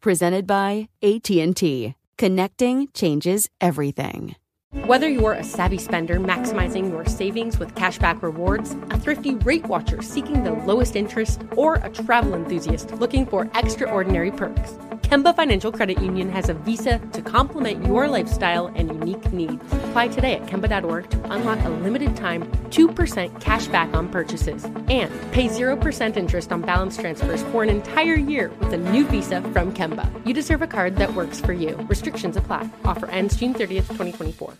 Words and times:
presented 0.00 0.46
by 0.46 0.88
AT&T. 1.02 1.94
Connecting 2.18 2.88
changes 2.94 3.48
everything. 3.60 4.36
Whether 4.84 5.08
you're 5.08 5.32
a 5.32 5.44
savvy 5.44 5.78
spender 5.78 6.20
maximizing 6.20 6.90
your 6.90 7.06
savings 7.06 7.58
with 7.58 7.74
cashback 7.74 8.22
rewards, 8.22 8.72
a 8.90 8.98
thrifty 8.98 9.34
rate 9.36 9.66
watcher 9.66 10.02
seeking 10.02 10.44
the 10.44 10.52
lowest 10.52 10.96
interest, 10.96 11.42
or 11.52 11.76
a 11.76 11.88
travel 11.88 12.34
enthusiast 12.34 12.92
looking 12.92 13.24
for 13.26 13.50
extraordinary 13.54 14.30
perks, 14.30 14.76
Kemba 15.06 15.36
Financial 15.36 15.70
Credit 15.70 16.02
Union 16.02 16.28
has 16.30 16.48
a 16.48 16.54
visa 16.54 16.98
to 17.12 17.22
complement 17.22 17.86
your 17.86 18.08
lifestyle 18.08 18.72
and 18.74 18.88
unique 18.88 19.32
needs. 19.32 19.62
Apply 19.84 20.08
today 20.08 20.34
at 20.34 20.46
Kemba.org 20.46 21.08
to 21.10 21.32
unlock 21.32 21.64
a 21.64 21.68
limited 21.68 22.16
time 22.16 22.50
2% 22.70 23.40
cash 23.40 23.68
back 23.68 23.94
on 23.94 24.08
purchases 24.08 24.64
and 24.64 25.12
pay 25.30 25.46
0% 25.46 26.16
interest 26.16 26.50
on 26.50 26.62
balance 26.62 26.96
transfers 26.96 27.40
for 27.52 27.62
an 27.62 27.68
entire 27.68 28.16
year 28.16 28.50
with 28.58 28.72
a 28.72 28.78
new 28.78 29.06
visa 29.06 29.42
from 29.52 29.72
Kemba. 29.72 30.10
You 30.26 30.34
deserve 30.34 30.60
a 30.60 30.66
card 30.66 30.96
that 30.96 31.14
works 31.14 31.40
for 31.40 31.52
you. 31.52 31.76
Restrictions 31.88 32.36
apply. 32.36 32.68
Offer 32.84 33.06
ends 33.06 33.36
June 33.36 33.54
30th, 33.54 33.86
2024. 33.94 34.54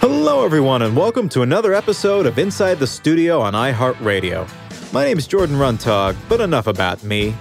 Hello, 0.00 0.46
everyone, 0.46 0.80
and 0.80 0.96
welcome 0.96 1.28
to 1.28 1.42
another 1.42 1.74
episode 1.74 2.24
of 2.24 2.38
Inside 2.38 2.78
the 2.78 2.86
Studio 2.86 3.38
on 3.42 3.52
iHeartRadio. 3.52 4.48
My 4.94 5.04
name 5.04 5.18
is 5.18 5.26
Jordan 5.26 5.56
Runtagh, 5.56 6.16
but 6.30 6.40
enough 6.40 6.68
about 6.68 7.04
me. 7.04 7.34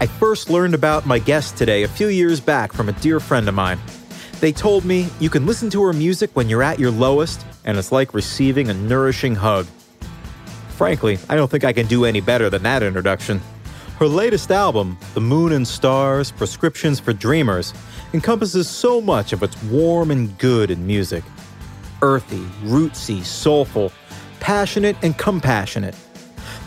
I 0.00 0.06
first 0.06 0.48
learned 0.48 0.74
about 0.74 1.06
my 1.06 1.18
guest 1.18 1.56
today 1.56 1.82
a 1.82 1.88
few 1.88 2.06
years 2.06 2.38
back 2.38 2.72
from 2.72 2.88
a 2.88 2.92
dear 2.92 3.18
friend 3.18 3.48
of 3.48 3.56
mine. 3.56 3.80
They 4.38 4.52
told 4.52 4.84
me 4.84 5.08
you 5.18 5.28
can 5.28 5.44
listen 5.44 5.70
to 5.70 5.82
her 5.82 5.92
music 5.92 6.30
when 6.34 6.48
you're 6.48 6.62
at 6.62 6.78
your 6.78 6.92
lowest, 6.92 7.44
and 7.64 7.76
it's 7.76 7.90
like 7.90 8.14
receiving 8.14 8.70
a 8.70 8.74
nourishing 8.74 9.34
hug. 9.34 9.66
Frankly, 10.68 11.18
I 11.28 11.34
don't 11.34 11.50
think 11.50 11.64
I 11.64 11.72
can 11.72 11.88
do 11.88 12.04
any 12.04 12.20
better 12.20 12.48
than 12.48 12.62
that 12.62 12.84
introduction. 12.84 13.40
Her 13.98 14.06
latest 14.06 14.52
album, 14.52 14.96
The 15.14 15.20
Moon 15.20 15.50
and 15.50 15.66
Stars 15.66 16.30
Prescriptions 16.30 17.00
for 17.00 17.12
Dreamers, 17.12 17.74
encompasses 18.12 18.68
so 18.68 19.00
much 19.00 19.32
of 19.32 19.40
what's 19.40 19.60
warm 19.64 20.12
and 20.12 20.38
good 20.38 20.70
in 20.70 20.86
music 20.86 21.24
earthy, 22.02 22.44
rootsy, 22.62 23.24
soulful, 23.24 23.90
passionate, 24.38 24.96
and 25.02 25.18
compassionate. 25.18 25.96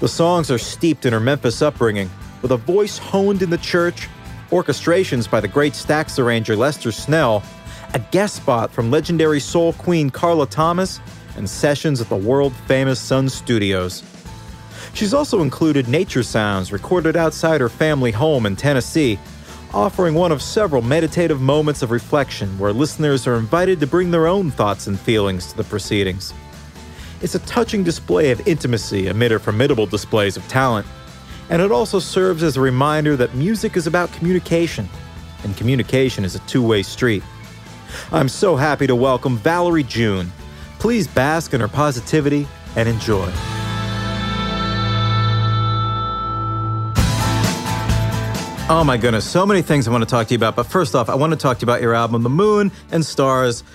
The 0.02 0.10
songs 0.10 0.52
are 0.52 0.58
steeped 0.58 1.06
in 1.06 1.14
her 1.14 1.22
Memphis 1.22 1.62
upbringing 1.62 2.10
with 2.42 2.52
a 2.52 2.58
voice 2.58 2.98
honed 2.98 3.42
in 3.42 3.50
the 3.50 3.58
church, 3.58 4.08
orchestrations 4.50 5.30
by 5.30 5.40
the 5.40 5.48
great 5.48 5.74
Stax 5.74 6.20
arranger 6.20 6.56
Lester 6.56 6.92
Snell, 6.92 7.44
a 7.94 8.00
guest 8.12 8.38
spot 8.38 8.72
from 8.72 8.92
legendary 8.92 9.40
soul 9.40 9.74
queen 9.74 10.10
Carla 10.10 10.48
Thomas, 10.48 11.00
and 11.38 11.50
sessions 11.50 12.02
at 12.02 12.10
the 12.10 12.16
world 12.16 12.54
famous 12.68 13.00
Sun 13.00 13.30
Studios. 13.30 14.04
She's 14.94 15.14
also 15.14 15.42
included 15.42 15.88
nature 15.88 16.24
sounds 16.24 16.72
recorded 16.72 17.16
outside 17.16 17.62
her 17.62 17.70
family 17.70 18.12
home 18.12 18.46
in 18.46 18.56
Tennessee, 18.56 19.18
offering 19.74 20.16
one 20.16 20.34
of 20.34 20.42
several 20.42 20.82
meditative 20.82 21.40
moments 21.40 21.82
of 21.82 21.92
reflection 21.92 22.60
where 22.60 22.74
listeners 22.74 23.26
are 23.26 23.38
invited 23.38 23.80
to 23.80 23.88
bring 23.88 24.12
their 24.12 24.28
own 24.28 24.52
thoughts 24.52 24.88
and 24.88 25.00
feelings 25.00 25.48
to 25.48 25.58
the 25.58 25.64
proceedings. 25.64 26.34
It's 27.22 27.36
a 27.36 27.40
touching 27.40 27.84
display 27.84 28.32
of 28.32 28.46
intimacy 28.48 29.08
amid 29.08 29.32
her 29.32 29.40
formidable 29.40 29.86
displays 29.86 30.36
of 30.36 30.48
talent 30.48 30.88
and 31.52 31.62
it 31.62 31.70
also 31.70 32.00
serves 32.00 32.44
as 32.44 32.56
a 32.56 32.62
reminder 32.62 33.18
that 33.18 33.36
music 33.36 33.76
is 33.76 33.86
about 33.86 34.12
communication, 34.14 34.88
and 35.44 35.56
communication 35.58 36.24
is 36.24 36.34
a 36.34 36.40
two 36.40 36.66
way 36.66 36.82
street. 36.82 37.22
I'm 38.14 38.30
so 38.30 38.56
happy 38.56 38.88
to 38.88 38.96
welcome 38.96 39.38
Valerie 39.38 39.84
June. 39.84 40.32
Please 40.80 41.10
bask 41.10 41.54
in 41.54 41.60
her 41.60 41.68
positivity 41.68 42.48
and 42.78 42.88
enjoy. 42.88 43.30
Oh 48.70 48.84
my 48.86 48.96
goodness, 48.96 49.30
so 49.30 49.46
many 49.46 49.62
things 49.62 49.90
I 49.90 49.92
want 49.92 50.06
to 50.06 50.10
talk 50.10 50.28
to 50.28 50.34
you 50.34 50.38
about. 50.38 50.56
But 50.56 50.68
first 50.68 50.96
off, 50.96 51.10
I 51.10 51.16
want 51.16 51.32
to 51.34 51.38
talk 51.38 51.60
to 51.60 51.66
you 51.66 51.70
about 51.70 51.82
your 51.82 51.94
album, 51.94 52.24
The 52.24 52.30
Moon 52.30 52.72
and 52.94 53.06
Stars 53.06 53.66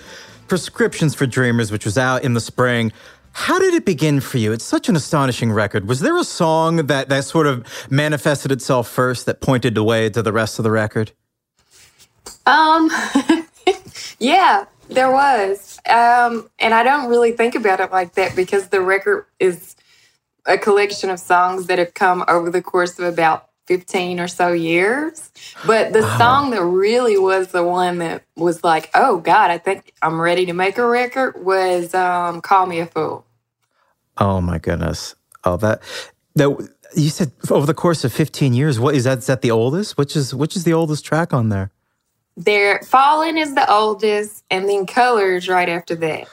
Prescriptions 0.47 1.13
for 1.13 1.27
Dreamers, 1.27 1.71
which 1.71 1.85
was 1.85 1.99
out 1.99 2.23
in 2.23 2.33
the 2.33 2.41
spring. 2.41 2.91
How 3.39 3.59
did 3.59 3.75
it 3.75 3.85
begin 3.85 4.19
for 4.19 4.39
you? 4.39 4.51
It's 4.51 4.65
such 4.65 4.89
an 4.89 4.95
astonishing 4.95 5.51
record. 5.51 5.87
Was 5.87 5.99
there 5.99 6.17
a 6.17 6.23
song 6.23 6.87
that, 6.87 7.07
that 7.09 7.23
sort 7.23 7.45
of 7.45 7.65
manifested 7.89 8.51
itself 8.51 8.89
first 8.89 9.27
that 9.27 9.41
pointed 9.41 9.75
the 9.75 9.83
way 9.83 10.09
to 10.09 10.23
the 10.23 10.33
rest 10.33 10.57
of 10.57 10.63
the 10.63 10.71
record? 10.71 11.11
Um, 12.47 12.89
yeah, 14.19 14.65
there 14.89 15.11
was. 15.11 15.79
Um, 15.87 16.49
and 16.57 16.73
I 16.73 16.81
don't 16.83 17.09
really 17.09 17.31
think 17.31 17.53
about 17.53 17.79
it 17.79 17.91
like 17.91 18.15
that 18.15 18.35
because 18.35 18.69
the 18.69 18.81
record 18.81 19.27
is 19.39 19.75
a 20.47 20.57
collection 20.57 21.11
of 21.11 21.19
songs 21.19 21.67
that 21.67 21.77
have 21.77 21.93
come 21.93 22.25
over 22.27 22.49
the 22.49 22.63
course 22.63 22.97
of 22.97 23.05
about 23.05 23.49
15 23.67 24.19
or 24.19 24.27
so 24.27 24.51
years. 24.51 25.31
But 25.65 25.93
the 25.93 26.01
wow. 26.01 26.17
song 26.17 26.49
that 26.51 26.63
really 26.63 27.19
was 27.19 27.49
the 27.49 27.63
one 27.63 27.99
that 27.99 28.23
was 28.35 28.63
like, 28.63 28.89
oh 28.95 29.19
God, 29.19 29.51
I 29.51 29.59
think 29.59 29.93
I'm 30.01 30.19
ready 30.19 30.47
to 30.47 30.53
make 30.53 30.79
a 30.79 30.87
record 30.87 31.45
was 31.45 31.93
um, 31.93 32.41
Call 32.41 32.65
Me 32.65 32.79
a 32.79 32.87
Fool. 32.87 33.26
Oh 34.19 34.41
my 34.41 34.57
goodness. 34.57 35.15
Oh, 35.43 35.57
that 35.57 35.81
that 36.35 36.69
you 36.95 37.09
said 37.09 37.31
over 37.49 37.65
the 37.65 37.73
course 37.73 38.03
of 38.03 38.13
15 38.13 38.53
years. 38.53 38.79
What 38.79 38.95
is 38.95 39.03
that? 39.03 39.19
Is 39.19 39.27
that 39.27 39.41
the 39.41 39.51
oldest? 39.51 39.97
Which 39.97 40.15
is 40.15 40.33
which 40.33 40.55
is 40.55 40.63
the 40.63 40.73
oldest 40.73 41.05
track 41.05 41.33
on 41.33 41.49
there? 41.49 41.71
There, 42.35 42.81
Fallen 42.83 43.35
is 43.37 43.55
the 43.55 43.69
oldest, 43.71 44.43
and 44.51 44.69
then 44.69 44.85
Colors 44.85 45.49
right 45.49 45.69
after 45.69 45.95
that. 45.95 46.27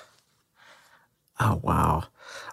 Oh 1.41 1.61
wow. 1.63 2.05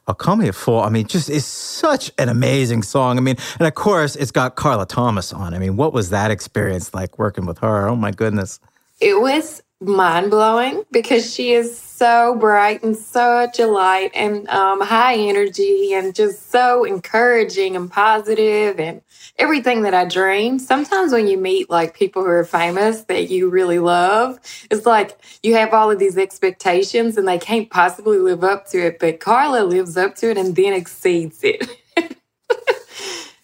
Oh, 0.07 0.13
Call 0.13 0.35
Me 0.35 0.47
a 0.47 0.53
Fool. 0.53 0.79
I 0.79 0.89
mean, 0.89 1.05
just 1.05 1.29
is 1.29 1.45
such 1.45 2.11
an 2.17 2.27
amazing 2.27 2.81
song. 2.83 3.17
I 3.17 3.21
mean, 3.21 3.35
and 3.59 3.67
of 3.67 3.75
course, 3.75 4.15
it's 4.15 4.31
got 4.31 4.55
Carla 4.55 4.85
Thomas 4.85 5.31
on. 5.31 5.53
I 5.53 5.59
mean, 5.59 5.77
what 5.77 5.93
was 5.93 6.09
that 6.09 6.31
experience 6.31 6.93
like 6.93 7.19
working 7.19 7.45
with 7.45 7.59
her? 7.59 7.87
Oh 7.87 7.95
my 7.95 8.11
goodness. 8.11 8.59
It 8.99 9.21
was 9.21 9.61
mind 9.81 10.31
blowing 10.31 10.85
because 10.91 11.33
she 11.33 11.53
is 11.53 11.77
so 11.77 12.35
bright 12.35 12.83
and 12.83 12.95
such 12.97 13.59
a 13.59 13.67
light 13.67 14.11
and 14.15 14.47
um, 14.49 14.81
high 14.81 15.15
energy 15.15 15.93
and 15.93 16.15
just 16.15 16.51
so 16.51 16.83
encouraging 16.85 17.75
and 17.75 17.91
positive 17.91 18.79
and 18.79 19.01
everything 19.37 19.83
that 19.83 19.93
I 19.93 20.05
dream. 20.05 20.59
Sometimes 20.59 21.13
when 21.13 21.27
you 21.27 21.37
meet 21.37 21.69
like 21.69 21.95
people 21.95 22.23
who 22.23 22.29
are 22.29 22.45
famous 22.45 23.03
that 23.03 23.29
you 23.29 23.49
really 23.49 23.79
love, 23.79 24.39
it's 24.71 24.85
like 24.85 25.17
you 25.43 25.55
have 25.55 25.73
all 25.73 25.91
of 25.91 25.99
these 25.99 26.17
expectations 26.17 27.17
and 27.17 27.27
they 27.27 27.39
can't 27.39 27.69
possibly 27.69 28.19
live 28.19 28.43
up 28.43 28.67
to 28.69 28.79
it. 28.79 28.99
But 28.99 29.19
Carla 29.19 29.63
lives 29.65 29.97
up 29.97 30.15
to 30.17 30.31
it 30.31 30.37
and 30.37 30.55
then 30.55 30.73
exceeds 30.73 31.41
it. 31.43 31.67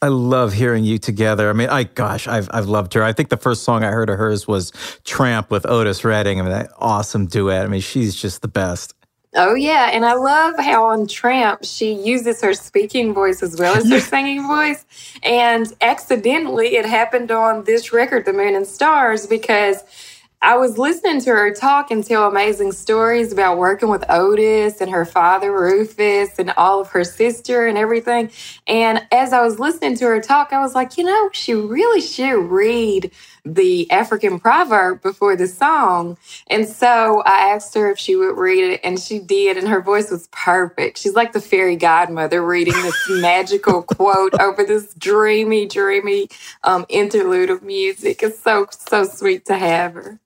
I 0.02 0.10
love 0.10 0.54
hearing 0.54 0.84
you 0.84 1.00
together. 1.00 1.50
I 1.50 1.54
mean, 1.54 1.70
I 1.70 1.84
gosh, 1.84 2.28
I've 2.28 2.50
I've 2.52 2.68
loved 2.68 2.94
her. 2.94 3.04
I 3.04 3.14
think 3.14 3.30
the 3.30 3.38
first 3.38 3.64
song 3.64 3.84
I 3.84 3.92
heard 3.92 4.10
of 4.10 4.18
hers 4.18 4.48
was 4.48 4.72
"Tramp" 5.04 5.50
with 5.50 5.66
Otis 5.66 6.04
Redding. 6.04 6.40
I 6.40 6.44
mean, 6.44 6.52
that 6.52 6.70
awesome 6.78 7.26
duet. 7.26 7.66
I 7.66 7.68
mean, 7.68 7.82
she's 7.82 8.16
just 8.16 8.42
the 8.42 8.48
best. 8.48 8.94
Oh 9.36 9.56
yeah, 9.56 9.90
and 9.92 10.06
I 10.06 10.14
love 10.14 10.56
how 10.60 10.86
on 10.86 11.08
Tramp 11.08 11.64
she 11.64 11.94
uses 11.94 12.42
her 12.42 12.54
speaking 12.54 13.14
voice 13.14 13.44
as 13.44 13.60
well 13.60 13.76
as 13.76 13.90
her 13.90 14.00
singing 14.00 14.48
voice. 14.48 14.86
And 15.24 15.72
accidentally, 15.82 16.76
it 16.76 16.86
happened 16.86 17.32
on 17.32 17.64
this 17.66 17.92
record, 17.92 18.26
"The 18.26 18.34
Moon 18.34 18.56
and 18.56 18.68
Stars," 18.68 19.26
because 19.26 19.84
I 20.40 20.56
was 20.56 20.78
listening 20.78 21.20
to 21.22 21.32
her 21.32 21.52
talk 21.52 21.90
and 21.90 22.04
tell 22.04 22.28
amazing 22.28 22.72
stories 22.72 23.34
about 23.34 23.58
working 23.58 23.90
with 23.90 24.06
Otis 24.08 24.80
and 24.80 24.92
her 24.92 25.04
father, 25.04 25.52
Rufus, 25.52 26.38
and 26.38 26.54
all 26.56 26.80
of 26.80 26.90
her 26.90 27.04
sister 27.04 27.66
and 27.66 27.76
everything. 27.76 28.30
And 28.68 29.06
as 29.12 29.34
I 29.34 29.42
was 29.42 29.60
listening 29.60 29.98
to 29.98 30.06
her 30.06 30.22
talk, 30.22 30.54
I 30.54 30.62
was 30.62 30.76
like, 30.76 30.96
you 30.96 31.04
know, 31.06 31.32
she 31.34 31.56
really 31.56 32.02
should 32.02 32.38
read 32.52 33.12
the 33.46 33.90
African 33.90 34.40
proverb 34.40 35.02
before 35.02 35.36
the 35.36 35.48
song. 35.48 36.18
And 36.48 36.68
so 36.68 37.24
I 37.26 37.50
asked 37.54 37.74
her 37.74 37.90
if 37.90 37.98
she 37.98 38.16
would 38.16 38.38
read 38.38 38.74
it, 38.74 38.82
and 38.84 39.00
she 39.00 39.18
did. 39.18 39.58
And 39.58 39.68
her 39.68 39.82
voice 39.82 40.12
was 40.12 40.28
perfect. 40.32 41.00
She's 41.00 41.16
like 41.16 41.34
the 41.34 41.42
fairy 41.42 41.76
godmother 41.76 42.46
reading 42.46 42.80
this 42.84 43.10
magical 43.10 43.82
quote 43.82 44.40
over 44.40 44.64
this 44.64 44.94
dreamy, 44.94 45.66
dreamy 45.66 46.30
um, 46.64 46.86
interlude 46.90 47.50
of 47.50 47.64
music. 47.64 48.22
It's 48.22 48.40
so, 48.40 48.68
so 48.70 49.04
sweet 49.04 49.46
to 49.46 49.58
have 49.58 49.96
her. 49.96 50.20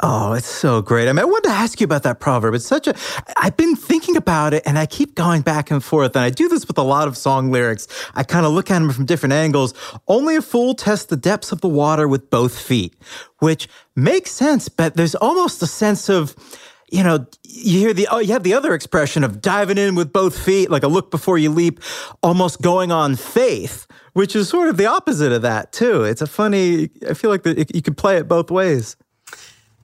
Oh, 0.00 0.32
it's 0.34 0.46
so 0.46 0.80
great. 0.80 1.08
I 1.08 1.12
mean, 1.12 1.18
I 1.18 1.24
wanted 1.24 1.48
to 1.48 1.54
ask 1.54 1.80
you 1.80 1.84
about 1.84 2.04
that 2.04 2.20
proverb. 2.20 2.54
It's 2.54 2.64
such 2.64 2.86
a, 2.86 2.94
I've 3.36 3.56
been 3.56 3.74
thinking 3.74 4.16
about 4.16 4.54
it 4.54 4.62
and 4.64 4.78
I 4.78 4.86
keep 4.86 5.16
going 5.16 5.42
back 5.42 5.72
and 5.72 5.82
forth. 5.82 6.14
And 6.14 6.24
I 6.24 6.30
do 6.30 6.48
this 6.48 6.68
with 6.68 6.78
a 6.78 6.82
lot 6.82 7.08
of 7.08 7.16
song 7.16 7.50
lyrics. 7.50 7.88
I 8.14 8.22
kind 8.22 8.46
of 8.46 8.52
look 8.52 8.70
at 8.70 8.78
them 8.78 8.92
from 8.92 9.06
different 9.06 9.32
angles. 9.32 9.74
Only 10.06 10.36
a 10.36 10.42
fool 10.42 10.74
tests 10.74 11.06
the 11.06 11.16
depths 11.16 11.50
of 11.50 11.62
the 11.62 11.68
water 11.68 12.06
with 12.06 12.30
both 12.30 12.56
feet, 12.56 12.94
which 13.40 13.68
makes 13.96 14.30
sense, 14.30 14.68
but 14.68 14.94
there's 14.94 15.16
almost 15.16 15.60
a 15.62 15.66
sense 15.66 16.08
of, 16.08 16.36
you 16.92 17.02
know, 17.02 17.26
you 17.42 17.80
hear 17.80 17.92
the, 17.92 18.06
oh, 18.08 18.20
you 18.20 18.32
have 18.34 18.44
the 18.44 18.54
other 18.54 18.74
expression 18.74 19.24
of 19.24 19.40
diving 19.40 19.78
in 19.78 19.96
with 19.96 20.12
both 20.12 20.38
feet, 20.38 20.70
like 20.70 20.84
a 20.84 20.88
look 20.88 21.10
before 21.10 21.38
you 21.38 21.50
leap, 21.50 21.80
almost 22.22 22.62
going 22.62 22.92
on 22.92 23.16
faith, 23.16 23.88
which 24.12 24.36
is 24.36 24.48
sort 24.48 24.68
of 24.68 24.76
the 24.76 24.86
opposite 24.86 25.32
of 25.32 25.42
that, 25.42 25.72
too. 25.72 26.04
It's 26.04 26.22
a 26.22 26.26
funny, 26.28 26.90
I 27.08 27.14
feel 27.14 27.30
like 27.30 27.42
the, 27.42 27.66
you 27.74 27.82
could 27.82 27.96
play 27.96 28.16
it 28.16 28.28
both 28.28 28.48
ways. 28.48 28.96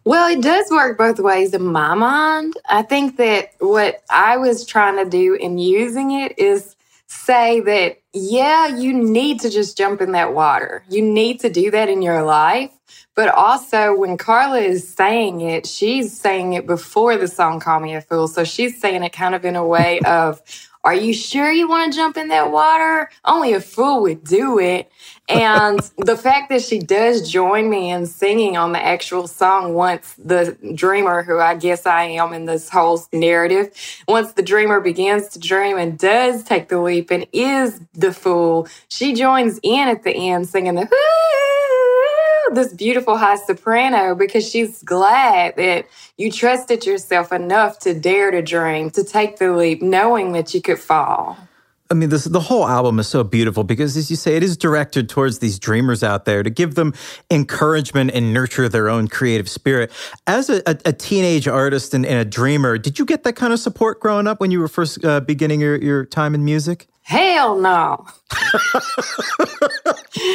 Well, 0.05 0.31
it 0.31 0.43
does 0.43 0.71
work 0.71 0.99
both 0.99 1.19
ways 1.19 1.55
in 1.55 1.65
my 1.65 1.95
mind. 1.95 2.55
I 2.69 2.83
think 2.83 3.17
that 3.17 3.53
what 3.59 4.03
I 4.11 4.37
was 4.37 4.67
trying 4.67 5.03
to 5.03 5.09
do 5.09 5.35
in 5.35 5.57
using 5.57 6.11
it 6.11 6.39
is 6.39 6.77
say 7.07 7.61
that, 7.61 8.01
yeah, 8.13 8.67
you 8.67 8.93
need 8.93 9.41
to 9.41 9.51
just 9.51 9.79
jump 9.79 10.03
in 10.03 10.13
that 10.13 10.35
water. 10.35 10.85
You 10.91 11.01
need 11.01 11.41
to 11.41 11.49
do 11.49 11.71
that 11.71 11.89
in 11.89 12.03
your 12.03 12.23
life. 12.23 12.71
But 13.15 13.29
also, 13.29 13.97
when 13.97 14.19
Carla 14.19 14.59
is 14.59 14.87
saying 14.93 15.41
it, 15.41 15.67
she's 15.67 16.19
saying 16.19 16.53
it 16.53 16.67
before 16.67 17.17
the 17.17 17.29
song 17.29 17.61
Call 17.61 17.81
Me 17.81 17.95
a 17.95 18.01
Fool. 18.03 18.29
So 18.29 18.45
she's 18.45 18.79
saying 18.79 19.05
it 19.05 19.13
kind 19.13 19.35
of 19.35 19.45
in 19.45 19.57
a 19.57 19.67
way 19.67 20.01
of, 20.01 20.43
Are 20.85 20.95
you 20.95 21.15
sure 21.15 21.51
you 21.51 21.67
want 21.67 21.91
to 21.91 21.97
jump 21.97 22.19
in 22.19 22.29
that 22.29 22.53
water? 22.53 23.09
Only 23.25 23.55
a 23.55 23.61
fool 23.61 24.03
would 24.03 24.23
do 24.23 24.59
it. 24.59 24.93
And 25.31 25.81
the 25.99 26.17
fact 26.17 26.51
that 26.51 26.61
she 26.61 26.79
does 26.79 27.31
join 27.31 27.71
me 27.71 27.91
in 27.91 28.05
singing 28.05 28.59
on 28.59 28.73
the 28.73 28.85
actual 28.85 29.27
song 29.27 29.73
once 29.73 30.15
the 30.19 30.59
dreamer, 30.75 31.23
who 31.23 31.39
I 31.39 31.55
guess 31.55 31.87
I 31.87 32.05
am 32.05 32.35
in 32.35 32.45
this 32.45 32.69
whole 32.69 33.03
narrative, 33.15 33.71
once 34.07 34.35
the 34.35 34.43
dreamer 34.43 34.81
begins 34.81 35.29
to 35.29 35.39
dream 35.39 35.79
and 35.79 35.99
does 35.99 36.45
take 36.45 36.69
the 36.69 36.81
leap 36.81 37.11
and 37.11 37.27
is 37.33 37.81
the 37.95 38.13
fool, 38.13 38.69
she 38.89 39.15
joins 39.15 39.59
in 39.63 39.89
at 39.89 40.03
the 40.03 40.13
end 40.13 40.49
singing 40.49 40.75
the 40.75 40.87
this 42.55 42.73
beautiful 42.73 43.17
high 43.17 43.37
soprano 43.37 44.15
because 44.15 44.49
she's 44.49 44.83
glad 44.83 45.57
that 45.57 45.87
you 46.17 46.31
trusted 46.31 46.87
yourself 46.87 47.33
enough 47.33 47.79
to 47.81 47.99
dare 47.99 48.31
to 48.31 48.43
dream, 48.43 48.91
to 48.91 49.05
take 49.05 49.39
the 49.39 49.53
leap, 49.53 49.83
knowing 49.83 50.33
that 50.33 50.55
you 50.55 50.63
could 50.63 50.79
fall. 50.79 51.37
I 51.91 51.95
mean, 51.95 52.09
this 52.09 52.25
the 52.25 52.41
whole 52.41 52.67
album 52.67 52.99
is 52.99 53.07
so 53.09 53.23
beautiful 53.23 53.63
because, 53.63 53.97
as 53.97 54.11
you 54.11 54.17
say, 54.17 54.37
it 54.37 54.43
is 54.43 54.57
directed 54.57 55.09
towards 55.09 55.41
these 55.41 55.59
dreamers 55.59 56.03
out 56.03 56.25
there 56.25 56.43
to 56.43 56.49
give 56.49 56.77
them 56.77 56.95
encouragement 57.31 58.11
and 58.15 58.33
nurture 58.33 58.71
their 58.71 58.89
own 58.89 59.07
creative 59.07 59.51
spirit. 59.51 59.93
As 60.27 60.49
a, 60.49 60.63
a, 60.69 60.79
a 60.87 60.93
teenage 60.95 61.47
artist 61.47 61.93
and, 61.93 62.07
and, 62.07 62.19
a 62.19 62.25
dreamer, 62.25 62.79
did 62.79 62.99
you 62.99 63.05
get 63.05 63.23
that 63.25 63.37
kind 63.37 63.53
of 63.53 63.61
support 63.61 64.01
growing 64.01 64.27
up 64.27 64.41
when 64.41 64.51
you 64.51 64.61
were 64.61 64.69
first 64.69 65.05
uh, 65.05 65.21
beginning 65.21 65.61
your, 65.61 65.77
your 65.77 66.05
time 66.07 66.35
in 66.35 66.43
music? 66.43 66.89
Hell 67.05 67.61
no. 67.61 68.07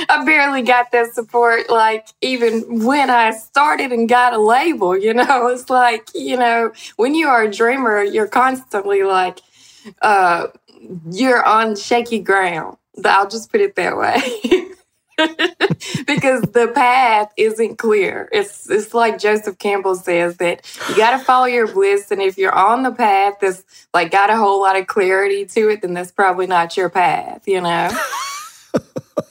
I 0.09 0.23
barely 0.23 0.61
got 0.61 0.91
that 0.91 1.13
support, 1.13 1.69
like, 1.69 2.07
even 2.21 2.85
when 2.85 3.09
I 3.09 3.31
started 3.31 3.91
and 3.91 4.07
got 4.07 4.33
a 4.33 4.37
label, 4.39 4.95
you 4.95 5.15
know, 5.15 5.47
it's 5.53 5.69
like, 5.69 6.09
you 6.13 6.37
know, 6.37 6.71
when 6.97 7.15
you 7.15 7.27
are 7.27 7.43
a 7.43 7.51
dreamer, 7.51 8.03
you're 8.03 8.27
constantly 8.27 9.01
like, 9.03 9.39
uh, 10.03 10.47
you're 11.11 11.43
on 11.43 11.75
shaky 11.75 12.19
ground. 12.19 12.77
But 12.95 13.07
I'll 13.07 13.29
just 13.29 13.51
put 13.51 13.61
it 13.61 13.75
that 13.75 13.97
way. 13.97 14.69
because 16.07 16.41
the 16.41 16.71
path 16.73 17.31
isn't 17.37 17.77
clear. 17.77 18.29
It's 18.31 18.69
it's 18.69 18.93
like 18.93 19.19
Joseph 19.19 19.57
Campbell 19.57 19.95
says 19.95 20.37
that 20.37 20.65
you 20.89 20.95
got 20.95 21.17
to 21.17 21.19
follow 21.23 21.45
your 21.45 21.67
bliss, 21.67 22.11
and 22.11 22.21
if 22.21 22.37
you're 22.37 22.55
on 22.55 22.83
the 22.83 22.91
path 22.91 23.35
that's 23.41 23.63
like 23.93 24.11
got 24.11 24.29
a 24.29 24.37
whole 24.37 24.61
lot 24.61 24.77
of 24.77 24.87
clarity 24.87 25.45
to 25.45 25.69
it, 25.69 25.81
then 25.81 25.93
that's 25.93 26.11
probably 26.11 26.47
not 26.47 26.77
your 26.77 26.89
path. 26.89 27.47
You 27.47 27.61
know. 27.61 27.89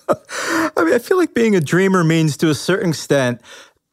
I 0.08 0.84
mean, 0.84 0.94
I 0.94 0.98
feel 0.98 1.18
like 1.18 1.34
being 1.34 1.54
a 1.54 1.60
dreamer 1.60 2.02
means 2.02 2.36
to 2.38 2.50
a 2.50 2.54
certain 2.54 2.90
extent 2.90 3.40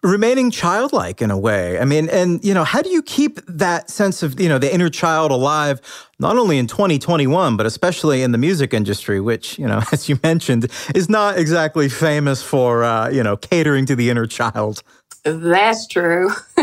remaining 0.05 0.51
childlike 0.51 1.21
in 1.21 1.31
a 1.31 1.37
way. 1.37 1.79
I 1.79 1.85
mean, 1.85 2.09
and 2.09 2.43
you 2.43 2.53
know, 2.53 2.63
how 2.63 2.81
do 2.81 2.89
you 2.89 3.01
keep 3.01 3.39
that 3.47 3.89
sense 3.89 4.23
of, 4.23 4.39
you 4.39 4.47
know, 4.47 4.57
the 4.57 4.73
inner 4.73 4.89
child 4.89 5.31
alive 5.31 5.81
not 6.19 6.37
only 6.37 6.57
in 6.57 6.67
2021 6.67 7.57
but 7.57 7.65
especially 7.65 8.21
in 8.21 8.31
the 8.31 8.37
music 8.37 8.73
industry 8.73 9.19
which, 9.19 9.57
you 9.59 9.67
know, 9.67 9.81
as 9.91 10.07
you 10.07 10.19
mentioned, 10.23 10.71
is 10.93 11.09
not 11.09 11.37
exactly 11.37 11.89
famous 11.89 12.43
for 12.43 12.83
uh, 12.83 13.09
you 13.09 13.23
know, 13.23 13.35
catering 13.35 13.85
to 13.87 13.95
the 13.95 14.09
inner 14.09 14.27
child. 14.27 14.83
That's 15.23 15.87
true. 15.87 16.31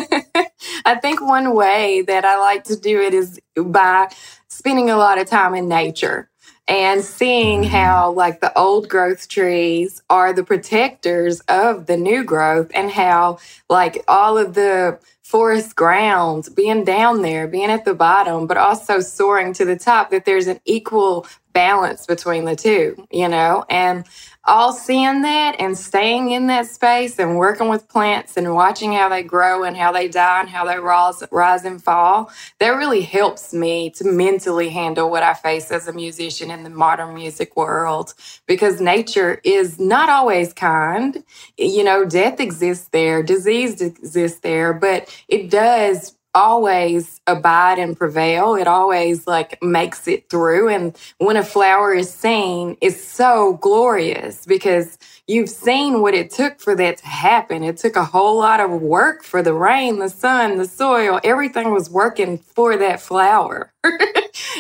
I 0.84 0.94
think 1.00 1.20
one 1.20 1.54
way 1.54 2.02
that 2.02 2.24
I 2.24 2.38
like 2.38 2.64
to 2.64 2.76
do 2.76 3.00
it 3.00 3.12
is 3.12 3.40
by 3.56 4.08
spending 4.48 4.90
a 4.90 4.96
lot 4.96 5.18
of 5.18 5.26
time 5.28 5.54
in 5.54 5.68
nature 5.68 6.28
and 6.68 7.02
seeing 7.02 7.62
mm-hmm. 7.62 7.70
how 7.70 8.12
like 8.12 8.40
the 8.40 8.56
old 8.56 8.88
growth 8.88 9.28
trees 9.28 10.02
are 10.10 10.32
the 10.32 10.44
protectors 10.44 11.40
of 11.48 11.86
the 11.86 11.96
new 11.96 12.24
growth 12.24 12.70
and 12.74 12.90
how 12.90 13.38
like 13.68 14.04
all 14.08 14.38
of 14.38 14.54
the 14.54 14.98
forest 15.22 15.74
grounds 15.74 16.48
being 16.48 16.84
down 16.84 17.22
there 17.22 17.48
being 17.48 17.70
at 17.70 17.84
the 17.84 17.94
bottom 17.94 18.46
but 18.46 18.56
also 18.56 19.00
soaring 19.00 19.52
to 19.52 19.64
the 19.64 19.78
top 19.78 20.10
that 20.10 20.24
there's 20.24 20.46
an 20.46 20.60
equal 20.64 21.26
balance 21.52 22.06
between 22.06 22.44
the 22.44 22.56
two 22.56 23.06
you 23.10 23.28
know 23.28 23.64
and 23.68 24.04
all 24.44 24.72
seeing 24.72 25.22
that 25.22 25.54
and 25.60 25.78
staying 25.78 26.30
in 26.30 26.48
that 26.48 26.66
space 26.66 27.18
and 27.18 27.36
working 27.36 27.68
with 27.68 27.88
plants 27.88 28.36
and 28.36 28.54
watching 28.54 28.92
how 28.92 29.08
they 29.08 29.22
grow 29.22 29.62
and 29.62 29.76
how 29.76 29.92
they 29.92 30.08
die 30.08 30.40
and 30.40 30.48
how 30.48 30.64
they 30.64 30.78
rise, 30.78 31.22
rise 31.30 31.64
and 31.64 31.82
fall, 31.82 32.30
that 32.58 32.70
really 32.70 33.02
helps 33.02 33.54
me 33.54 33.90
to 33.90 34.04
mentally 34.04 34.68
handle 34.68 35.10
what 35.10 35.22
I 35.22 35.34
face 35.34 35.70
as 35.70 35.86
a 35.86 35.92
musician 35.92 36.50
in 36.50 36.64
the 36.64 36.70
modern 36.70 37.14
music 37.14 37.56
world 37.56 38.14
because 38.46 38.80
nature 38.80 39.40
is 39.44 39.78
not 39.78 40.08
always 40.08 40.52
kind. 40.52 41.22
You 41.56 41.84
know, 41.84 42.04
death 42.04 42.40
exists 42.40 42.88
there, 42.88 43.22
disease 43.22 43.80
exists 43.80 44.40
there, 44.40 44.72
but 44.72 45.08
it 45.28 45.50
does 45.50 46.16
always 46.34 47.20
abide 47.26 47.78
and 47.78 47.96
prevail. 47.96 48.54
It 48.54 48.66
always 48.66 49.26
like 49.26 49.62
makes 49.62 50.08
it 50.08 50.28
through. 50.28 50.68
And 50.68 50.96
when 51.18 51.36
a 51.36 51.44
flower 51.44 51.94
is 51.94 52.12
seen, 52.12 52.76
it's 52.80 53.02
so 53.02 53.54
glorious 53.60 54.46
because 54.46 54.98
you've 55.26 55.50
seen 55.50 56.00
what 56.00 56.14
it 56.14 56.30
took 56.30 56.60
for 56.60 56.74
that 56.76 56.98
to 56.98 57.06
happen. 57.06 57.62
It 57.62 57.76
took 57.76 57.96
a 57.96 58.04
whole 58.04 58.38
lot 58.38 58.60
of 58.60 58.70
work 58.70 59.22
for 59.22 59.42
the 59.42 59.54
rain, 59.54 59.98
the 59.98 60.08
sun, 60.08 60.58
the 60.58 60.66
soil. 60.66 61.20
Everything 61.22 61.72
was 61.72 61.90
working 61.90 62.38
for 62.38 62.76
that 62.76 63.00
flower. 63.00 63.72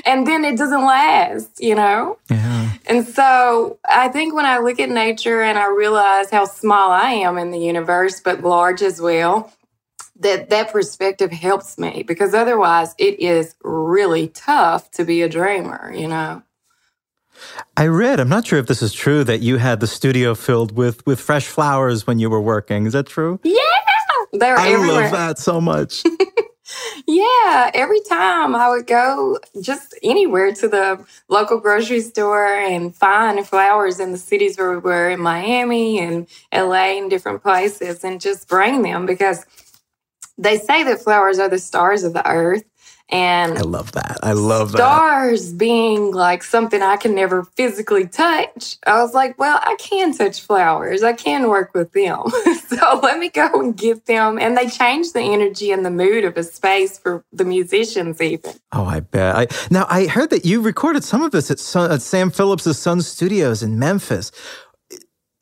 and 0.04 0.26
then 0.26 0.44
it 0.44 0.56
doesn't 0.58 0.84
last, 0.84 1.60
you 1.60 1.74
know? 1.74 2.18
Yeah. 2.30 2.72
And 2.86 3.06
so 3.06 3.78
I 3.88 4.08
think 4.08 4.34
when 4.34 4.44
I 4.44 4.58
look 4.58 4.80
at 4.80 4.90
nature 4.90 5.40
and 5.40 5.58
I 5.58 5.68
realize 5.68 6.30
how 6.30 6.44
small 6.44 6.90
I 6.90 7.10
am 7.10 7.38
in 7.38 7.50
the 7.50 7.58
universe, 7.58 8.20
but 8.20 8.42
large 8.42 8.82
as 8.82 9.00
well, 9.00 9.52
that 10.20 10.50
that 10.50 10.72
perspective 10.72 11.32
helps 11.32 11.78
me 11.78 12.04
because 12.06 12.34
otherwise 12.34 12.94
it 12.98 13.18
is 13.20 13.54
really 13.62 14.28
tough 14.28 14.90
to 14.92 15.04
be 15.04 15.22
a 15.22 15.28
dreamer, 15.28 15.92
you 15.94 16.08
know. 16.08 16.42
I 17.76 17.86
read, 17.86 18.20
I'm 18.20 18.28
not 18.28 18.46
sure 18.46 18.58
if 18.58 18.66
this 18.66 18.82
is 18.82 18.92
true, 18.92 19.24
that 19.24 19.40
you 19.40 19.56
had 19.56 19.80
the 19.80 19.86
studio 19.86 20.34
filled 20.34 20.76
with 20.76 21.04
with 21.06 21.20
fresh 21.20 21.46
flowers 21.46 22.06
when 22.06 22.18
you 22.18 22.30
were 22.30 22.40
working. 22.40 22.86
Is 22.86 22.92
that 22.92 23.06
true? 23.06 23.40
Yeah. 23.42 23.56
They're 24.32 24.58
I 24.58 24.70
everywhere. 24.70 25.02
love 25.02 25.12
that 25.12 25.38
so 25.38 25.60
much. 25.60 26.04
yeah, 27.06 27.70
every 27.74 28.00
time 28.08 28.54
I 28.54 28.70
would 28.70 28.86
go 28.86 29.38
just 29.60 29.94
anywhere 30.02 30.54
to 30.54 30.68
the 30.68 31.04
local 31.28 31.60
grocery 31.60 32.00
store 32.00 32.46
and 32.46 32.94
find 32.94 33.46
flowers 33.46 34.00
in 34.00 34.12
the 34.12 34.18
cities 34.18 34.56
where 34.56 34.72
we 34.72 34.78
were 34.78 35.10
in 35.10 35.20
Miami 35.20 35.98
and 35.98 36.26
LA 36.52 36.96
and 36.98 37.10
different 37.10 37.42
places 37.42 38.04
and 38.04 38.20
just 38.20 38.48
bring 38.48 38.82
them 38.82 39.04
because 39.04 39.44
they 40.42 40.58
say 40.58 40.82
that 40.84 41.00
flowers 41.00 41.38
are 41.38 41.48
the 41.48 41.58
stars 41.58 42.04
of 42.04 42.12
the 42.12 42.26
earth. 42.28 42.64
And 43.08 43.58
I 43.58 43.60
love 43.60 43.92
that. 43.92 44.20
I 44.22 44.32
love 44.32 44.70
stars 44.70 44.72
that. 44.72 44.78
Stars 44.78 45.52
being 45.52 46.12
like 46.12 46.42
something 46.42 46.80
I 46.80 46.96
can 46.96 47.14
never 47.14 47.44
physically 47.44 48.06
touch. 48.06 48.78
I 48.86 49.02
was 49.02 49.12
like, 49.12 49.38
well, 49.38 49.60
I 49.62 49.76
can 49.78 50.16
touch 50.16 50.40
flowers. 50.40 51.02
I 51.02 51.12
can 51.12 51.48
work 51.48 51.74
with 51.74 51.92
them. 51.92 52.22
so 52.68 53.00
let 53.02 53.18
me 53.18 53.28
go 53.28 53.50
and 53.60 53.76
get 53.76 54.06
them. 54.06 54.38
And 54.38 54.56
they 54.56 54.66
change 54.66 55.12
the 55.12 55.20
energy 55.20 55.72
and 55.72 55.84
the 55.84 55.90
mood 55.90 56.24
of 56.24 56.38
a 56.38 56.42
space 56.42 56.98
for 56.98 57.22
the 57.34 57.44
musicians, 57.44 58.18
even. 58.22 58.52
Oh, 58.72 58.86
I 58.86 59.00
bet. 59.00 59.36
I, 59.36 59.46
now, 59.70 59.86
I 59.90 60.06
heard 60.06 60.30
that 60.30 60.46
you 60.46 60.62
recorded 60.62 61.04
some 61.04 61.22
of 61.22 61.32
this 61.32 61.50
at, 61.50 61.58
at 61.90 62.00
Sam 62.00 62.30
Phillips' 62.30 62.78
Sun 62.78 63.02
Studios 63.02 63.62
in 63.62 63.78
Memphis. 63.78 64.32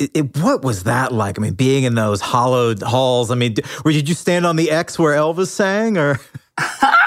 It, 0.00 0.10
it, 0.14 0.36
what 0.38 0.62
was 0.62 0.84
that 0.84 1.12
like? 1.12 1.38
I 1.38 1.42
mean, 1.42 1.54
being 1.54 1.84
in 1.84 1.94
those 1.94 2.20
hollowed 2.20 2.82
halls. 2.82 3.30
I 3.30 3.34
mean, 3.34 3.54
where 3.82 3.92
did 3.92 4.08
you 4.08 4.14
stand 4.14 4.46
on 4.46 4.56
the 4.56 4.70
X 4.70 4.98
where 4.98 5.16
Elvis 5.16 5.48
sang, 5.48 5.98
or? 5.98 6.18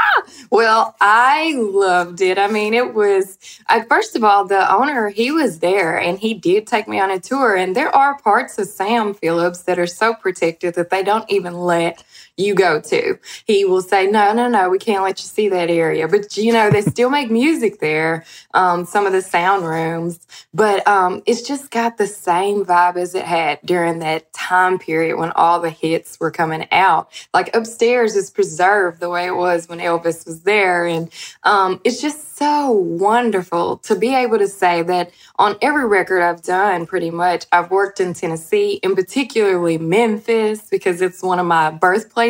Well, 0.53 0.95
I 1.01 1.55
loved 1.57 2.21
it. 2.21 2.37
I 2.37 2.45
mean, 2.45 2.75
it 2.75 2.93
was, 2.93 3.39
I, 3.69 3.81
first 3.85 4.15
of 4.15 4.23
all, 4.23 4.45
the 4.45 4.71
owner, 4.71 5.09
he 5.09 5.31
was 5.31 5.57
there 5.57 5.99
and 5.99 6.19
he 6.19 6.35
did 6.35 6.67
take 6.67 6.87
me 6.87 6.99
on 6.99 7.09
a 7.09 7.19
tour. 7.19 7.55
And 7.55 7.75
there 7.75 7.89
are 7.95 8.19
parts 8.19 8.59
of 8.59 8.67
Sam 8.67 9.15
Phillips 9.15 9.63
that 9.63 9.79
are 9.79 9.87
so 9.87 10.13
protected 10.13 10.75
that 10.75 10.91
they 10.91 11.01
don't 11.01 11.27
even 11.27 11.55
let 11.55 12.03
you 12.37 12.55
go 12.55 12.81
to. 12.81 13.19
He 13.45 13.63
will 13.63 13.81
say, 13.81 14.07
no, 14.07 14.33
no, 14.33 14.47
no, 14.47 14.69
we 14.69 14.79
can't 14.79 15.03
let 15.03 15.19
you 15.19 15.25
see 15.25 15.49
that 15.49 15.69
area. 15.69 16.07
But, 16.07 16.35
you 16.35 16.51
know, 16.51 16.71
they 16.71 16.81
still 16.81 17.09
make 17.09 17.29
music 17.29 17.79
there, 17.79 18.25
um, 18.53 18.85
some 18.85 19.05
of 19.05 19.13
the 19.13 19.21
sound 19.21 19.65
rooms, 19.65 20.19
but 20.53 20.85
um, 20.87 21.21
it's 21.27 21.43
just 21.43 21.69
got 21.69 21.97
the 21.97 22.07
same 22.07 22.65
vibe 22.65 22.97
as 22.97 23.13
it 23.13 23.25
had 23.25 23.59
during 23.63 23.99
that 23.99 24.33
time 24.33 24.79
period 24.79 25.17
when 25.17 25.31
all 25.35 25.59
the 25.59 25.69
hits 25.69 26.19
were 26.19 26.31
coming 26.31 26.67
out. 26.71 27.11
Like 27.33 27.55
upstairs 27.55 28.15
is 28.15 28.31
preserved 28.31 28.99
the 28.99 29.09
way 29.09 29.27
it 29.27 29.35
was 29.35 29.69
when 29.69 29.79
Elvis 29.79 30.25
was 30.25 30.41
there. 30.41 30.87
And 30.87 31.11
um, 31.43 31.79
it's 31.83 32.01
just 32.01 32.35
so 32.35 32.71
wonderful 32.71 33.77
to 33.77 33.95
be 33.95 34.15
able 34.15 34.39
to 34.39 34.47
say 34.47 34.81
that 34.81 35.11
on 35.37 35.55
every 35.61 35.85
record 35.85 36.21
I've 36.21 36.41
done, 36.41 36.87
pretty 36.87 37.11
much, 37.11 37.45
I've 37.51 37.69
worked 37.69 37.99
in 37.99 38.13
Tennessee, 38.13 38.79
and 38.83 38.95
particularly 38.95 39.77
Memphis, 39.77 40.67
because 40.69 41.01
it's 41.01 41.21
one 41.21 41.39
of 41.39 41.45
my 41.45 41.69
birthplaces. 41.69 42.22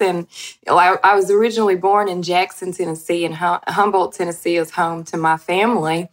And 0.00 0.26
I, 0.68 0.98
I 1.02 1.14
was 1.14 1.30
originally 1.30 1.76
born 1.76 2.08
in 2.08 2.22
Jackson, 2.22 2.72
Tennessee, 2.72 3.24
and 3.24 3.34
hum- 3.34 3.60
Humboldt, 3.66 4.14
Tennessee 4.14 4.56
is 4.56 4.70
home 4.70 5.04
to 5.04 5.16
my 5.16 5.36
family. 5.36 6.08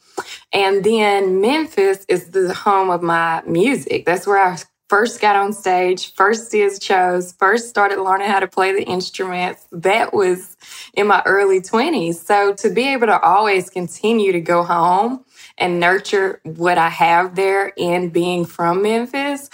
And 0.53 0.83
then 0.83 1.41
Memphis 1.41 2.05
is 2.07 2.31
the 2.31 2.53
home 2.53 2.89
of 2.89 3.01
my 3.01 3.41
music. 3.45 4.05
That's 4.05 4.25
where 4.25 4.41
I 4.43 4.57
first 4.89 5.19
got 5.19 5.35
on 5.35 5.51
stage, 5.51 6.13
first 6.13 6.51
did 6.51 6.81
shows, 6.81 7.33
first 7.33 7.69
started 7.69 7.99
learning 7.99 8.27
how 8.29 8.39
to 8.39 8.47
play 8.47 8.71
the 8.71 8.83
instruments. 8.83 9.65
That 9.71 10.13
was 10.13 10.55
in 10.93 11.07
my 11.07 11.21
early 11.25 11.59
20s. 11.59 12.15
So 12.15 12.53
to 12.55 12.69
be 12.69 12.87
able 12.93 13.07
to 13.07 13.19
always 13.19 13.69
continue 13.69 14.31
to 14.31 14.41
go 14.41 14.63
home 14.63 15.25
and 15.57 15.79
nurture 15.79 16.39
what 16.43 16.77
I 16.77 16.89
have 16.89 17.35
there 17.35 17.73
in 17.77 18.09
being 18.09 18.45
from 18.45 18.81
Memphis, 18.83 19.49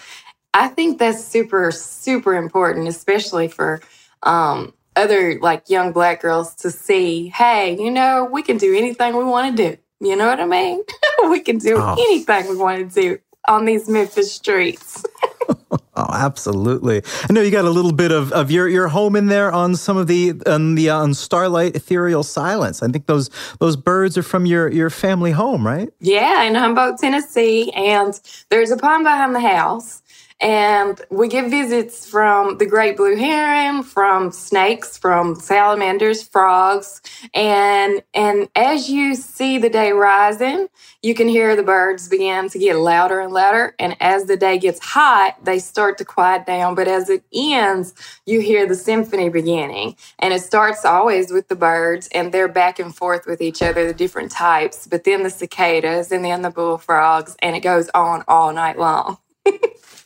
I 0.53 0.67
think 0.67 0.99
that's 0.99 1.23
super, 1.23 1.71
super 1.71 2.35
important, 2.35 2.87
especially 2.87 3.47
for 3.47 3.81
um, 4.23 4.73
other 4.95 5.39
like 5.39 5.69
young 5.69 5.91
black 5.91 6.21
girls 6.21 6.53
to 6.55 6.71
see, 6.71 7.29
hey, 7.29 7.77
you 7.79 7.91
know, 7.91 8.27
we 8.31 8.43
can 8.43 8.57
do 8.57 8.75
anything 8.75 9.15
we 9.15 9.23
want 9.23 9.55
to 9.55 9.69
do. 9.69 9.77
You 10.01 10.15
know 10.15 10.27
what 10.27 10.39
I 10.39 10.45
mean? 10.45 10.83
we 11.29 11.39
can 11.39 11.57
do 11.57 11.77
oh. 11.77 11.93
anything 11.93 12.49
we 12.49 12.57
want 12.57 12.91
to 12.91 13.01
do 13.01 13.19
on 13.47 13.65
these 13.65 13.87
Memphis 13.87 14.33
streets. 14.33 15.03
oh, 15.95 16.09
absolutely. 16.11 17.03
I 17.29 17.33
know 17.33 17.41
you 17.41 17.51
got 17.51 17.65
a 17.65 17.69
little 17.69 17.93
bit 17.93 18.11
of, 18.11 18.31
of 18.33 18.51
your, 18.51 18.67
your 18.67 18.87
home 18.87 19.15
in 19.15 19.27
there 19.27 19.51
on 19.51 19.75
some 19.75 19.97
of 19.97 20.07
the 20.07 20.33
on 20.45 20.75
the 20.75 20.89
on 20.89 21.13
Starlight 21.13 21.75
Ethereal 21.75 22.23
Silence. 22.23 22.81
I 22.81 22.87
think 22.87 23.05
those 23.05 23.29
those 23.59 23.75
birds 23.75 24.17
are 24.17 24.23
from 24.23 24.45
your 24.45 24.71
your 24.71 24.89
family 24.89 25.31
home, 25.31 25.65
right? 25.65 25.89
Yeah, 25.99 26.43
in 26.43 26.55
Humboldt, 26.55 26.99
Tennessee, 26.99 27.71
and 27.71 28.19
there's 28.49 28.71
a 28.71 28.77
pond 28.77 29.03
behind 29.03 29.35
the 29.35 29.39
house. 29.39 30.00
And 30.41 30.99
we 31.11 31.27
get 31.27 31.51
visits 31.51 32.09
from 32.09 32.57
the 32.57 32.65
great 32.65 32.97
blue 32.97 33.15
heron, 33.15 33.83
from 33.83 34.31
snakes, 34.31 34.97
from 34.97 35.35
salamanders, 35.35 36.23
frogs. 36.23 36.99
And, 37.35 38.01
and 38.15 38.49
as 38.55 38.89
you 38.89 39.13
see 39.13 39.59
the 39.59 39.69
day 39.69 39.91
rising, 39.91 40.67
you 41.03 41.13
can 41.13 41.27
hear 41.27 41.55
the 41.55 41.61
birds 41.61 42.07
begin 42.07 42.49
to 42.49 42.57
get 42.57 42.75
louder 42.75 43.19
and 43.19 43.31
louder. 43.31 43.75
And 43.77 43.95
as 43.99 44.25
the 44.25 44.35
day 44.35 44.57
gets 44.57 44.79
hot, 44.79 45.37
they 45.45 45.59
start 45.59 45.99
to 45.99 46.05
quiet 46.05 46.47
down. 46.47 46.73
But 46.73 46.87
as 46.87 47.07
it 47.07 47.23
ends, 47.31 47.93
you 48.25 48.39
hear 48.41 48.67
the 48.67 48.75
symphony 48.75 49.29
beginning. 49.29 49.95
And 50.17 50.33
it 50.33 50.41
starts 50.41 50.85
always 50.85 51.31
with 51.31 51.49
the 51.49 51.55
birds 51.55 52.09
and 52.15 52.31
they're 52.31 52.47
back 52.47 52.79
and 52.79 52.95
forth 52.95 53.27
with 53.27 53.41
each 53.41 53.61
other, 53.61 53.85
the 53.85 53.93
different 53.93 54.31
types, 54.31 54.87
but 54.87 55.03
then 55.03 55.21
the 55.21 55.29
cicadas 55.29 56.11
and 56.11 56.25
then 56.25 56.41
the 56.41 56.49
bullfrogs. 56.49 57.35
And 57.43 57.55
it 57.55 57.61
goes 57.61 57.89
on 57.93 58.23
all 58.27 58.51
night 58.53 58.79
long. 58.79 59.19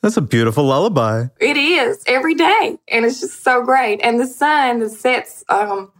That's 0.00 0.16
a 0.16 0.22
beautiful 0.22 0.64
lullaby. 0.64 1.26
It 1.40 1.56
is 1.56 2.02
every 2.06 2.34
day. 2.34 2.78
And 2.88 3.04
it's 3.04 3.20
just 3.20 3.42
so 3.42 3.62
great. 3.62 4.00
And 4.02 4.18
the 4.18 4.26
sun 4.26 4.80
that 4.80 4.90
sets, 4.90 5.44
um, 5.48 5.92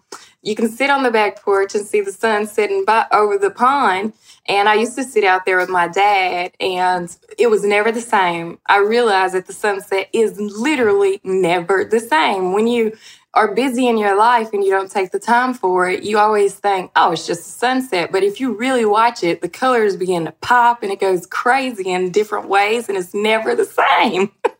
you 0.42 0.54
can 0.56 0.68
sit 0.68 0.90
on 0.90 1.04
the 1.04 1.10
back 1.10 1.40
porch 1.42 1.74
and 1.74 1.86
see 1.86 2.00
the 2.00 2.12
sun 2.12 2.46
setting 2.46 2.84
by, 2.84 3.06
over 3.12 3.38
the 3.38 3.50
pond. 3.50 4.12
And 4.46 4.68
I 4.68 4.74
used 4.74 4.96
to 4.96 5.04
sit 5.04 5.22
out 5.22 5.46
there 5.46 5.58
with 5.58 5.68
my 5.68 5.86
dad, 5.86 6.50
and 6.58 7.16
it 7.38 7.46
was 7.46 7.62
never 7.62 7.92
the 7.92 8.00
same. 8.00 8.58
I 8.66 8.78
realized 8.78 9.34
that 9.34 9.46
the 9.46 9.52
sunset 9.52 10.08
is 10.12 10.40
literally 10.40 11.20
never 11.22 11.84
the 11.84 12.00
same. 12.00 12.52
When 12.52 12.66
you 12.66 12.96
are 13.34 13.54
busy 13.54 13.88
in 13.88 13.96
your 13.96 14.16
life 14.16 14.52
and 14.52 14.62
you 14.62 14.70
don't 14.70 14.90
take 14.90 15.10
the 15.10 15.18
time 15.18 15.54
for 15.54 15.88
it, 15.88 16.02
you 16.02 16.18
always 16.18 16.54
think, 16.54 16.90
oh, 16.96 17.12
it's 17.12 17.26
just 17.26 17.40
a 17.40 17.52
sunset. 17.52 18.12
But 18.12 18.22
if 18.22 18.40
you 18.40 18.52
really 18.52 18.84
watch 18.84 19.24
it, 19.24 19.40
the 19.40 19.48
colors 19.48 19.96
begin 19.96 20.26
to 20.26 20.32
pop 20.42 20.82
and 20.82 20.92
it 20.92 21.00
goes 21.00 21.26
crazy 21.26 21.90
in 21.90 22.10
different 22.10 22.48
ways 22.48 22.88
and 22.88 22.98
it's 22.98 23.14
never 23.14 23.54
the 23.54 23.64
same. 23.64 24.30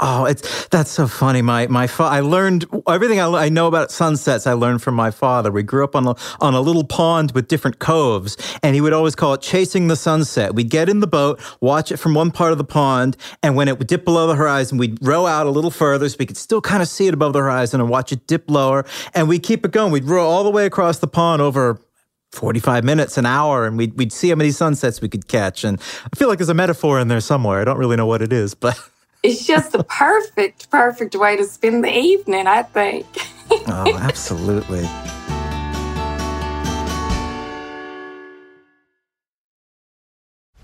Oh, 0.00 0.26
it's 0.26 0.68
that's 0.68 0.90
so 0.90 1.08
funny. 1.08 1.42
My 1.42 1.66
my 1.66 1.86
fa- 1.88 2.04
I 2.04 2.20
learned 2.20 2.66
everything 2.88 3.18
I, 3.18 3.26
I 3.26 3.48
know 3.48 3.66
about 3.66 3.90
sunsets. 3.90 4.46
I 4.46 4.52
learned 4.52 4.80
from 4.80 4.94
my 4.94 5.10
father. 5.10 5.50
We 5.50 5.64
grew 5.64 5.82
up 5.82 5.96
on 5.96 6.06
a 6.06 6.14
on 6.40 6.54
a 6.54 6.60
little 6.60 6.84
pond 6.84 7.32
with 7.32 7.48
different 7.48 7.80
coves, 7.80 8.36
and 8.62 8.74
he 8.76 8.80
would 8.80 8.92
always 8.92 9.16
call 9.16 9.34
it 9.34 9.40
chasing 9.42 9.88
the 9.88 9.96
sunset. 9.96 10.54
We'd 10.54 10.70
get 10.70 10.88
in 10.88 11.00
the 11.00 11.08
boat, 11.08 11.40
watch 11.60 11.90
it 11.90 11.96
from 11.96 12.14
one 12.14 12.30
part 12.30 12.52
of 12.52 12.58
the 12.58 12.64
pond, 12.64 13.16
and 13.42 13.56
when 13.56 13.66
it 13.66 13.78
would 13.78 13.88
dip 13.88 14.04
below 14.04 14.28
the 14.28 14.36
horizon, 14.36 14.78
we'd 14.78 14.98
row 15.04 15.26
out 15.26 15.46
a 15.46 15.50
little 15.50 15.70
further 15.70 16.08
so 16.08 16.16
we 16.18 16.26
could 16.26 16.36
still 16.36 16.60
kind 16.60 16.82
of 16.82 16.88
see 16.88 17.08
it 17.08 17.14
above 17.14 17.32
the 17.32 17.40
horizon 17.40 17.80
and 17.80 17.90
watch 17.90 18.12
it 18.12 18.26
dip 18.28 18.48
lower, 18.48 18.84
and 19.14 19.28
we'd 19.28 19.42
keep 19.42 19.64
it 19.64 19.72
going. 19.72 19.90
We'd 19.90 20.04
row 20.04 20.28
all 20.28 20.44
the 20.44 20.50
way 20.50 20.66
across 20.66 20.98
the 20.98 21.08
pond 21.08 21.42
over 21.42 21.80
45 22.32 22.84
minutes, 22.84 23.18
an 23.18 23.26
hour, 23.26 23.66
and 23.66 23.76
we'd, 23.76 23.96
we'd 23.96 24.12
see 24.12 24.28
how 24.28 24.36
many 24.36 24.50
sunsets 24.52 25.00
we 25.00 25.08
could 25.08 25.26
catch. 25.28 25.64
And 25.64 25.80
I 25.80 26.16
feel 26.16 26.28
like 26.28 26.38
there's 26.38 26.48
a 26.48 26.54
metaphor 26.54 27.00
in 27.00 27.08
there 27.08 27.20
somewhere. 27.20 27.60
I 27.60 27.64
don't 27.64 27.78
really 27.78 27.96
know 27.96 28.06
what 28.06 28.22
it 28.22 28.32
is, 28.32 28.54
but 28.54 28.78
it's 29.28 29.46
just 29.46 29.72
the 29.72 29.84
perfect, 29.84 30.70
perfect 30.70 31.14
way 31.14 31.36
to 31.36 31.44
spend 31.44 31.84
the 31.84 31.96
evening, 31.96 32.46
I 32.46 32.62
think. 32.62 33.06
oh, 33.50 33.98
absolutely. 34.00 34.88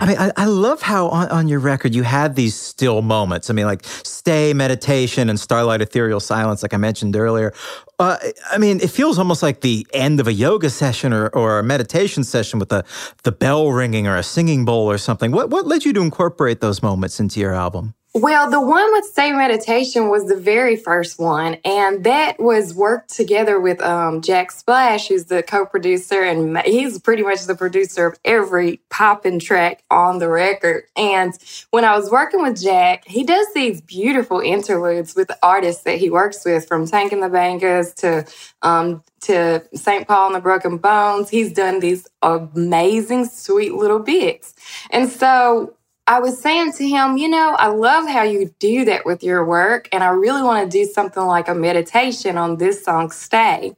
I 0.00 0.06
mean, 0.06 0.16
I, 0.18 0.32
I 0.36 0.44
love 0.46 0.80
how 0.80 1.08
on, 1.08 1.28
on, 1.28 1.46
your 1.46 1.60
record 1.60 1.94
you 1.94 2.02
had 2.04 2.34
these 2.34 2.54
still 2.54 3.02
moments. 3.02 3.50
I 3.50 3.52
mean, 3.52 3.66
like 3.66 3.84
stay, 3.84 4.54
meditation, 4.54 5.28
and 5.28 5.38
starlight, 5.38 5.82
ethereal 5.82 6.20
silence, 6.20 6.62
like 6.62 6.72
I 6.72 6.78
mentioned 6.78 7.16
earlier. 7.16 7.52
Uh, 7.98 8.16
I 8.50 8.56
mean, 8.56 8.80
it 8.80 8.88
feels 8.88 9.18
almost 9.18 9.42
like 9.42 9.60
the 9.60 9.86
end 9.92 10.18
of 10.18 10.26
a 10.26 10.32
yoga 10.32 10.70
session 10.70 11.12
or, 11.12 11.28
or 11.28 11.58
a 11.58 11.62
meditation 11.62 12.24
session 12.24 12.58
with 12.58 12.70
the 12.70 12.82
the 13.24 13.32
bell 13.32 13.70
ringing 13.72 14.06
or 14.06 14.16
a 14.16 14.22
singing 14.22 14.64
bowl 14.64 14.90
or 14.90 14.96
something. 14.96 15.32
What 15.32 15.50
what 15.50 15.66
led 15.66 15.84
you 15.84 15.92
to 15.92 16.00
incorporate 16.00 16.60
those 16.60 16.82
moments 16.82 17.20
into 17.20 17.38
your 17.38 17.52
album? 17.52 17.94
Well, 18.12 18.50
the 18.50 18.60
one 18.60 18.92
with 18.92 19.04
Stay 19.04 19.30
Meditation 19.30 20.08
was 20.08 20.26
the 20.26 20.34
very 20.34 20.74
first 20.74 21.20
one, 21.20 21.58
and 21.64 22.02
that 22.02 22.40
was 22.40 22.74
worked 22.74 23.14
together 23.14 23.60
with 23.60 23.80
um, 23.80 24.20
Jack 24.20 24.50
Splash, 24.50 25.06
who's 25.06 25.26
the 25.26 25.44
co-producer, 25.44 26.20
and 26.20 26.58
he's 26.62 26.98
pretty 26.98 27.22
much 27.22 27.44
the 27.44 27.54
producer 27.54 28.06
of 28.06 28.18
every 28.24 28.80
popping 28.90 29.38
track 29.38 29.84
on 29.92 30.18
the 30.18 30.28
record. 30.28 30.86
And 30.96 31.38
when 31.70 31.84
I 31.84 31.96
was 31.96 32.10
working 32.10 32.42
with 32.42 32.60
Jack, 32.60 33.06
he 33.06 33.22
does 33.22 33.46
these 33.54 33.80
beautiful 33.80 34.40
interludes 34.40 35.14
with 35.14 35.28
the 35.28 35.38
artists 35.40 35.84
that 35.84 35.98
he 35.98 36.10
works 36.10 36.44
with, 36.44 36.66
from 36.66 36.88
Tank 36.88 37.12
and 37.12 37.22
the 37.22 37.28
Bangas 37.28 37.94
to 37.96 38.26
um, 38.62 39.04
to 39.20 39.62
St. 39.74 40.08
Paul 40.08 40.26
and 40.26 40.34
the 40.34 40.40
Broken 40.40 40.78
Bones. 40.78 41.28
He's 41.28 41.52
done 41.52 41.78
these 41.78 42.08
amazing, 42.22 43.26
sweet 43.26 43.74
little 43.74 44.00
bits, 44.00 44.52
and 44.90 45.08
so 45.08 45.76
I 46.10 46.18
was 46.18 46.40
saying 46.40 46.72
to 46.72 46.88
him, 46.88 47.18
you 47.18 47.28
know, 47.28 47.54
I 47.56 47.68
love 47.68 48.08
how 48.08 48.24
you 48.24 48.52
do 48.58 48.84
that 48.86 49.06
with 49.06 49.22
your 49.22 49.44
work, 49.44 49.88
and 49.92 50.02
I 50.02 50.08
really 50.08 50.42
want 50.42 50.68
to 50.68 50.78
do 50.78 50.84
something 50.84 51.22
like 51.22 51.46
a 51.46 51.54
meditation 51.54 52.36
on 52.36 52.56
this 52.56 52.84
song, 52.84 53.12
Stay. 53.12 53.76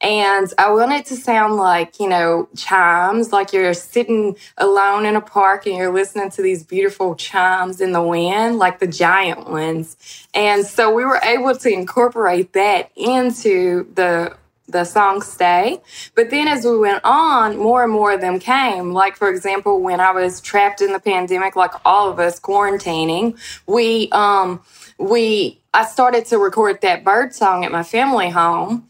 And 0.00 0.50
I 0.56 0.70
want 0.72 0.92
it 0.92 1.04
to 1.06 1.16
sound 1.16 1.56
like, 1.56 2.00
you 2.00 2.08
know, 2.08 2.48
chimes, 2.56 3.30
like 3.30 3.52
you're 3.52 3.74
sitting 3.74 4.38
alone 4.56 5.04
in 5.04 5.16
a 5.16 5.20
park 5.20 5.66
and 5.66 5.76
you're 5.76 5.92
listening 5.92 6.30
to 6.30 6.40
these 6.40 6.64
beautiful 6.64 7.14
chimes 7.14 7.82
in 7.82 7.92
the 7.92 8.02
wind, 8.02 8.58
like 8.58 8.78
the 8.78 8.86
giant 8.86 9.50
ones. 9.50 9.98
And 10.32 10.64
so 10.64 10.94
we 10.94 11.04
were 11.04 11.20
able 11.22 11.54
to 11.56 11.68
incorporate 11.68 12.54
that 12.54 12.90
into 12.96 13.86
the 13.94 14.34
the 14.68 14.84
song 14.84 15.22
stay. 15.22 15.80
But 16.14 16.30
then 16.30 16.48
as 16.48 16.64
we 16.64 16.78
went 16.78 17.00
on, 17.04 17.56
more 17.56 17.84
and 17.84 17.92
more 17.92 18.12
of 18.12 18.20
them 18.20 18.38
came. 18.38 18.92
Like, 18.92 19.16
for 19.16 19.28
example, 19.28 19.80
when 19.80 20.00
I 20.00 20.12
was 20.12 20.40
trapped 20.40 20.80
in 20.80 20.92
the 20.92 21.00
pandemic, 21.00 21.56
like 21.56 21.72
all 21.84 22.10
of 22.10 22.18
us 22.18 22.40
quarantining, 22.40 23.38
we, 23.66 24.08
um, 24.12 24.62
we, 24.98 25.60
I 25.74 25.84
started 25.84 26.24
to 26.26 26.38
record 26.38 26.80
that 26.80 27.04
bird 27.04 27.34
song 27.34 27.64
at 27.64 27.72
my 27.72 27.82
family 27.82 28.30
home 28.30 28.88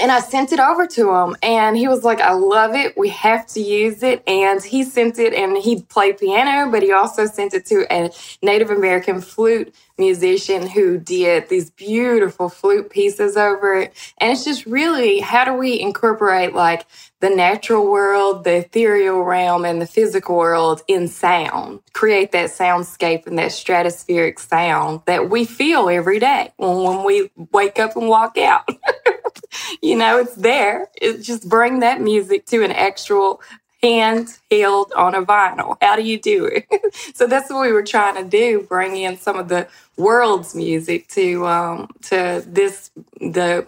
and 0.00 0.10
I 0.10 0.20
sent 0.20 0.52
it 0.52 0.60
over 0.60 0.86
to 0.86 1.10
him, 1.14 1.36
and 1.42 1.76
he 1.76 1.86
was 1.86 2.04
like, 2.04 2.20
I 2.20 2.32
love 2.32 2.74
it. 2.74 2.96
We 2.96 3.10
have 3.10 3.46
to 3.48 3.60
use 3.60 4.02
it. 4.02 4.22
And 4.26 4.62
he 4.62 4.82
sent 4.82 5.18
it, 5.18 5.34
and 5.34 5.58
he 5.58 5.82
played 5.82 6.18
piano, 6.18 6.70
but 6.70 6.82
he 6.82 6.90
also 6.92 7.26
sent 7.26 7.52
it 7.52 7.66
to 7.66 7.86
a 7.92 8.10
Native 8.42 8.70
American 8.70 9.20
flute 9.20 9.74
musician 10.00 10.66
who 10.66 10.98
did 10.98 11.48
these 11.48 11.70
beautiful 11.70 12.48
flute 12.48 12.90
pieces 12.90 13.36
over 13.36 13.74
it. 13.74 13.94
And 14.18 14.32
it's 14.32 14.44
just 14.44 14.66
really 14.66 15.20
how 15.20 15.44
do 15.44 15.54
we 15.54 15.78
incorporate 15.78 16.54
like 16.54 16.86
the 17.20 17.30
natural 17.30 17.88
world, 17.88 18.42
the 18.42 18.56
ethereal 18.56 19.22
realm, 19.22 19.64
and 19.64 19.80
the 19.80 19.86
physical 19.86 20.36
world 20.36 20.82
in 20.88 21.06
sound? 21.06 21.80
Create 21.92 22.32
that 22.32 22.50
soundscape 22.50 23.28
and 23.28 23.38
that 23.38 23.52
stratospheric 23.52 24.40
sound 24.40 25.02
that 25.06 25.30
we 25.30 25.44
feel 25.44 25.88
every 25.88 26.18
day 26.18 26.52
when, 26.56 26.82
when 26.82 27.04
we 27.04 27.30
wake 27.52 27.78
up 27.78 27.96
and 27.96 28.08
walk 28.08 28.36
out. 28.36 28.68
you 29.82 29.96
know, 29.96 30.18
it's 30.18 30.34
there. 30.34 30.88
It 31.00 31.22
just 31.22 31.48
bring 31.48 31.80
that 31.80 32.00
music 32.00 32.46
to 32.46 32.64
an 32.64 32.72
actual 32.72 33.40
hand 33.82 34.38
held 34.50 34.92
on 34.92 35.14
a 35.14 35.22
vinyl. 35.22 35.76
How 35.80 35.96
do 35.96 36.02
you 36.02 36.20
do 36.20 36.44
it? 36.46 36.66
so 37.14 37.26
that's 37.26 37.50
what 37.50 37.62
we 37.62 37.72
were 37.72 37.82
trying 37.82 38.16
to 38.16 38.28
do, 38.28 38.62
bring 38.62 38.96
in 38.96 39.18
some 39.18 39.38
of 39.38 39.48
the 39.48 39.68
world's 39.96 40.54
music 40.54 41.08
to 41.08 41.46
um, 41.46 41.88
to 42.02 42.42
this 42.46 42.90
the 43.20 43.66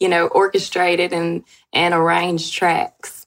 you 0.00 0.08
know 0.08 0.28
orchestrated 0.28 1.12
and 1.12 1.44
and 1.72 1.94
arranged 1.94 2.52
tracks. 2.52 3.26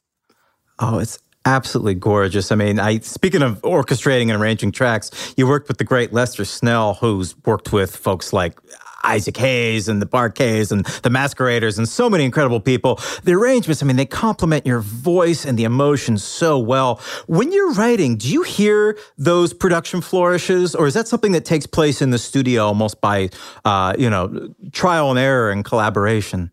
Oh, 0.79 0.99
it's 0.99 1.19
absolutely 1.45 1.95
gorgeous. 1.95 2.51
I 2.51 2.55
mean, 2.55 2.79
I 2.79 2.99
speaking 2.99 3.41
of 3.41 3.61
orchestrating 3.61 4.31
and 4.31 4.41
arranging 4.41 4.71
tracks, 4.71 5.33
you 5.37 5.47
worked 5.47 5.67
with 5.67 5.77
the 5.77 5.83
great 5.83 6.13
Lester 6.13 6.45
Snell, 6.45 6.95
who's 6.95 7.35
worked 7.45 7.71
with 7.71 7.95
folks 7.95 8.33
like 8.33 8.59
Isaac 9.03 9.37
Hayes 9.37 9.87
and 9.87 10.01
the 10.01 10.05
Bar-Kays 10.05 10.71
and 10.71 10.85
the 11.03 11.09
Masqueraders 11.09 11.77
and 11.77 11.87
so 11.87 12.09
many 12.09 12.25
incredible 12.25 12.59
people. 12.59 12.99
The 13.23 13.33
arrangements, 13.33 13.81
I 13.81 13.85
mean, 13.85 13.95
they 13.95 14.05
complement 14.05 14.65
your 14.65 14.79
voice 14.79 15.45
and 15.45 15.57
the 15.57 15.63
emotions 15.63 16.23
so 16.23 16.59
well. 16.59 17.01
When 17.27 17.51
you're 17.51 17.73
writing, 17.73 18.17
do 18.17 18.27
you 18.31 18.43
hear 18.43 18.97
those 19.17 19.53
production 19.53 20.01
flourishes, 20.01 20.75
or 20.75 20.87
is 20.87 20.93
that 20.93 21.07
something 21.07 21.31
that 21.33 21.45
takes 21.45 21.65
place 21.65 22.01
in 22.01 22.09
the 22.09 22.17
studio 22.17 22.65
almost 22.65 23.01
by, 23.01 23.29
uh, 23.65 23.95
you 23.97 24.09
know, 24.09 24.53
trial 24.71 25.09
and 25.09 25.19
error 25.19 25.51
and 25.51 25.63
collaboration? 25.63 26.51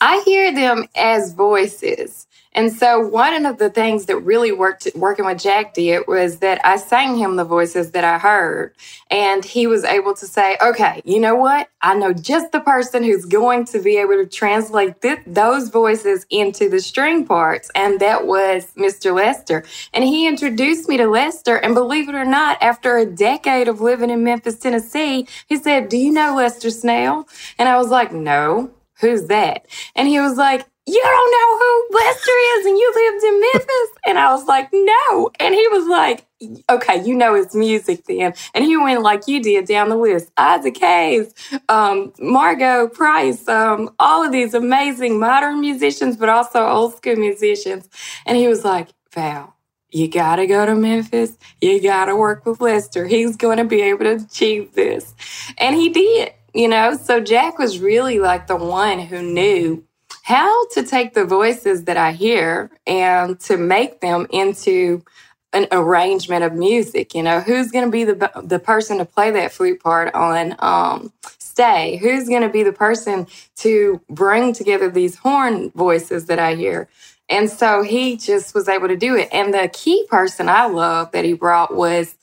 I 0.00 0.22
hear 0.24 0.52
them 0.54 0.86
as 0.96 1.32
voices. 1.32 2.26
And 2.54 2.72
so 2.72 3.00
one 3.00 3.44
of 3.46 3.58
the 3.58 3.70
things 3.70 4.06
that 4.06 4.16
really 4.18 4.52
worked 4.52 4.88
working 4.94 5.24
with 5.24 5.40
Jack 5.40 5.74
did 5.74 6.06
was 6.06 6.38
that 6.38 6.60
I 6.64 6.76
sang 6.76 7.16
him 7.16 7.36
the 7.36 7.44
voices 7.44 7.90
that 7.92 8.04
I 8.04 8.18
heard. 8.18 8.74
And 9.10 9.44
he 9.44 9.66
was 9.66 9.84
able 9.84 10.14
to 10.14 10.26
say, 10.26 10.56
okay, 10.62 11.02
you 11.04 11.20
know 11.20 11.34
what? 11.34 11.68
I 11.82 11.94
know 11.94 12.12
just 12.12 12.52
the 12.52 12.60
person 12.60 13.02
who's 13.02 13.24
going 13.24 13.64
to 13.66 13.80
be 13.80 13.96
able 13.96 14.14
to 14.14 14.26
translate 14.26 15.00
th- 15.02 15.20
those 15.26 15.68
voices 15.68 16.26
into 16.30 16.68
the 16.68 16.80
string 16.80 17.26
parts. 17.26 17.70
And 17.74 18.00
that 18.00 18.26
was 18.26 18.66
Mr. 18.76 19.14
Lester. 19.14 19.64
And 19.92 20.04
he 20.04 20.26
introduced 20.26 20.88
me 20.88 20.96
to 20.96 21.06
Lester. 21.06 21.56
And 21.56 21.74
believe 21.74 22.08
it 22.08 22.14
or 22.14 22.24
not, 22.24 22.62
after 22.62 22.96
a 22.96 23.06
decade 23.06 23.68
of 23.68 23.80
living 23.80 24.10
in 24.10 24.24
Memphis, 24.24 24.56
Tennessee, 24.56 25.26
he 25.46 25.56
said, 25.56 25.88
do 25.88 25.96
you 25.96 26.12
know 26.12 26.36
Lester 26.36 26.70
Snell? 26.70 27.28
And 27.58 27.68
I 27.68 27.76
was 27.76 27.88
like, 27.88 28.12
no, 28.12 28.70
who's 29.00 29.26
that? 29.26 29.66
And 29.94 30.08
he 30.08 30.20
was 30.20 30.36
like, 30.36 30.66
you 30.86 31.02
don't 31.02 31.32
know 31.32 31.58
who 31.58 31.96
Lester 31.96 32.32
is 32.56 32.66
and 32.66 32.78
you 32.78 32.92
lived 32.94 33.24
in 33.24 33.40
Memphis? 33.40 33.98
And 34.06 34.18
I 34.18 34.32
was 34.34 34.46
like, 34.46 34.68
no. 34.72 35.30
And 35.40 35.54
he 35.54 35.66
was 35.68 35.86
like, 35.86 36.26
okay, 36.68 37.02
you 37.02 37.14
know 37.14 37.34
his 37.34 37.54
music 37.54 38.04
then. 38.04 38.34
And 38.52 38.64
he 38.64 38.76
went 38.76 39.02
like 39.02 39.26
you 39.26 39.42
did 39.42 39.66
down 39.66 39.88
the 39.88 39.96
list. 39.96 40.30
Isaac 40.36 40.76
Hayes, 40.78 41.32
um, 41.70 42.12
Margo 42.18 42.88
Price, 42.88 43.48
um, 43.48 43.90
all 43.98 44.22
of 44.24 44.30
these 44.32 44.52
amazing 44.52 45.18
modern 45.18 45.60
musicians, 45.60 46.16
but 46.16 46.28
also 46.28 46.66
old 46.66 46.96
school 46.96 47.16
musicians. 47.16 47.88
And 48.26 48.36
he 48.36 48.46
was 48.46 48.62
like, 48.62 48.88
Val, 49.14 49.54
you 49.90 50.08
gotta 50.08 50.46
go 50.46 50.66
to 50.66 50.74
Memphis. 50.74 51.38
You 51.62 51.80
gotta 51.80 52.14
work 52.14 52.44
with 52.44 52.60
Lester. 52.60 53.06
He's 53.06 53.36
to 53.38 53.64
be 53.64 53.80
able 53.80 54.04
to 54.04 54.16
achieve 54.16 54.74
this. 54.74 55.14
And 55.56 55.74
he 55.76 55.88
did, 55.88 56.32
you 56.52 56.68
know? 56.68 56.96
So 56.96 57.20
Jack 57.20 57.58
was 57.58 57.78
really 57.78 58.18
like 58.18 58.48
the 58.48 58.56
one 58.56 58.98
who 58.98 59.22
knew 59.22 59.84
how 60.24 60.66
to 60.68 60.82
take 60.82 61.12
the 61.12 61.26
voices 61.26 61.84
that 61.84 61.98
I 61.98 62.12
hear 62.12 62.70
and 62.86 63.38
to 63.40 63.58
make 63.58 64.00
them 64.00 64.26
into 64.30 65.04
an 65.52 65.66
arrangement 65.70 66.44
of 66.44 66.54
music. 66.54 67.14
You 67.14 67.22
know, 67.22 67.40
who's 67.40 67.70
going 67.70 67.84
to 67.84 67.90
be 67.90 68.04
the 68.04 68.30
the 68.42 68.58
person 68.58 68.98
to 68.98 69.04
play 69.04 69.32
that 69.32 69.52
flute 69.52 69.82
part 69.82 70.14
on 70.14 70.56
um, 70.60 71.12
"Stay"? 71.38 71.98
Who's 71.98 72.26
going 72.26 72.42
to 72.42 72.48
be 72.48 72.62
the 72.62 72.72
person 72.72 73.26
to 73.56 74.00
bring 74.08 74.54
together 74.54 74.90
these 74.90 75.16
horn 75.16 75.70
voices 75.72 76.24
that 76.26 76.38
I 76.38 76.54
hear? 76.54 76.88
And 77.28 77.50
so 77.50 77.82
he 77.82 78.16
just 78.16 78.54
was 78.54 78.66
able 78.66 78.88
to 78.88 78.96
do 78.96 79.16
it. 79.16 79.28
And 79.30 79.52
the 79.52 79.70
key 79.74 80.06
person 80.08 80.48
I 80.48 80.66
love 80.68 81.12
that 81.12 81.26
he 81.26 81.34
brought 81.34 81.76
was 81.76 82.16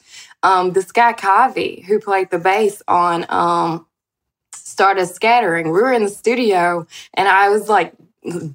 um, 0.44 0.74
this 0.74 0.92
guy 0.92 1.14
Kavi, 1.14 1.86
who 1.86 2.00
played 2.00 2.32
the 2.32 2.40
bass 2.40 2.82
on 2.88 3.28
um, 3.30 3.86
Stardust 4.72 5.16
Scattering. 5.16 5.68
We 5.72 5.82
were 5.82 5.94
in 5.94 6.04
the 6.04 6.10
studio 6.10 6.88
and 7.14 7.28
I 7.28 7.50
was 7.50 7.70
like 7.70 7.94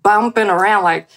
bumping 0.02 0.48
around 0.48 0.84
like 0.84 1.08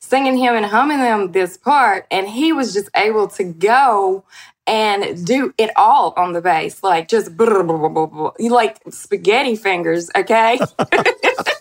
singing 0.00 0.36
him 0.36 0.54
and 0.54 0.66
humming 0.66 0.98
them 0.98 1.32
this 1.32 1.56
part. 1.56 2.06
And 2.10 2.28
he 2.28 2.52
was 2.52 2.74
just 2.74 2.90
able 2.94 3.28
to 3.28 3.44
go 3.44 4.24
and 4.66 5.26
do 5.26 5.52
it 5.58 5.70
all 5.74 6.12
on 6.16 6.32
the 6.32 6.40
bass, 6.40 6.82
like 6.82 7.08
just 7.08 7.36
like 8.50 8.78
spaghetti 8.90 9.56
fingers, 9.56 10.10
okay? 10.16 10.60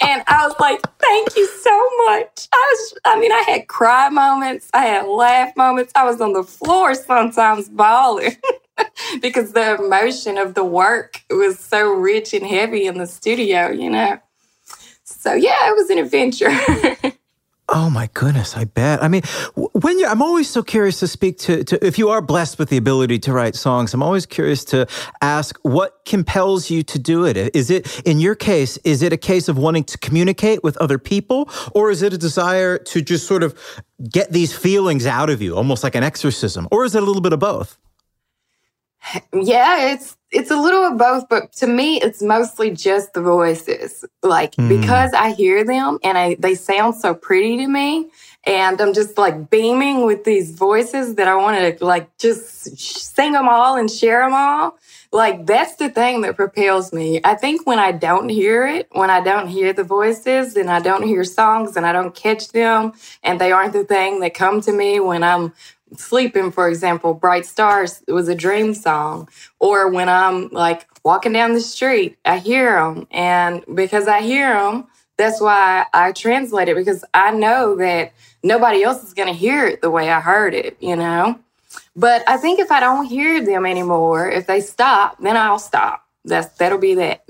and 0.00 0.22
I 0.26 0.46
was 0.46 0.54
like, 0.60 0.80
thank 0.98 1.36
you 1.36 1.46
so 1.46 1.90
much. 2.06 2.48
I 2.52 2.72
was, 2.72 2.94
I 3.04 3.20
mean, 3.20 3.32
I 3.32 3.44
had 3.48 3.68
cry 3.68 4.08
moments, 4.08 4.70
I 4.74 4.86
had 4.86 5.06
laugh 5.06 5.56
moments. 5.56 5.92
I 5.94 6.04
was 6.04 6.20
on 6.20 6.32
the 6.32 6.44
floor 6.44 6.94
sometimes 6.94 7.68
bawling 7.68 8.36
because 9.22 9.52
the 9.52 9.76
emotion 9.76 10.38
of 10.38 10.54
the 10.54 10.64
work 10.64 11.22
was 11.30 11.58
so 11.58 11.92
rich 11.92 12.34
and 12.34 12.46
heavy 12.46 12.86
in 12.86 12.98
the 12.98 13.06
studio, 13.06 13.70
you 13.70 13.90
know. 13.90 14.18
So 15.04 15.34
yeah, 15.34 15.68
it 15.68 15.76
was 15.76 15.90
an 15.90 15.98
adventure. 15.98 17.11
Oh 17.68 17.88
my 17.88 18.10
goodness, 18.12 18.56
I 18.56 18.64
bet. 18.64 19.02
I 19.02 19.08
mean, 19.08 19.22
when 19.54 19.98
you 19.98 20.06
I'm 20.06 20.20
always 20.20 20.50
so 20.50 20.62
curious 20.62 21.00
to 21.00 21.08
speak 21.08 21.38
to, 21.38 21.64
to 21.64 21.86
if 21.86 21.96
you 21.96 22.10
are 22.10 22.20
blessed 22.20 22.58
with 22.58 22.68
the 22.68 22.76
ability 22.76 23.18
to 23.20 23.32
write 23.32 23.54
songs, 23.54 23.94
I'm 23.94 24.02
always 24.02 24.26
curious 24.26 24.64
to 24.66 24.86
ask 25.22 25.58
what 25.62 26.04
compels 26.04 26.68
you 26.70 26.82
to 26.82 26.98
do 26.98 27.24
it. 27.24 27.36
Is 27.56 27.70
it 27.70 28.02
in 28.02 28.20
your 28.20 28.34
case, 28.34 28.76
is 28.78 29.00
it 29.00 29.12
a 29.12 29.16
case 29.16 29.48
of 29.48 29.56
wanting 29.56 29.84
to 29.84 29.98
communicate 29.98 30.62
with 30.62 30.76
other 30.78 30.98
people 30.98 31.48
or 31.74 31.90
is 31.90 32.02
it 32.02 32.12
a 32.12 32.18
desire 32.18 32.76
to 32.78 33.00
just 33.00 33.26
sort 33.26 33.42
of 33.42 33.58
get 34.10 34.32
these 34.32 34.54
feelings 34.54 35.06
out 35.06 35.30
of 35.30 35.40
you, 35.40 35.56
almost 35.56 35.82
like 35.82 35.94
an 35.94 36.02
exorcism, 36.02 36.68
or 36.70 36.84
is 36.84 36.94
it 36.94 37.02
a 37.02 37.06
little 37.06 37.22
bit 37.22 37.32
of 37.32 37.38
both? 37.38 37.78
Yeah, 39.32 39.92
it's 39.92 40.16
it's 40.30 40.50
a 40.50 40.56
little 40.56 40.82
of 40.84 40.96
both, 40.96 41.28
but 41.28 41.52
to 41.54 41.66
me, 41.66 42.00
it's 42.00 42.22
mostly 42.22 42.70
just 42.70 43.12
the 43.12 43.20
voices. 43.20 44.04
Like 44.22 44.54
mm. 44.56 44.68
because 44.68 45.12
I 45.12 45.32
hear 45.32 45.64
them 45.64 45.98
and 46.02 46.16
I 46.16 46.36
they 46.38 46.54
sound 46.54 46.94
so 46.94 47.14
pretty 47.14 47.56
to 47.58 47.66
me, 47.66 48.10
and 48.44 48.80
I'm 48.80 48.94
just 48.94 49.18
like 49.18 49.50
beaming 49.50 50.06
with 50.06 50.24
these 50.24 50.52
voices 50.52 51.16
that 51.16 51.28
I 51.28 51.34
want 51.34 51.78
to 51.78 51.84
like 51.84 52.16
just 52.18 52.78
sing 52.78 53.32
them 53.32 53.48
all 53.48 53.76
and 53.76 53.90
share 53.90 54.24
them 54.24 54.34
all. 54.34 54.78
Like 55.12 55.44
that's 55.44 55.76
the 55.76 55.90
thing 55.90 56.22
that 56.22 56.36
propels 56.36 56.92
me. 56.92 57.20
I 57.22 57.34
think 57.34 57.66
when 57.66 57.78
I 57.78 57.92
don't 57.92 58.30
hear 58.30 58.66
it, 58.66 58.88
when 58.92 59.10
I 59.10 59.20
don't 59.20 59.48
hear 59.48 59.72
the 59.72 59.84
voices 59.84 60.56
and 60.56 60.70
I 60.70 60.80
don't 60.80 61.02
hear 61.02 61.24
songs 61.24 61.76
and 61.76 61.84
I 61.84 61.92
don't 61.92 62.14
catch 62.14 62.48
them 62.48 62.94
and 63.22 63.38
they 63.38 63.52
aren't 63.52 63.74
the 63.74 63.84
thing 63.84 64.20
that 64.20 64.32
come 64.32 64.62
to 64.62 64.72
me 64.72 65.00
when 65.00 65.22
I'm 65.22 65.52
sleeping, 65.96 66.50
for 66.50 66.68
example, 66.68 67.14
Bright 67.14 67.46
Stars 67.46 68.02
was 68.08 68.28
a 68.28 68.34
dream 68.34 68.74
song. 68.74 69.28
Or 69.58 69.88
when 69.88 70.08
I'm 70.08 70.48
like 70.48 70.86
walking 71.04 71.32
down 71.32 71.52
the 71.52 71.60
street, 71.60 72.18
I 72.24 72.38
hear 72.38 72.72
them. 72.72 73.06
And 73.10 73.64
because 73.74 74.08
I 74.08 74.20
hear 74.22 74.52
them, 74.54 74.86
that's 75.16 75.40
why 75.40 75.86
I 75.92 76.12
translate 76.12 76.68
it 76.68 76.76
because 76.76 77.04
I 77.14 77.30
know 77.30 77.76
that 77.76 78.12
nobody 78.42 78.82
else 78.82 79.04
is 79.04 79.14
going 79.14 79.28
to 79.28 79.34
hear 79.34 79.66
it 79.66 79.82
the 79.82 79.90
way 79.90 80.10
I 80.10 80.20
heard 80.20 80.54
it, 80.54 80.76
you 80.80 80.96
know? 80.96 81.38
But 81.94 82.28
I 82.28 82.38
think 82.38 82.58
if 82.58 82.70
I 82.70 82.80
don't 82.80 83.06
hear 83.06 83.44
them 83.44 83.66
anymore, 83.66 84.30
if 84.30 84.46
they 84.46 84.60
stop, 84.60 85.18
then 85.20 85.36
I'll 85.36 85.58
stop. 85.58 86.06
That's 86.24 86.48
that'll 86.56 86.78
be 86.78 86.94
that. 86.94 87.24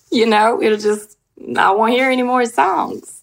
you 0.10 0.26
know, 0.26 0.62
it'll 0.62 0.78
just 0.78 1.16
I 1.56 1.70
won't 1.72 1.92
hear 1.92 2.10
any 2.10 2.22
more 2.22 2.44
songs. 2.46 3.22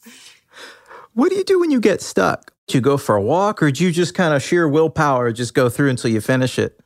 What 1.14 1.30
do 1.30 1.36
you 1.36 1.44
do 1.44 1.60
when 1.60 1.72
you 1.72 1.80
get 1.80 2.02
stuck? 2.02 2.53
You 2.72 2.82
go 2.82 2.98
for 2.98 3.16
a 3.16 3.22
walk 3.22 3.62
or 3.62 3.72
do 3.72 3.84
you 3.84 3.92
just 3.92 4.16
kind 4.16 4.34
of 4.34 4.42
sheer 4.42 4.68
willpower 4.68 5.32
just 5.32 5.54
go 5.54 5.70
through 5.70 5.90
until 5.90 6.10
you 6.10 6.22
finish 6.22 6.58
it? 6.58 6.80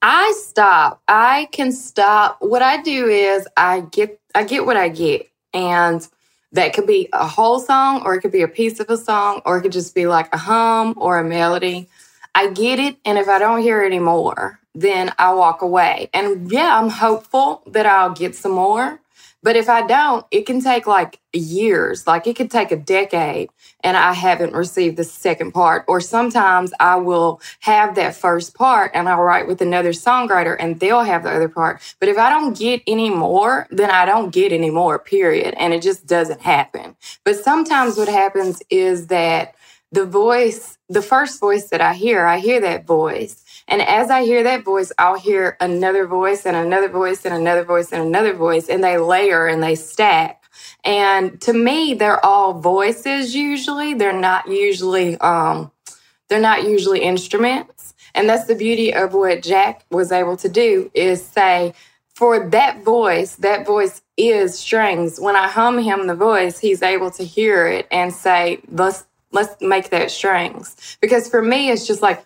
I 0.00 0.32
stop. 0.36 1.02
I 1.08 1.48
can 1.52 1.72
stop. 1.72 2.36
What 2.40 2.62
I 2.62 2.80
do 2.82 3.08
is 3.08 3.46
I 3.56 3.80
get 3.80 4.20
I 4.34 4.44
get 4.44 4.64
what 4.64 4.76
I 4.76 4.88
get. 4.88 5.28
And 5.52 6.06
that 6.52 6.72
could 6.72 6.86
be 6.86 7.08
a 7.12 7.26
whole 7.26 7.58
song 7.58 8.02
or 8.04 8.14
it 8.14 8.20
could 8.20 8.32
be 8.32 8.42
a 8.42 8.48
piece 8.48 8.80
of 8.80 8.88
a 8.88 8.96
song 8.96 9.42
or 9.44 9.58
it 9.58 9.62
could 9.62 9.72
just 9.72 9.94
be 9.94 10.06
like 10.06 10.32
a 10.34 10.38
hum 10.38 10.94
or 10.96 11.18
a 11.18 11.24
melody. 11.24 11.88
I 12.34 12.50
get 12.50 12.78
it 12.78 12.96
and 13.04 13.18
if 13.18 13.28
I 13.28 13.38
don't 13.38 13.60
hear 13.60 13.82
it 13.82 13.86
anymore, 13.86 14.60
then 14.74 15.12
I 15.18 15.32
walk 15.34 15.62
away. 15.62 16.10
And 16.14 16.50
yeah, 16.50 16.78
I'm 16.78 16.90
hopeful 16.90 17.62
that 17.66 17.86
I'll 17.86 18.12
get 18.12 18.34
some 18.34 18.52
more. 18.52 19.00
But 19.44 19.56
if 19.56 19.68
I 19.68 19.86
don't, 19.86 20.24
it 20.30 20.46
can 20.46 20.62
take 20.62 20.86
like 20.86 21.20
years, 21.34 22.06
like 22.06 22.26
it 22.26 22.34
could 22.34 22.50
take 22.50 22.72
a 22.72 22.76
decade, 22.76 23.50
and 23.82 23.94
I 23.94 24.14
haven't 24.14 24.54
received 24.54 24.96
the 24.96 25.04
second 25.04 25.52
part. 25.52 25.84
Or 25.86 26.00
sometimes 26.00 26.72
I 26.80 26.96
will 26.96 27.42
have 27.60 27.94
that 27.96 28.16
first 28.16 28.54
part 28.54 28.90
and 28.94 29.06
I'll 29.06 29.22
write 29.22 29.46
with 29.46 29.60
another 29.60 29.90
songwriter 29.90 30.56
and 30.58 30.80
they'll 30.80 31.02
have 31.02 31.24
the 31.24 31.30
other 31.30 31.50
part. 31.50 31.82
But 32.00 32.08
if 32.08 32.16
I 32.16 32.30
don't 32.30 32.56
get 32.56 32.82
any 32.86 33.10
more, 33.10 33.66
then 33.70 33.90
I 33.90 34.06
don't 34.06 34.32
get 34.32 34.50
any 34.50 34.70
more, 34.70 34.98
period. 34.98 35.54
And 35.58 35.74
it 35.74 35.82
just 35.82 36.06
doesn't 36.06 36.40
happen. 36.40 36.96
But 37.22 37.36
sometimes 37.36 37.98
what 37.98 38.08
happens 38.08 38.62
is 38.70 39.08
that 39.08 39.54
the 39.92 40.06
voice, 40.06 40.78
the 40.88 41.02
first 41.02 41.38
voice 41.38 41.68
that 41.68 41.82
I 41.82 41.92
hear, 41.92 42.24
I 42.24 42.38
hear 42.38 42.60
that 42.62 42.86
voice 42.86 43.43
and 43.68 43.80
as 43.82 44.10
I 44.10 44.24
hear 44.24 44.42
that 44.42 44.64
voice, 44.64 44.92
I'll 44.98 45.18
hear 45.18 45.56
another 45.60 46.06
voice 46.06 46.44
and 46.44 46.56
another 46.56 46.88
voice 46.88 47.24
and 47.24 47.34
another 47.34 47.64
voice 47.64 47.92
and 47.92 48.02
another 48.02 48.34
voice, 48.34 48.68
and 48.68 48.84
they 48.84 48.98
layer 48.98 49.46
and 49.46 49.62
they 49.62 49.74
stack. 49.74 50.42
And 50.84 51.40
to 51.42 51.52
me, 51.52 51.94
they're 51.94 52.24
all 52.24 52.60
voices 52.60 53.34
usually. 53.34 53.94
They're 53.94 54.12
not 54.12 54.48
usually 54.48 55.16
um, 55.18 55.70
they're 56.28 56.40
not 56.40 56.64
usually 56.64 57.00
instruments. 57.00 57.94
And 58.14 58.28
that's 58.28 58.46
the 58.46 58.54
beauty 58.54 58.94
of 58.94 59.12
what 59.12 59.42
Jack 59.42 59.84
was 59.90 60.12
able 60.12 60.36
to 60.38 60.48
do 60.48 60.90
is 60.94 61.24
say, 61.24 61.74
for 62.14 62.48
that 62.50 62.84
voice, 62.84 63.34
that 63.36 63.66
voice 63.66 64.02
is 64.16 64.56
strings. 64.56 65.18
When 65.18 65.34
I 65.34 65.48
hum 65.48 65.78
him 65.78 66.06
the 66.06 66.14
voice, 66.14 66.60
he's 66.60 66.82
able 66.82 67.10
to 67.12 67.24
hear 67.24 67.66
it 67.66 67.88
and 67.90 68.12
say, 68.12 68.60
let's 68.70 69.04
let's 69.32 69.60
make 69.60 69.90
that 69.90 70.12
strings. 70.12 70.96
Because 71.00 71.28
for 71.28 71.42
me, 71.42 71.70
it's 71.70 71.88
just 71.88 72.02
like, 72.02 72.24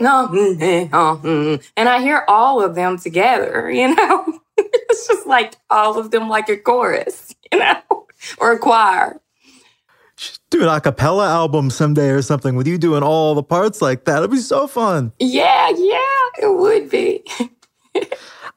and 1.76 1.88
I 1.88 2.00
hear 2.00 2.24
all 2.28 2.62
of 2.62 2.74
them 2.74 2.98
together, 2.98 3.70
you 3.70 3.94
know? 3.94 4.38
it's 4.56 5.06
just 5.06 5.26
like 5.26 5.56
all 5.70 5.98
of 5.98 6.10
them 6.10 6.28
like 6.28 6.48
a 6.48 6.56
chorus, 6.56 7.34
you 7.52 7.58
know, 7.58 8.06
or 8.38 8.52
a 8.52 8.58
choir. 8.58 9.20
do 10.50 10.62
an 10.62 10.68
a 10.68 10.80
cappella 10.80 11.28
album 11.28 11.70
someday 11.70 12.10
or 12.10 12.22
something 12.22 12.54
with 12.54 12.66
you 12.66 12.78
doing 12.78 13.02
all 13.02 13.34
the 13.34 13.42
parts 13.42 13.82
like 13.82 14.04
that. 14.04 14.18
It'd 14.18 14.30
be 14.30 14.38
so 14.38 14.66
fun. 14.66 15.12
Yeah, 15.18 15.70
yeah, 15.70 16.42
it 16.42 16.58
would 16.58 16.90
be. 16.90 17.24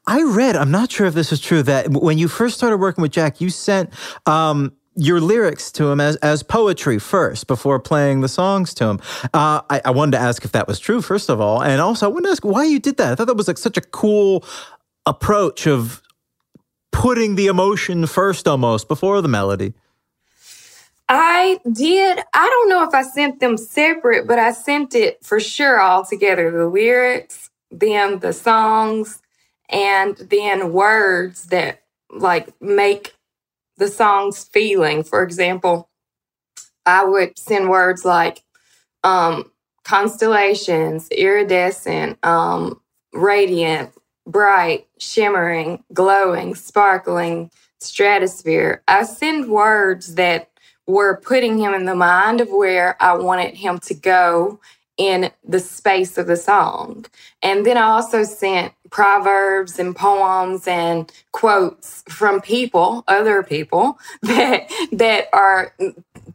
I 0.08 0.22
read, 0.22 0.56
I'm 0.56 0.72
not 0.72 0.92
sure 0.92 1.08
if 1.08 1.16
this 1.16 1.32
is 1.32 1.40
true, 1.40 1.64
that 1.64 1.90
when 1.90 2.18
you 2.18 2.28
first 2.28 2.56
started 2.56 2.78
working 2.78 3.02
with 3.02 3.12
Jack, 3.12 3.42
you 3.42 3.50
sent 3.50 3.92
um, 4.28 4.74
your 4.96 5.20
lyrics 5.20 5.72
to 5.74 5.90
him 5.90 6.00
as, 6.00 6.16
as 6.18 6.42
poetry 6.44 7.00
first 7.00 7.48
before 7.48 7.80
playing 7.80 8.22
the 8.22 8.30
songs 8.30 8.74
to 8.76 8.86
him. 8.86 9.00
Uh, 9.34 9.62
I, 9.70 9.82
I, 9.86 9.92
wanted 9.92 10.14
to 10.14 10.20
ask 10.20 10.46
if 10.46 10.54
that 10.54 10.68
was 10.68 10.80
true, 10.80 11.02
first 11.02 11.30
of 11.30 11.42
all. 11.42 11.62
And 11.62 11.82
also, 11.82 12.06
I 12.06 12.10
wanted 12.10 12.28
to 12.28 12.32
ask 12.32 12.46
why 12.46 12.64
you 12.64 12.80
did 12.80 12.98
that. 12.98 13.12
I 13.12 13.16
thought 13.16 13.28
that 13.28 13.36
was 13.36 13.48
like 13.48 13.58
such 13.58 13.78
a 13.78 13.82
cool 13.82 14.46
approach 15.06 15.68
of 15.68 16.02
putting 16.92 17.36
the 17.36 17.48
emotion 17.48 18.08
first 18.08 18.48
almost 18.48 18.88
before 18.88 19.22
the 19.22 19.28
melody. 19.28 19.74
I 21.08 21.60
did. 21.72 22.20
I 22.34 22.50
don't 22.50 22.70
know 22.70 22.84
if 22.84 22.94
I 22.94 23.04
sent 23.04 23.40
them 23.40 23.58
separate, 23.58 24.28
but 24.28 24.40
I 24.40 24.52
sent 24.52 24.96
it 24.96 25.24
for 25.24 25.40
sure 25.40 25.80
all 25.80 26.04
together 26.04 26.50
the 26.50 26.68
lyrics, 26.68 27.50
then 27.70 28.20
the 28.20 28.34
songs, 28.34 29.22
and 29.70 30.16
then 30.18 30.74
words 30.74 31.48
that 31.48 31.84
like 32.10 32.60
make 32.62 33.15
the 33.78 33.88
song's 33.88 34.44
feeling. 34.44 35.04
For 35.04 35.24
example, 35.24 35.90
I 36.86 37.04
would 37.06 37.38
send 37.38 37.70
words 37.70 38.06
like 38.06 38.44
um, 39.04 39.52
constellations, 39.84 41.10
iridescent, 41.10 42.24
um, 42.26 42.82
radiant, 43.14 43.92
bright, 44.28 44.88
shimmering, 45.00 45.84
glowing, 45.94 46.56
sparkling, 46.56 47.52
stratosphere. 47.80 48.84
I 48.88 49.04
send 49.04 49.50
words 49.50 50.16
that 50.16 50.50
were 50.88 51.22
putting 51.22 51.58
him 51.58 51.74
in 51.74 51.86
the 51.86 51.96
mind 51.96 52.42
of 52.42 52.50
where 52.50 53.02
I 53.02 53.14
wanted 53.14 53.56
him 53.56 53.80
to 53.80 53.94
go 53.94 54.60
in 54.98 55.32
the 55.44 55.60
space 55.60 56.18
of 56.18 56.28
the 56.28 56.38
song. 56.38 57.06
And 57.44 57.66
then 57.66 57.78
I 57.78 57.84
also 57.84 58.24
sent 58.24 58.74
proverbs 58.92 59.80
and 59.80 59.96
poems 59.96 60.68
and 60.68 61.12
quotes 61.32 62.04
from 62.10 62.42
people, 62.42 63.04
other 63.08 63.44
people 63.44 64.00
that 64.24 64.70
that 64.92 65.28
are 65.34 65.74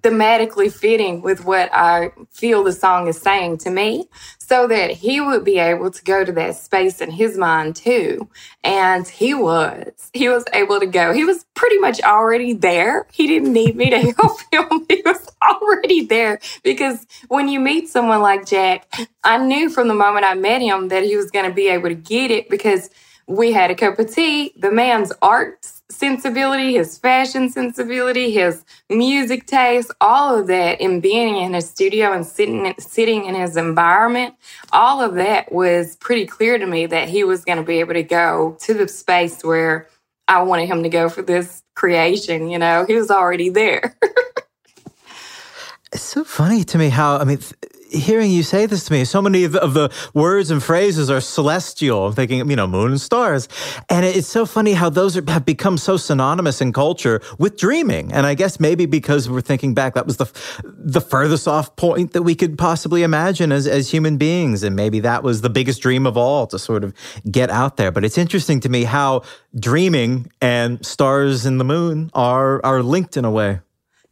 thematically 0.03 0.73
fitting 0.73 1.23
with 1.23 1.45
what 1.45 1.71
I 1.73 2.13
feel 2.31 2.65
the 2.65 2.73
song 2.73 3.09
is 3.09 3.21
saying 3.21 3.59
to 3.59 3.71
me 3.71 4.09
so 4.39 4.67
that 4.67 4.91
he 4.91 5.21
would 5.21 5.45
be 5.45 5.59
able 5.59 5.91
to 5.91 6.05
go 6.05 6.25
to 6.25 6.33
that 6.33 6.57
space 6.57 7.01
in 7.01 7.11
his 7.11 7.39
mind 7.39 7.77
too. 7.77 8.29
And 8.65 9.07
he 9.09 9.35
was. 9.35 10.11
He 10.13 10.29
was 10.29 10.45
able 10.53 10.81
to 10.81 10.87
go. 10.87 11.13
He 11.13 11.25
was 11.25 11.45
pretty 11.55 11.79
much 11.79 12.01
already 12.03 12.53
there. 12.53 13.07
He 13.13 13.27
didn't 13.27 13.53
need 13.53 13.77
me 13.77 13.91
to 13.91 13.99
help 14.19 14.41
him. 14.53 14.87
He 14.89 15.03
was 15.05 15.31
already 15.43 16.07
there 16.07 16.41
because 16.65 17.07
when 17.29 17.49
you 17.49 17.61
meet 17.61 17.89
someone 17.89 18.23
like 18.23 18.47
Jack, 18.47 18.93
I 19.25 19.39
knew 19.39 19.71
from 19.71 19.89
the 19.89 19.95
moment 19.95 20.27
I 20.27 20.35
met 20.35 20.63
him 20.63 20.89
that 20.89 21.05
he 21.05 21.17
was 21.17 21.31
going 21.31 21.49
to 21.49 21.55
be 21.55 21.69
able 21.69 21.89
to 21.89 21.95
get 21.95 22.31
it 22.31 22.49
because 22.49 22.91
we 23.27 23.53
had 23.53 23.71
a 23.71 23.75
cup 23.75 23.99
of 23.99 24.13
tea. 24.13 24.53
The 24.57 24.73
man's 24.73 25.13
art 25.23 25.67
sensibility, 26.01 26.73
his 26.73 26.97
fashion 26.97 27.51
sensibility, 27.51 28.31
his 28.31 28.65
music 28.89 29.47
taste, 29.47 29.91
all 30.01 30.35
of 30.37 30.47
that, 30.47 30.81
and 30.81 31.03
being 31.03 31.37
in 31.37 31.53
his 31.53 31.69
studio 31.69 32.13
and 32.13 32.27
sitting 32.27 32.75
sitting 32.79 33.27
in 33.27 33.35
his 33.35 33.57
environment, 33.59 34.35
all 34.73 35.03
of 35.03 35.15
that 35.15 35.53
was 35.53 35.97
pretty 35.97 36.25
clear 36.25 36.59
to 36.59 36.67
me 36.67 36.87
that 36.87 37.09
he 37.09 37.23
was 37.23 37.45
going 37.45 37.59
to 37.59 37.65
be 37.65 37.81
able 37.81 37.93
to 37.93 38.03
go 38.03 38.57
to 38.61 38.73
the 38.73 38.89
space 38.89 39.45
where 39.45 39.89
I 40.27 40.43
wanted 40.43 40.67
him 40.67 40.83
to 40.85 40.89
go 40.89 41.11
for 41.11 41.21
this 41.21 41.63
creation. 41.75 42.49
You 42.49 42.59
know, 42.59 42.87
he 42.87 42.95
was 42.95 43.11
already 43.11 43.51
there. 43.51 43.95
it's 45.93 46.03
so 46.03 46.25
funny 46.25 46.65
to 46.65 46.79
me 46.79 46.89
how 46.89 47.19
I 47.19 47.25
mean. 47.25 47.39
Th- 47.39 47.55
hearing 47.91 48.31
you 48.31 48.43
say 48.43 48.67
this 48.67 48.85
to 48.85 48.93
me, 48.93 49.05
so 49.05 49.21
many 49.21 49.45
of 49.45 49.53
the, 49.53 49.63
of 49.63 49.75
the, 49.75 49.91
words 50.15 50.51
and 50.51 50.63
phrases 50.63 51.11
are 51.11 51.21
celestial. 51.21 52.07
I'm 52.07 52.13
thinking, 52.13 52.49
you 52.51 52.57
know, 52.57 52.67
moon 52.67 52.93
and 52.93 53.01
stars. 53.01 53.49
And 53.89 54.05
it's 54.05 54.29
so 54.29 54.47
funny 54.47 54.73
how 54.73 54.91
those 54.91 55.17
are, 55.17 55.31
have 55.31 55.45
become 55.45 55.79
so 55.79 55.97
synonymous 55.97 56.61
in 56.61 56.73
culture 56.73 57.21
with 57.39 57.57
dreaming. 57.57 58.13
And 58.13 58.27
I 58.27 58.35
guess 58.35 58.61
maybe 58.61 58.87
because 58.87 59.29
we're 59.29 59.41
thinking 59.41 59.75
back, 59.75 59.95
that 59.95 60.07
was 60.07 60.17
the, 60.17 60.31
the 60.65 61.01
furthest 61.01 61.47
off 61.49 61.77
point 61.77 62.13
that 62.13 62.23
we 62.23 62.35
could 62.35 62.59
possibly 62.59 63.03
imagine 63.03 63.53
as, 63.53 63.67
as 63.67 63.91
human 63.91 64.17
beings. 64.17 64.63
And 64.63 64.77
maybe 64.77 65.01
that 65.01 65.23
was 65.23 65.41
the 65.41 65.51
biggest 65.51 65.83
dream 65.83 66.07
of 66.07 66.17
all 66.17 66.47
to 66.49 66.59
sort 66.59 66.85
of 66.85 66.95
get 67.31 67.51
out 67.51 67.77
there. 67.77 67.91
But 67.91 68.05
it's 68.05 68.19
interesting 68.19 68.61
to 68.61 68.69
me 68.69 68.85
how 68.85 69.23
dreaming 69.59 70.31
and 70.41 70.85
stars 70.85 71.47
and 71.47 71.59
the 71.59 71.65
moon 71.65 72.11
are, 72.15 72.65
are 72.65 72.83
linked 72.83 73.17
in 73.17 73.25
a 73.25 73.31
way. 73.31 73.61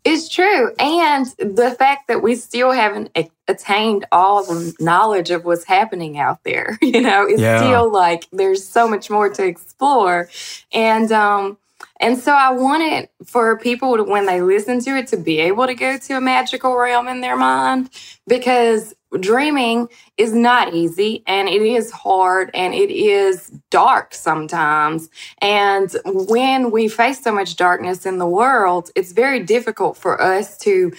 It's 0.04 0.28
true. 0.28 0.72
And 0.78 1.26
the 1.38 1.74
fact 1.78 2.08
that 2.08 2.22
we 2.22 2.36
still 2.36 2.72
haven't 2.72 3.10
attained 3.46 4.06
all 4.12 4.44
the 4.44 4.74
knowledge 4.80 5.30
of 5.30 5.44
what's 5.44 5.64
happening 5.64 6.18
out 6.18 6.44
there, 6.44 6.78
you 6.82 7.00
know, 7.00 7.26
it's 7.26 7.40
yeah. 7.40 7.58
still 7.58 7.92
like 7.92 8.26
there's 8.32 8.66
so 8.66 8.88
much 8.88 9.10
more 9.10 9.28
to 9.28 9.44
explore. 9.44 10.28
And, 10.72 11.12
um, 11.12 11.58
and 12.00 12.18
so 12.18 12.32
I 12.32 12.50
wanted 12.50 13.08
for 13.24 13.58
people 13.58 13.96
to, 13.96 14.04
when 14.04 14.26
they 14.26 14.40
listen 14.40 14.80
to 14.80 14.96
it, 14.96 15.08
to 15.08 15.16
be 15.16 15.38
able 15.40 15.66
to 15.66 15.74
go 15.74 15.98
to 15.98 16.16
a 16.16 16.20
magical 16.20 16.76
realm 16.76 17.08
in 17.08 17.20
their 17.20 17.36
mind 17.36 17.90
because 18.26 18.94
dreaming 19.20 19.88
is 20.16 20.34
not 20.34 20.74
easy 20.74 21.22
and 21.26 21.48
it 21.48 21.62
is 21.62 21.90
hard 21.90 22.50
and 22.54 22.74
it 22.74 22.90
is 22.90 23.50
dark 23.70 24.14
sometimes. 24.14 25.08
And 25.40 25.90
when 26.04 26.70
we 26.70 26.88
face 26.88 27.22
so 27.22 27.32
much 27.32 27.56
darkness 27.56 28.06
in 28.06 28.18
the 28.18 28.26
world, 28.26 28.90
it's 28.94 29.12
very 29.12 29.40
difficult 29.40 29.96
for 29.96 30.20
us 30.20 30.58
to 30.58 30.92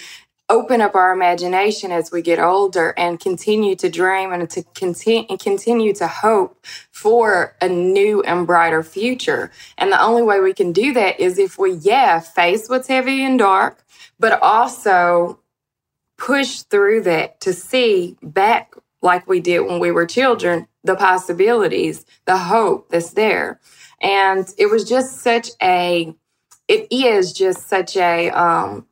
open 0.50 0.82
up 0.82 0.96
our 0.96 1.14
imagination 1.14 1.92
as 1.92 2.12
we 2.12 2.22
get 2.22 2.40
older 2.40 2.94
and 2.98 3.20
continue 3.20 3.76
to 3.76 3.90
dream 3.90 4.34
and 4.34 4.50
to 4.50 4.64
continue 4.76 5.26
and 5.30 5.40
continue 5.40 5.94
to 5.94 6.08
hope 6.08 6.66
for 6.92 7.56
a 7.62 7.70
new 7.70 8.22
and 8.24 8.48
brighter 8.48 8.84
future. 8.84 9.52
And 9.78 9.92
the 9.92 10.02
only 10.02 10.24
way 10.24 10.40
we 10.40 10.54
can 10.54 10.72
do 10.72 10.94
that 10.94 11.20
is 11.20 11.38
if 11.38 11.60
we, 11.60 11.74
yeah, 11.74 12.20
face 12.20 12.68
what's 12.68 12.88
heavy 12.88 13.24
and 13.24 13.38
dark, 13.38 13.84
but 14.20 14.42
also 14.42 15.40
push 16.18 16.62
through 16.64 17.02
that 17.04 17.40
to 17.42 17.54
see 17.54 18.18
back 18.22 18.74
like 19.02 19.28
we 19.28 19.40
did 19.40 19.62
when 19.62 19.80
we 19.80 19.92
were 19.92 20.06
children, 20.06 20.68
the 20.84 20.96
possibilities, 20.96 22.06
the 22.26 22.38
hope 22.38 22.90
that's 22.90 23.12
there. 23.12 23.60
And 24.02 24.52
it 24.58 24.68
was 24.68 24.88
just 24.88 25.22
such 25.22 25.50
a, 25.62 26.14
it 26.68 26.88
is 26.92 27.34
just 27.34 27.70
such 27.70 27.96
a, 27.96 28.30
um, 28.32 28.86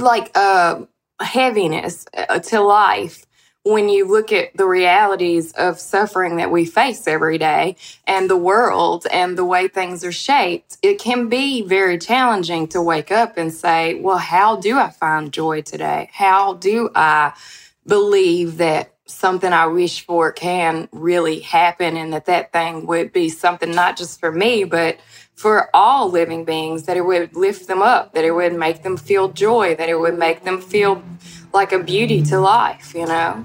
like 0.00 0.36
a 0.36 0.86
heaviness 1.20 2.06
uh, 2.16 2.38
to 2.40 2.60
life 2.60 3.26
when 3.64 3.88
you 3.88 4.08
look 4.08 4.32
at 4.32 4.56
the 4.56 4.66
realities 4.66 5.52
of 5.52 5.78
suffering 5.78 6.36
that 6.36 6.50
we 6.50 6.64
face 6.64 7.06
every 7.06 7.38
day 7.38 7.76
and 8.06 8.28
the 8.28 8.36
world 8.36 9.06
and 9.12 9.38
the 9.38 9.44
way 9.44 9.68
things 9.68 10.04
are 10.04 10.12
shaped, 10.12 10.78
it 10.82 10.98
can 10.98 11.28
be 11.28 11.62
very 11.62 11.98
challenging 11.98 12.66
to 12.68 12.82
wake 12.82 13.12
up 13.12 13.36
and 13.36 13.52
say, 13.52 13.94
Well, 13.96 14.18
how 14.18 14.56
do 14.56 14.78
I 14.78 14.90
find 14.90 15.32
joy 15.32 15.62
today? 15.62 16.10
How 16.12 16.54
do 16.54 16.90
I 16.94 17.34
believe 17.86 18.58
that 18.58 18.94
something 19.06 19.52
I 19.52 19.66
wish 19.66 20.06
for 20.06 20.32
can 20.32 20.88
really 20.92 21.40
happen 21.40 21.96
and 21.96 22.12
that 22.14 22.26
that 22.26 22.52
thing 22.52 22.86
would 22.86 23.12
be 23.12 23.28
something 23.28 23.70
not 23.70 23.96
just 23.96 24.20
for 24.20 24.32
me, 24.32 24.64
but 24.64 24.98
for 25.42 25.68
all 25.74 26.08
living 26.08 26.44
beings, 26.44 26.84
that 26.84 26.96
it 26.96 27.00
would 27.00 27.34
lift 27.34 27.66
them 27.66 27.82
up, 27.82 28.14
that 28.14 28.24
it 28.24 28.30
would 28.30 28.54
make 28.54 28.84
them 28.84 28.96
feel 28.96 29.28
joy, 29.28 29.74
that 29.74 29.88
it 29.88 29.98
would 29.98 30.16
make 30.16 30.44
them 30.44 30.60
feel 30.60 31.02
like 31.52 31.72
a 31.72 31.80
beauty 31.80 32.22
to 32.22 32.38
life, 32.38 32.94
you 32.94 33.04
know? 33.04 33.44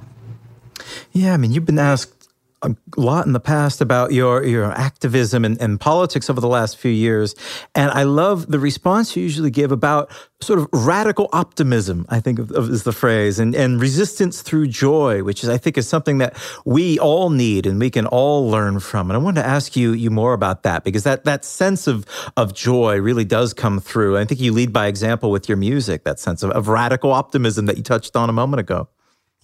Yeah, 1.12 1.34
I 1.34 1.38
mean, 1.38 1.52
you've 1.52 1.66
been 1.66 1.80
asked 1.80 2.17
a 2.64 2.76
lot 2.96 3.28
in 3.28 3.34
the 3.34 3.40
past 3.40 3.82
about 3.82 4.12
your 4.12 4.44
your 4.44 4.72
activism 4.72 5.46
and, 5.46 5.62
and 5.62 5.80
politics 5.80 6.30
over 6.30 6.42
the 6.42 6.48
last 6.48 6.78
few 6.78 6.92
years, 6.92 7.36
and 7.76 7.92
I 7.92 8.04
love 8.04 8.48
the 8.48 8.60
response 8.60 9.16
you 9.16 9.24
usually 9.24 9.52
give 9.52 9.72
about 9.72 10.10
sort 10.42 10.60
of 10.60 10.68
radical 10.72 11.30
optimism. 11.34 12.06
I 12.10 12.20
think 12.20 12.40
of, 12.40 12.52
of, 12.52 12.70
is 12.70 12.84
the 12.84 12.92
phrase, 12.92 13.38
and 13.38 13.54
and 13.54 13.80
resistance 13.80 14.42
through 14.42 14.68
joy, 14.68 15.24
which 15.24 15.44
is 15.44 15.50
I 15.50 15.58
think 15.58 15.78
is 15.78 15.88
something 15.88 16.18
that 16.18 16.36
we 16.66 16.98
all 16.98 17.30
need 17.30 17.68
and 17.68 17.80
we 17.80 17.92
can 17.92 18.08
all 18.08 18.50
learn 18.50 18.80
from. 18.80 19.12
And 19.12 19.18
I 19.18 19.22
wanted 19.22 19.42
to 19.42 19.48
ask 19.48 19.76
you 19.76 19.94
you 19.94 20.10
more 20.10 20.34
about 20.34 20.64
that 20.64 20.84
because 20.84 21.04
that 21.04 21.26
that 21.26 21.46
sense 21.46 21.86
of 21.86 22.06
of 22.36 22.56
joy 22.56 23.00
really 23.00 23.26
does 23.26 23.54
come 23.54 23.80
through. 23.80 24.18
I 24.18 24.26
think 24.26 24.42
you 24.42 24.52
lead 24.52 24.74
by 24.74 24.88
example 24.88 25.30
with 25.30 25.48
your 25.48 25.58
music. 25.58 26.06
That 26.06 26.20
sense 26.20 26.42
of, 26.42 26.50
of 26.52 26.68
radical 26.68 27.12
optimism 27.12 27.68
that 27.68 27.78
you 27.78 27.84
touched 27.84 28.16
on 28.16 28.30
a 28.30 28.34
moment 28.34 28.62
ago. 28.62 28.90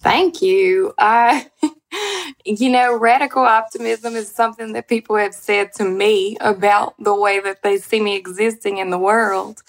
Thank 0.00 0.42
you. 0.42 0.92
I, 0.98 1.46
uh, 1.62 1.68
you 2.44 2.70
know, 2.70 2.96
radical 2.96 3.42
optimism 3.42 4.14
is 4.16 4.30
something 4.30 4.72
that 4.72 4.88
people 4.88 5.16
have 5.16 5.34
said 5.34 5.72
to 5.74 5.84
me 5.84 6.36
about 6.40 6.94
the 7.02 7.14
way 7.14 7.40
that 7.40 7.62
they 7.62 7.78
see 7.78 8.00
me 8.00 8.16
existing 8.16 8.78
in 8.78 8.90
the 8.90 8.98
world. 8.98 9.62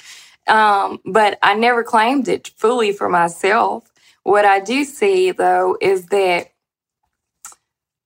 Um, 0.47 0.99
but 1.05 1.39
I 1.41 1.55
never 1.55 1.83
claimed 1.83 2.27
it 2.27 2.49
fully 2.55 2.91
for 2.91 3.09
myself. 3.09 3.91
What 4.23 4.45
I 4.45 4.59
do 4.59 4.83
see, 4.83 5.31
though, 5.31 5.77
is 5.81 6.07
that 6.07 6.51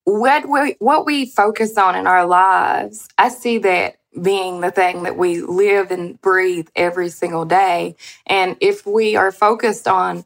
what 0.06 0.48
we, 0.50 0.76
what 0.80 1.06
we 1.06 1.26
focus 1.26 1.78
on 1.78 1.96
in 1.96 2.08
our 2.08 2.26
lives, 2.26 3.08
I 3.18 3.30
see 3.30 3.58
that 3.60 3.98
being 4.22 4.62
the 4.62 4.72
thing 4.72 5.04
that 5.04 5.18
we 5.18 5.42
live 5.42 5.92
and 5.92 6.20
breathe 6.22 6.68
every 6.76 7.10
single 7.10 7.46
day. 7.46 7.96
And 8.26 8.58
if 8.60 8.86
we 8.86 9.16
are 9.16 9.32
focused 9.32 9.88
on 9.88 10.26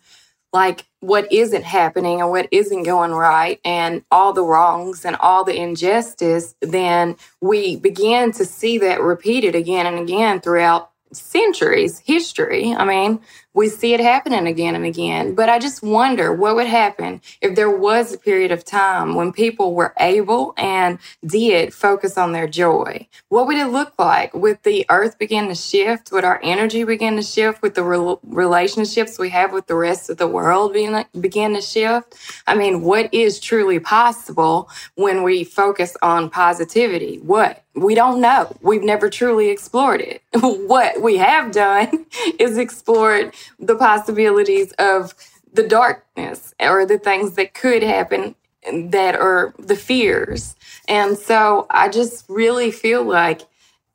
like 0.54 0.86
what 1.00 1.30
isn't 1.32 1.64
happening 1.64 2.22
and 2.22 2.30
what 2.30 2.48
isn't 2.52 2.84
going 2.84 3.12
right 3.12 3.60
and 3.66 4.04
all 4.12 4.32
the 4.32 4.44
wrongs 4.44 5.04
and 5.04 5.16
all 5.18 5.44
the 5.44 5.60
injustice, 5.60 6.56
then 6.62 7.16
we 7.42 7.76
begin 7.76 8.32
to 8.32 8.46
see 8.46 8.78
that 8.78 9.02
repeated 9.02 9.56
again 9.56 9.86
and 9.86 10.00
again 10.00 10.40
throughout 10.40 10.92
centuries 11.12 12.00
history. 12.00 12.74
I 12.74 12.86
mean, 12.86 13.20
we 13.54 13.70
see 13.70 13.94
it 13.94 14.00
happening 14.00 14.48
again 14.48 14.76
and 14.76 14.86
again. 14.86 15.36
But 15.36 15.50
I 15.50 15.60
just 15.60 15.84
wonder 15.84 16.34
what 16.34 16.56
would 16.56 16.68
happen 16.68 17.22
if 17.42 17.56
there 17.56 17.70
was 17.70 18.14
a 18.14 18.18
period 18.18 18.52
of 18.52 18.66
time 18.66 19.16
when 19.16 19.32
people 19.32 19.76
were 19.76 19.94
able 20.00 20.54
and 20.58 20.98
did 21.26 21.74
focus 21.74 22.18
on 22.18 22.32
their 22.32 22.48
joy. 22.48 23.08
What 23.30 23.48
would 23.48 23.58
it 23.58 23.68
look 23.68 23.94
like? 24.00 24.34
Would 24.34 24.64
the 24.64 24.86
earth 24.90 25.18
begin 25.20 25.48
to 25.50 25.56
shift? 25.56 26.12
Would 26.12 26.24
our 26.24 26.40
energy 26.44 26.84
begin 26.84 27.16
to 27.18 27.24
shift? 27.24 27.62
Would 27.62 27.76
the 27.76 27.84
re- 27.84 28.18
relationships 28.24 29.20
we 29.20 29.30
have 29.30 29.54
with 29.54 29.68
the 29.68 29.76
rest 29.76 30.10
of 30.10 30.18
the 30.18 30.28
world 30.28 30.74
being, 30.74 31.06
begin 31.20 31.54
to 31.54 31.62
shift? 31.62 32.16
I 32.48 32.56
mean, 32.56 32.82
what 32.82 33.14
is 33.14 33.40
truly 33.40 33.80
possible 33.80 34.70
when 34.96 35.24
we 35.24 35.44
focus 35.44 35.96
on 36.02 36.30
positivity? 36.30 37.20
What? 37.20 37.64
We 37.76 37.96
don't 37.96 38.22
know. 38.22 38.56
We've 38.62 38.84
never 38.84 39.10
truly 39.10 39.50
explored 39.50 40.02
it. 40.02 40.22
what 40.34 41.02
we 41.02 41.18
have 41.18 41.52
done 41.52 42.06
is 42.40 42.58
explored 42.58 43.34
the 43.60 43.76
possibilities 43.76 44.72
of 44.74 45.14
the 45.52 45.68
darkness 45.68 46.54
or 46.60 46.86
the 46.86 46.98
things 46.98 47.34
that 47.36 47.54
could 47.54 47.84
happen 47.84 48.36
that 48.72 49.16
are 49.16 49.54
the 49.60 49.76
fears. 49.76 50.56
And 50.88 51.18
so 51.18 51.68
I 51.70 51.90
just 51.90 52.26
really 52.30 52.72
feel 52.72 53.04
like, 53.04 53.42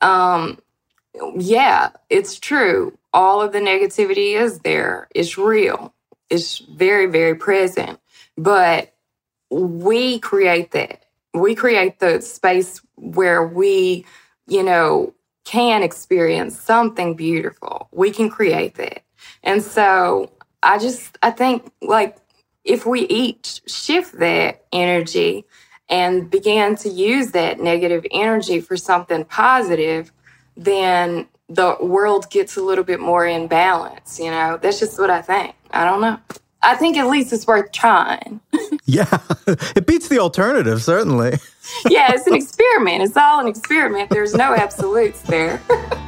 um, 0.00 0.60
yeah, 1.36 1.90
it's 2.10 2.38
true. 2.38 2.96
All 3.12 3.40
of 3.40 3.52
the 3.52 3.60
negativity 3.60 4.34
is 4.34 4.60
there. 4.60 5.08
It's 5.14 5.38
real. 5.38 5.94
It's 6.30 6.58
very, 6.58 7.06
very 7.06 7.34
present. 7.34 7.98
But 8.36 8.94
we 9.50 10.18
create 10.18 10.72
that. 10.72 11.04
We 11.34 11.54
create 11.54 11.98
the 11.98 12.20
space 12.20 12.80
where 12.96 13.46
we, 13.46 14.04
you 14.46 14.62
know, 14.62 15.14
can 15.44 15.82
experience 15.82 16.58
something 16.60 17.14
beautiful. 17.14 17.88
We 17.90 18.10
can 18.10 18.28
create 18.28 18.74
that. 18.74 19.02
And 19.42 19.62
so 19.62 20.30
I 20.62 20.78
just, 20.78 21.18
I 21.22 21.30
think 21.30 21.70
like 21.82 22.16
if 22.64 22.84
we 22.84 23.02
each 23.02 23.62
shift 23.66 24.18
that 24.18 24.64
energy 24.72 25.44
and 25.88 26.30
began 26.30 26.76
to 26.76 26.88
use 26.88 27.30
that 27.30 27.60
negative 27.60 28.04
energy 28.10 28.60
for 28.60 28.76
something 28.76 29.24
positive, 29.24 30.12
then 30.56 31.26
the 31.48 31.76
world 31.80 32.30
gets 32.30 32.56
a 32.56 32.62
little 32.62 32.84
bit 32.84 33.00
more 33.00 33.26
in 33.26 33.46
balance. 33.46 34.18
You 34.20 34.30
know, 34.30 34.58
that's 34.60 34.78
just 34.78 34.98
what 34.98 35.10
I 35.10 35.22
think. 35.22 35.54
I 35.70 35.84
don't 35.84 36.00
know. 36.00 36.18
I 36.62 36.74
think 36.74 36.96
at 36.96 37.06
least 37.06 37.32
it's 37.32 37.46
worth 37.46 37.70
trying. 37.72 38.40
yeah, 38.84 39.18
it 39.46 39.86
beats 39.86 40.08
the 40.08 40.18
alternative, 40.18 40.82
certainly. 40.82 41.38
yeah, 41.88 42.12
it's 42.12 42.26
an 42.26 42.34
experiment. 42.34 43.02
It's 43.02 43.16
all 43.16 43.40
an 43.40 43.46
experiment. 43.46 44.10
There's 44.10 44.34
no 44.34 44.54
absolutes 44.56 45.22
there. 45.22 45.62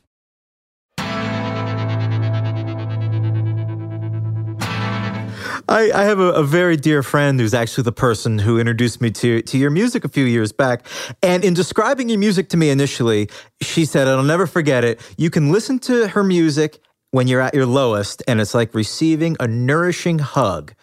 I, 5.71 5.89
I 6.01 6.03
have 6.03 6.19
a, 6.19 6.33
a, 6.33 6.43
very 6.43 6.75
dear 6.75 7.01
friend 7.01 7.39
who's 7.39 7.53
actually 7.53 7.85
the 7.85 7.93
person 7.93 8.37
who 8.37 8.59
introduced 8.59 8.99
me 8.99 9.09
to, 9.11 9.41
to 9.43 9.57
your 9.57 9.69
music 9.69 10.03
a 10.03 10.09
few 10.09 10.25
years 10.25 10.51
back. 10.51 10.85
And 11.23 11.45
in 11.45 11.53
describing 11.53 12.09
your 12.09 12.19
music 12.19 12.49
to 12.49 12.57
me 12.57 12.71
initially, 12.71 13.29
she 13.61 13.85
said, 13.85 14.09
I'll 14.09 14.21
never 14.21 14.45
forget 14.45 14.83
it. 14.83 14.99
You 15.17 15.29
can 15.29 15.49
listen 15.49 15.79
to 15.79 16.09
her 16.09 16.25
music 16.25 16.81
when 17.11 17.29
you're 17.29 17.39
at 17.39 17.53
your 17.53 17.65
lowest, 17.65 18.21
and 18.27 18.41
it's 18.41 18.53
like 18.53 18.75
receiving 18.75 19.37
a 19.39 19.47
nourishing 19.47 20.19
hug. 20.19 20.73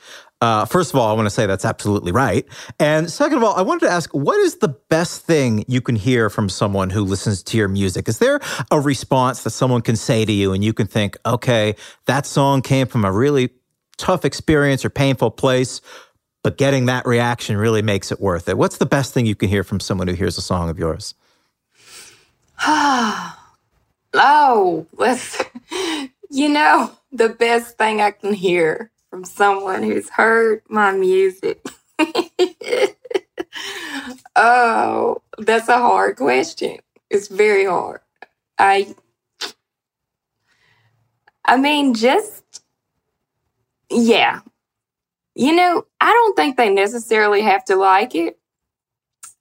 Uh, 0.41 0.65
first 0.65 0.95
of 0.95 0.99
all, 0.99 1.11
I 1.11 1.13
want 1.13 1.27
to 1.27 1.31
say 1.31 1.45
that's 1.45 1.67
absolutely 1.67 2.13
right. 2.13 2.47
And 2.81 3.11
second 3.11 3.37
of 3.39 3.45
all, 3.45 3.57
I 3.57 3.63
wanted 3.63 3.87
to 3.87 3.93
ask, 3.93 4.11
what 4.15 4.39
is 4.41 4.57
the 4.57 4.69
best 4.69 5.23
thing 5.23 5.67
you 5.69 5.83
can 5.83 5.97
hear 5.97 6.31
from 6.31 6.49
someone 6.49 6.89
who 6.89 7.05
listens 7.05 7.43
to 7.43 7.59
your 7.59 7.69
music? 7.69 8.09
Is 8.09 8.21
there 8.21 8.41
a 8.71 8.81
response 8.81 9.43
that 9.43 9.51
someone 9.51 9.83
can 9.83 9.97
say 9.97 10.25
to 10.25 10.33
you 10.33 10.55
and 10.55 10.65
you 10.65 10.73
can 10.73 10.87
think, 10.87 11.19
okay, 11.27 11.75
that 12.07 12.25
song 12.25 12.63
came 12.63 12.87
from 12.87 13.05
a 13.05 13.13
really 13.13 13.51
tough 13.99 14.25
experience 14.25 14.85
or 14.85 14.91
painful 14.91 15.31
place, 15.31 15.81
but 16.43 16.57
getting 16.57 16.87
that 16.87 17.07
reaction 17.07 17.57
really 17.57 17.83
makes 17.83 18.11
it 18.11 18.21
worth 18.21 18.49
it. 18.49 18.57
What's 18.57 18.79
the 18.79 18.87
best 18.87 19.13
thing 19.13 19.27
you 19.27 19.35
can 19.35 19.51
hear 19.51 19.63
from 19.65 19.81
someone 19.81 20.09
who 20.09 20.15
hears 20.15 20.39
a 20.39 20.41
song 20.41 20.71
of 20.71 20.79
yours? 20.79 21.15
oh, 22.67 23.35
let's, 24.93 25.43
you 26.31 26.49
know, 26.49 26.91
the 27.13 27.29
best 27.29 27.77
thing 27.77 28.01
I 28.01 28.13
can 28.13 28.33
hear 28.33 28.91
from 29.11 29.25
someone 29.25 29.83
who's 29.83 30.09
heard 30.09 30.63
my 30.69 30.93
music. 30.93 31.61
oh, 34.37 35.21
that's 35.39 35.69
a 35.69 35.79
hard 35.79 36.17
question. 36.17 36.79
It's 37.11 37.29
very 37.29 37.65
hard. 37.65 38.01
I 38.59 38.95
I 41.49 41.57
mean, 41.57 41.95
just 41.95 42.45
yeah. 43.91 44.41
You 45.37 45.55
know, 45.55 45.87
I 46.01 46.13
don't 46.13 46.37
think 46.37 46.57
they 46.59 46.71
necessarily 46.71 47.43
have 47.43 47.65
to 47.67 47.77
like 47.77 48.15
it. 48.15 48.39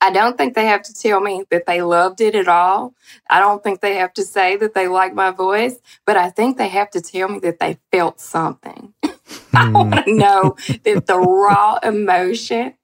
I 0.01 0.11
don't 0.11 0.37
think 0.37 0.55
they 0.55 0.67
have 0.67 0.83
to 0.83 0.93
tell 0.93 1.19
me 1.21 1.43
that 1.51 1.65
they 1.65 1.81
loved 1.81 2.21
it 2.21 2.35
at 2.35 2.47
all. 2.47 2.93
I 3.29 3.39
don't 3.39 3.63
think 3.63 3.81
they 3.81 3.95
have 3.95 4.13
to 4.15 4.23
say 4.23 4.55
that 4.57 4.73
they 4.75 4.87
like 4.87 5.13
my 5.15 5.31
voice, 5.31 5.77
but 6.05 6.17
I 6.17 6.29
think 6.29 6.57
they 6.57 6.69
have 6.69 6.91
to 6.91 7.01
tell 7.01 7.29
me 7.29 7.39
that 7.39 7.59
they 7.59 7.79
felt 7.91 8.19
something. 8.21 8.93
I 9.55 9.69
Hmm. 9.71 9.73
want 9.73 10.05
to 10.05 10.13
know 10.13 10.55
that 10.85 11.07
the 11.07 11.19
raw 11.19 11.79
emotion 11.83 12.75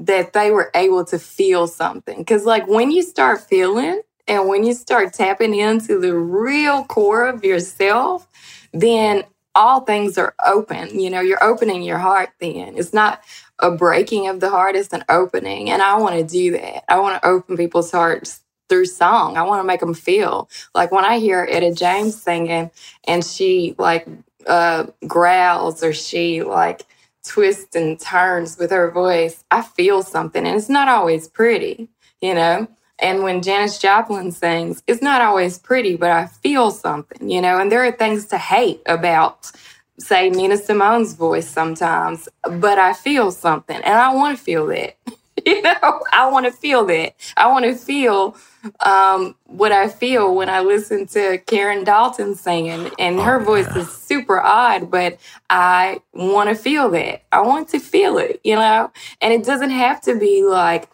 that 0.00 0.32
they 0.34 0.50
were 0.50 0.70
able 0.74 1.04
to 1.06 1.18
feel 1.18 1.68
something. 1.68 2.18
Because, 2.18 2.44
like, 2.46 2.68
when 2.68 2.90
you 2.90 3.02
start 3.02 3.40
feeling 3.42 4.02
and 4.28 4.48
when 4.48 4.64
you 4.64 4.74
start 4.74 5.14
tapping 5.14 5.54
into 5.54 6.00
the 6.00 6.16
real 6.16 6.84
core 6.84 7.28
of 7.28 7.44
yourself, 7.44 8.28
then 8.74 9.24
all 9.54 9.80
things 9.80 10.16
are 10.18 10.34
open. 10.44 10.98
You 10.98 11.10
know, 11.10 11.20
you're 11.20 11.42
opening 11.42 11.82
your 11.82 11.98
heart 11.98 12.30
then. 12.40 12.76
It's 12.76 12.92
not 12.92 13.22
a 13.58 13.70
breaking 13.70 14.28
of 14.28 14.40
the 14.40 14.50
heart, 14.50 14.76
it's 14.76 14.92
an 14.92 15.04
opening. 15.08 15.70
And 15.70 15.82
I 15.82 15.96
want 15.98 16.16
to 16.16 16.24
do 16.24 16.52
that. 16.52 16.84
I 16.88 16.98
want 16.98 17.20
to 17.20 17.28
open 17.28 17.56
people's 17.56 17.90
hearts 17.90 18.40
through 18.68 18.86
song. 18.86 19.36
I 19.36 19.42
want 19.42 19.60
to 19.60 19.66
make 19.66 19.80
them 19.80 19.94
feel 19.94 20.48
like 20.74 20.92
when 20.92 21.04
I 21.04 21.18
hear 21.18 21.46
Etta 21.50 21.74
James 21.74 22.20
singing 22.20 22.70
and 23.04 23.24
she 23.24 23.74
like 23.78 24.06
uh, 24.46 24.86
growls 25.06 25.82
or 25.82 25.92
she 25.92 26.42
like 26.42 26.86
twists 27.24 27.76
and 27.76 28.00
turns 28.00 28.56
with 28.56 28.70
her 28.70 28.90
voice, 28.90 29.44
I 29.50 29.62
feel 29.62 30.02
something. 30.02 30.46
And 30.46 30.56
it's 30.56 30.68
not 30.68 30.88
always 30.88 31.28
pretty, 31.28 31.88
you 32.22 32.34
know? 32.34 32.68
And 33.00 33.22
when 33.22 33.42
Janis 33.42 33.78
Joplin 33.78 34.32
sings, 34.32 34.82
it's 34.86 35.02
not 35.02 35.22
always 35.22 35.58
pretty, 35.58 35.96
but 35.96 36.10
I 36.10 36.26
feel 36.26 36.70
something, 36.70 37.28
you 37.28 37.40
know? 37.40 37.58
And 37.58 37.70
there 37.70 37.84
are 37.84 37.92
things 37.92 38.26
to 38.26 38.38
hate 38.38 38.82
about, 38.86 39.50
say, 39.98 40.30
Nina 40.30 40.56
Simone's 40.56 41.14
voice 41.14 41.48
sometimes, 41.48 42.28
but 42.42 42.78
I 42.78 42.92
feel 42.92 43.30
something 43.30 43.76
and 43.76 43.98
I 43.98 44.14
want 44.14 44.36
to 44.36 44.42
feel 44.42 44.66
that. 44.66 44.96
you 45.46 45.62
know, 45.62 46.00
I 46.12 46.28
want 46.30 46.46
to 46.46 46.52
feel 46.52 46.84
that. 46.86 47.14
I 47.36 47.48
want 47.48 47.64
to 47.64 47.74
feel 47.74 48.36
um, 48.80 49.34
what 49.46 49.72
I 49.72 49.88
feel 49.88 50.34
when 50.34 50.48
I 50.48 50.60
listen 50.60 51.06
to 51.08 51.38
Karen 51.46 51.84
Dalton 51.84 52.34
singing, 52.34 52.90
and 52.98 53.18
her 53.20 53.38
voice 53.42 53.74
is 53.74 53.90
super 53.90 54.40
odd, 54.40 54.90
but 54.90 55.18
I 55.48 56.02
want 56.12 56.50
to 56.50 56.54
feel 56.54 56.90
that. 56.90 57.22
I 57.32 57.40
want 57.40 57.68
to 57.70 57.78
feel 57.78 58.18
it, 58.18 58.40
you 58.44 58.54
know, 58.54 58.92
and 59.20 59.32
it 59.32 59.44
doesn't 59.44 59.70
have 59.70 60.00
to 60.02 60.18
be 60.18 60.42
like 60.44 60.88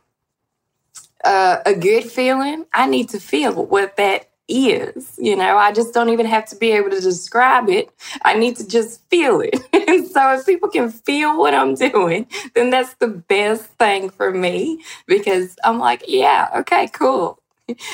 uh, 1.27 1.63
a 1.67 1.75
good 1.75 2.05
feeling. 2.05 2.67
I 2.75 2.89
need 2.89 3.11
to 3.11 3.21
feel 3.21 3.67
what 3.67 3.99
that 3.99 4.31
is. 4.49 5.17
You 5.19 5.37
know, 5.37 5.59
I 5.59 5.73
just 5.73 5.95
don't 5.95 6.11
even 6.11 6.27
have 6.27 6.47
to 6.49 6.57
be 6.57 6.73
able 6.73 6.91
to 6.91 7.01
describe 7.01 7.71
it. 7.71 7.91
I 8.23 8.35
need 8.39 8.57
to 8.59 8.69
just 8.69 9.03
feel 9.11 9.43
it. 9.43 9.57
and 9.75 10.07
so 10.13 10.35
if 10.35 10.47
people 10.47 10.71
can 10.71 10.91
feel 10.91 11.39
what 11.39 11.55
I'm 11.55 11.77
doing, 11.77 12.29
then 12.55 12.71
that's 12.71 12.95
the 12.97 13.09
best 13.09 13.65
thing 13.79 14.11
for 14.11 14.33
me 14.33 14.83
because 15.09 15.57
I'm 15.65 15.81
like, 15.81 16.05
yeah, 16.09 16.51
okay, 16.59 16.89
cool. 16.89 17.41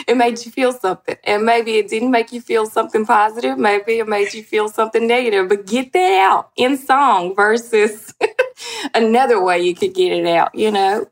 It 0.08 0.16
made 0.18 0.44
you 0.44 0.52
feel 0.52 0.72
something. 0.72 1.16
And 1.24 1.44
maybe 1.44 1.76
it 1.78 1.88
didn't 1.88 2.10
make 2.10 2.32
you 2.32 2.42
feel 2.42 2.66
something 2.66 3.06
positive. 3.06 3.58
Maybe 3.58 4.00
it 4.00 4.08
made 4.08 4.34
you 4.34 4.42
feel 4.44 4.68
something 4.68 5.06
negative. 5.06 5.48
But 5.48 5.66
get 5.66 5.94
that 5.94 6.12
out 6.30 6.50
in 6.56 6.78
song 6.78 7.36
versus 7.36 8.14
another 8.94 9.42
way 9.42 9.60
you 9.62 9.74
could 9.76 9.94
get 9.94 10.12
it 10.12 10.26
out, 10.26 10.54
you 10.54 10.72
know? 10.72 11.06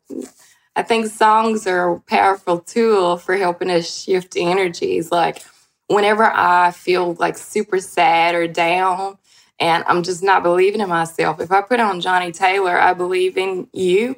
I 0.80 0.82
think 0.82 1.08
songs 1.08 1.66
are 1.66 1.96
a 1.96 2.00
powerful 2.00 2.60
tool 2.60 3.18
for 3.18 3.36
helping 3.36 3.70
us 3.70 4.02
shift 4.02 4.34
energies. 4.34 5.12
Like 5.12 5.44
whenever 5.88 6.24
I 6.24 6.70
feel 6.70 7.16
like 7.20 7.36
super 7.36 7.80
sad 7.80 8.34
or 8.34 8.48
down 8.48 9.18
and 9.60 9.84
I'm 9.86 10.02
just 10.02 10.22
not 10.22 10.42
believing 10.42 10.80
in 10.80 10.88
myself, 10.88 11.38
if 11.38 11.52
I 11.52 11.60
put 11.60 11.80
on 11.80 12.00
Johnnie 12.00 12.32
Taylor, 12.32 12.80
I 12.80 12.94
believe 12.94 13.36
in 13.36 13.68
you, 13.74 14.16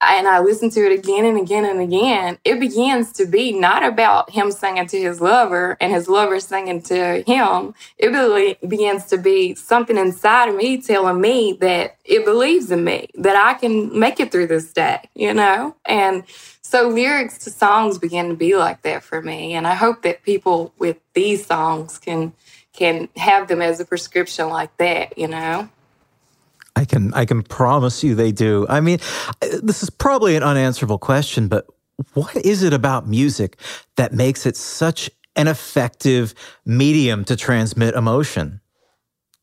and 0.00 0.26
I 0.26 0.40
listen 0.40 0.70
to 0.70 0.80
it 0.80 0.98
again 0.98 1.24
and 1.24 1.38
again 1.38 1.64
and 1.64 1.80
again, 1.80 2.38
it 2.44 2.58
begins 2.58 3.12
to 3.12 3.26
be 3.26 3.52
not 3.52 3.84
about 3.84 4.30
him 4.30 4.50
singing 4.50 4.86
to 4.86 5.00
his 5.00 5.20
lover 5.20 5.76
and 5.80 5.92
his 5.92 6.08
lover 6.08 6.40
singing 6.40 6.80
to 6.82 7.22
him. 7.26 7.74
It 7.98 8.08
really 8.08 8.56
begins 8.66 9.04
to 9.06 9.18
be 9.18 9.54
something 9.54 9.98
inside 9.98 10.48
of 10.48 10.56
me 10.56 10.80
telling 10.80 11.20
me 11.20 11.56
that 11.60 11.96
it 12.04 12.24
believes 12.24 12.70
in 12.70 12.82
me, 12.82 13.08
that 13.14 13.36
I 13.36 13.54
can 13.54 13.98
make 13.98 14.20
it 14.20 14.32
through 14.32 14.46
this 14.46 14.72
day, 14.72 15.08
you 15.14 15.34
know? 15.34 15.76
And 15.84 16.24
so 16.62 16.88
lyrics 16.88 17.38
to 17.38 17.50
songs 17.50 17.98
begin 17.98 18.28
to 18.30 18.34
be 18.36 18.56
like 18.56 18.82
that 18.82 19.02
for 19.02 19.20
me. 19.20 19.54
And 19.54 19.66
I 19.66 19.74
hope 19.74 20.02
that 20.02 20.22
people 20.22 20.72
with 20.78 20.98
these 21.14 21.44
songs 21.46 21.98
can 21.98 22.32
can 22.72 23.08
have 23.16 23.48
them 23.48 23.60
as 23.60 23.80
a 23.80 23.84
prescription 23.84 24.48
like 24.48 24.74
that, 24.78 25.18
you 25.18 25.28
know? 25.28 25.68
I 26.80 26.86
can 26.86 27.12
I 27.12 27.26
can 27.26 27.42
promise 27.42 28.02
you 28.02 28.14
they 28.14 28.32
do. 28.32 28.64
I 28.66 28.80
mean, 28.80 29.00
this 29.62 29.82
is 29.82 29.90
probably 29.90 30.34
an 30.34 30.42
unanswerable 30.42 30.96
question, 30.96 31.46
but 31.46 31.66
what 32.14 32.34
is 32.36 32.62
it 32.62 32.72
about 32.72 33.06
music 33.06 33.58
that 33.96 34.14
makes 34.14 34.46
it 34.46 34.56
such 34.56 35.10
an 35.36 35.46
effective 35.46 36.34
medium 36.64 37.26
to 37.26 37.36
transmit 37.36 37.94
emotion? 37.94 38.62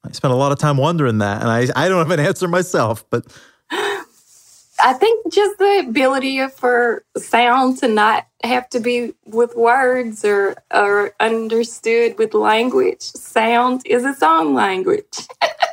I 0.04 0.14
spent 0.14 0.34
a 0.34 0.36
lot 0.36 0.52
of 0.52 0.58
time 0.58 0.78
wondering 0.78 1.20
that, 1.20 1.44
and 1.44 1.52
I, 1.52 1.68
I 1.76 1.88
don't 1.88 2.00
have 2.00 2.20
an 2.20 2.26
answer 2.26 2.48
myself, 2.48 3.08
but 3.12 3.28
I 3.70 4.94
think 4.94 5.32
just 5.32 5.60
the 5.60 5.86
ability 5.88 6.48
for 6.48 7.04
sound 7.18 7.78
to 7.80 7.88
not 7.88 8.26
have 8.44 8.68
to 8.70 8.80
be 8.80 9.14
with 9.28 9.56
words 9.56 10.26
or 10.26 10.56
or 10.74 11.14
understood 11.20 12.18
with 12.18 12.34
language. 12.34 13.02
Sound 13.02 13.84
is 13.86 14.06
its 14.06 14.24
own 14.24 14.56
language. 14.56 15.28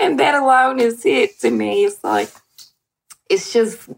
and 0.00 0.20
that 0.20 0.34
alone 0.36 0.80
is 0.80 1.04
it 1.06 1.40
to 1.40 1.50
me. 1.50 1.84
It's 1.84 2.04
like 2.04 2.30
it's 3.30 3.52
just 3.52 3.88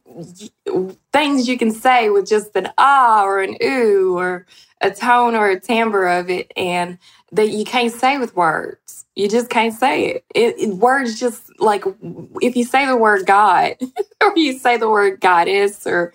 things 1.12 1.48
you 1.48 1.58
can 1.58 1.72
say 1.72 2.10
with 2.10 2.28
just 2.28 2.56
an 2.56 2.68
ah 2.78 3.24
or 3.24 3.40
an 3.42 3.56
ooh 3.62 4.16
or 4.18 4.46
a 4.80 4.90
tone 4.92 5.34
or 5.36 5.50
a 5.50 5.60
timbre 5.60 6.06
of 6.08 6.30
it, 6.30 6.52
and 6.56 6.98
that 7.32 7.50
you 7.50 7.64
can't 7.64 7.92
say 7.92 8.18
with 8.18 8.36
words. 8.36 9.06
You 9.16 9.28
just 9.28 9.50
can't 9.50 9.74
say 9.74 10.06
it. 10.06 10.24
it, 10.34 10.58
it 10.58 10.76
words 10.76 11.20
just 11.20 11.50
like 11.60 11.84
if 12.42 12.56
you 12.56 12.64
say 12.64 12.86
the 12.86 12.96
word 12.96 13.26
God 13.26 13.76
or 14.22 14.32
you 14.36 14.58
say 14.58 14.78
the 14.78 14.90
word 14.90 15.20
goddess 15.20 15.86
or 15.86 16.14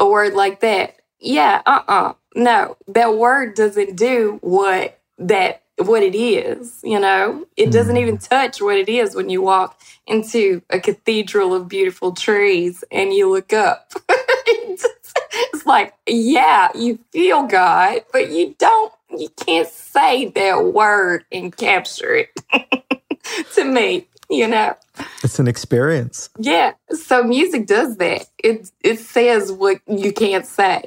a 0.00 0.08
word 0.08 0.34
like 0.34 0.60
that, 0.60 0.96
yeah, 1.20 1.62
uh 1.66 1.82
uh 1.88 2.12
No, 2.36 2.76
that 2.88 3.16
word 3.16 3.54
doesn't 3.54 3.96
do 3.96 4.38
what 4.42 4.98
that 5.18 5.59
what 5.86 6.02
it 6.02 6.14
is, 6.14 6.80
you 6.82 6.98
know? 6.98 7.46
It 7.56 7.66
hmm. 7.66 7.70
doesn't 7.70 7.96
even 7.96 8.18
touch 8.18 8.60
what 8.60 8.76
it 8.76 8.88
is 8.88 9.14
when 9.14 9.28
you 9.30 9.42
walk 9.42 9.80
into 10.06 10.62
a 10.70 10.80
cathedral 10.80 11.54
of 11.54 11.68
beautiful 11.68 12.12
trees 12.12 12.84
and 12.90 13.12
you 13.12 13.30
look 13.30 13.52
up. 13.52 13.92
it's 14.08 15.66
like, 15.66 15.94
yeah, 16.06 16.68
you 16.74 16.98
feel 17.12 17.44
God, 17.44 18.04
but 18.12 18.30
you 18.30 18.54
don't 18.58 18.92
you 19.18 19.28
can't 19.30 19.68
say 19.68 20.26
that 20.26 20.66
word 20.66 21.24
and 21.32 21.56
capture 21.56 22.14
it 22.14 22.30
to 23.54 23.64
me, 23.64 24.06
you 24.28 24.46
know. 24.46 24.76
it's 25.22 25.38
an 25.38 25.48
experience. 25.48 26.30
Yeah. 26.38 26.72
So 26.90 27.24
music 27.24 27.66
does 27.66 27.96
that. 27.96 28.26
It 28.38 28.70
it 28.82 29.00
says 29.00 29.50
what 29.52 29.80
you 29.86 30.12
can't 30.12 30.46
say. 30.46 30.84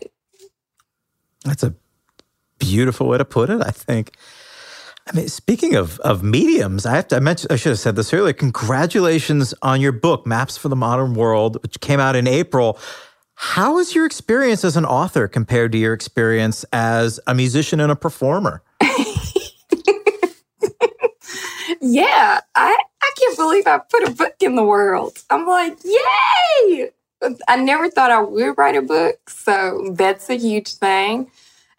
That's 1.43 1.63
a 1.63 1.75
beautiful 2.59 3.07
way 3.07 3.17
to 3.17 3.25
put 3.25 3.49
it, 3.49 3.61
I 3.61 3.71
think. 3.71 4.13
I 5.07 5.15
mean, 5.15 5.27
speaking 5.27 5.75
of 5.75 5.99
of 6.01 6.23
mediums, 6.23 6.85
I 6.85 6.95
have 6.95 7.07
to 7.09 7.17
I 7.17 7.19
mentioned 7.19 7.51
I 7.51 7.57
should 7.57 7.71
have 7.71 7.79
said 7.79 7.95
this 7.95 8.13
earlier. 8.13 8.33
Congratulations 8.33 9.53
on 9.61 9.81
your 9.81 9.91
book, 9.91 10.25
Maps 10.25 10.57
for 10.57 10.69
the 10.69 10.75
Modern 10.75 11.13
World, 11.13 11.61
which 11.61 11.79
came 11.81 11.99
out 11.99 12.15
in 12.15 12.27
April. 12.27 12.79
How 13.35 13.79
is 13.79 13.95
your 13.95 14.05
experience 14.05 14.63
as 14.63 14.77
an 14.77 14.85
author 14.85 15.27
compared 15.27 15.71
to 15.73 15.77
your 15.77 15.93
experience 15.93 16.63
as 16.71 17.19
a 17.27 17.35
musician 17.35 17.79
and 17.79 17.91
a 17.91 17.95
performer? 17.95 18.63
Yeah, 21.85 22.39
I 22.55 22.77
I 23.01 23.11
can't 23.17 23.37
believe 23.37 23.67
I 23.67 23.77
put 23.79 24.07
a 24.07 24.11
book 24.11 24.35
in 24.39 24.55
the 24.55 24.63
world. 24.63 25.17
I'm 25.29 25.45
like, 25.45 25.77
yay! 25.83 26.89
I 27.47 27.57
never 27.57 27.89
thought 27.89 28.09
I 28.09 28.21
would 28.21 28.57
write 28.57 28.75
a 28.77 28.81
book, 28.81 29.29
so 29.29 29.93
that's 29.93 30.29
a 30.29 30.35
huge 30.37 30.73
thing. 30.75 31.29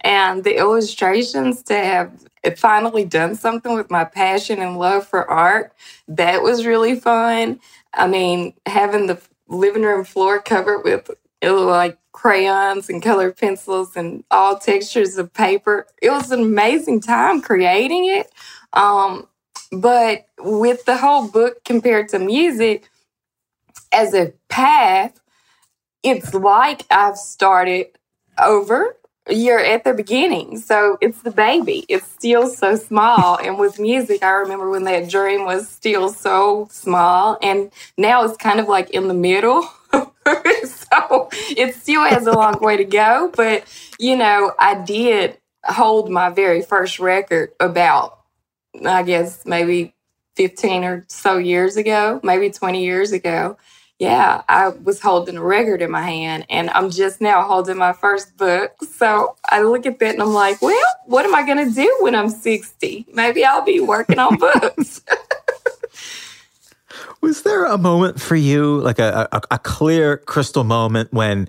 And 0.04 0.44
the 0.44 0.58
illustrations 0.58 1.64
to 1.64 1.76
have 1.76 2.12
finally 2.58 3.06
done 3.06 3.36
something 3.36 3.74
with 3.74 3.90
my 3.92 4.04
passion 4.04 4.60
and 4.60 4.78
love 4.78 5.06
for 5.08 5.30
art, 5.30 5.74
that 6.08 6.42
was 6.42 6.66
really 6.66 7.00
fun. 7.00 7.60
I 7.94 8.08
mean, 8.08 8.54
having 8.66 9.08
the 9.08 9.22
living 9.48 9.84
room 9.84 10.04
floor 10.04 10.42
covered 10.42 10.84
with 10.84 11.10
like 11.44 11.98
crayons 12.12 12.90
and 12.90 13.02
colored 13.02 13.38
pencils 13.38 13.96
and 13.96 14.24
all 14.32 14.58
textures 14.58 15.18
of 15.18 15.34
paper. 15.34 15.86
It 16.02 16.10
was 16.10 16.32
an 16.32 16.42
amazing 16.42 17.02
time 17.02 17.42
creating 17.42 18.06
it. 18.06 18.32
Um, 18.74 19.28
but 19.72 20.26
with 20.40 20.86
the 20.86 20.98
whole 20.98 21.28
book 21.28 21.64
compared 21.64 22.10
to 22.10 22.20
music 22.20 22.90
as 23.92 24.14
a 24.14 24.34
path, 24.48 25.20
it's 26.02 26.34
like 26.34 26.86
I've 26.90 27.18
started 27.18 27.88
over 28.38 28.96
you're 29.30 29.60
at 29.60 29.84
the 29.84 29.94
beginning. 29.94 30.58
So 30.58 30.98
it's 31.00 31.22
the 31.22 31.30
baby. 31.30 31.84
It's 31.88 32.06
still 32.06 32.46
so 32.48 32.76
small. 32.76 33.36
and 33.36 33.58
with 33.58 33.78
music, 33.78 34.22
I 34.22 34.30
remember 34.30 34.70
when 34.70 34.84
that 34.84 35.08
dream 35.08 35.44
was 35.44 35.68
still 35.68 36.10
so 36.10 36.68
small. 36.70 37.38
And 37.42 37.70
now 37.96 38.24
it's 38.24 38.36
kind 38.36 38.60
of 38.60 38.68
like 38.68 38.90
in 38.90 39.08
the 39.08 39.14
middle. 39.14 39.62
so 39.92 41.28
it 41.32 41.74
still 41.74 42.04
has 42.04 42.26
a 42.26 42.32
long 42.32 42.58
way 42.60 42.76
to 42.76 42.84
go. 42.84 43.30
But, 43.34 43.64
you 43.98 44.16
know, 44.16 44.52
I 44.58 44.74
did 44.74 45.38
hold 45.64 46.10
my 46.10 46.28
very 46.30 46.60
first 46.60 47.00
record 47.00 47.52
about, 47.60 48.18
I 48.84 49.02
guess, 49.02 49.46
maybe 49.46 49.94
15 50.36 50.84
or 50.84 51.04
so 51.08 51.38
years 51.38 51.76
ago, 51.76 52.20
maybe 52.22 52.50
20 52.50 52.84
years 52.84 53.12
ago 53.12 53.56
yeah, 53.98 54.42
I 54.48 54.68
was 54.68 55.00
holding 55.00 55.36
a 55.36 55.42
record 55.42 55.80
in 55.80 55.90
my 55.90 56.02
hand 56.02 56.46
and 56.50 56.68
I'm 56.70 56.90
just 56.90 57.20
now 57.20 57.42
holding 57.42 57.76
my 57.76 57.92
first 57.92 58.36
book. 58.36 58.72
So 58.82 59.36
I 59.48 59.62
look 59.62 59.86
at 59.86 59.98
that 60.00 60.14
and 60.14 60.22
I'm 60.22 60.32
like, 60.32 60.60
well, 60.60 60.94
what 61.06 61.24
am 61.24 61.34
I 61.34 61.46
going 61.46 61.68
to 61.68 61.72
do 61.72 61.98
when 62.00 62.14
I'm 62.14 62.28
60? 62.28 63.06
Maybe 63.12 63.44
I'll 63.44 63.64
be 63.64 63.80
working 63.80 64.18
on 64.18 64.36
books. 64.36 65.02
was 67.20 67.42
there 67.42 67.66
a 67.66 67.78
moment 67.78 68.20
for 68.20 68.34
you, 68.34 68.80
like 68.80 68.98
a, 68.98 69.28
a, 69.30 69.40
a 69.52 69.58
clear 69.58 70.18
crystal 70.18 70.64
moment 70.64 71.12
when 71.12 71.48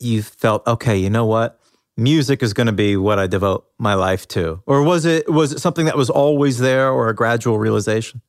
you 0.00 0.22
felt, 0.22 0.66
okay, 0.66 0.96
you 0.96 1.10
know 1.10 1.26
what? 1.26 1.60
Music 1.96 2.42
is 2.42 2.52
going 2.52 2.66
to 2.66 2.72
be 2.72 2.96
what 2.96 3.20
I 3.20 3.28
devote 3.28 3.66
my 3.78 3.94
life 3.94 4.26
to. 4.28 4.62
Or 4.66 4.82
was 4.82 5.04
it 5.04 5.28
was 5.28 5.52
it 5.52 5.58
something 5.58 5.86
that 5.86 5.96
was 5.96 6.10
always 6.10 6.58
there 6.58 6.90
or 6.90 7.08
a 7.08 7.14
gradual 7.14 7.58
realization? 7.58 8.20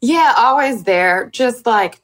Yeah, 0.00 0.34
always 0.36 0.84
there. 0.84 1.28
Just 1.30 1.66
like 1.66 2.00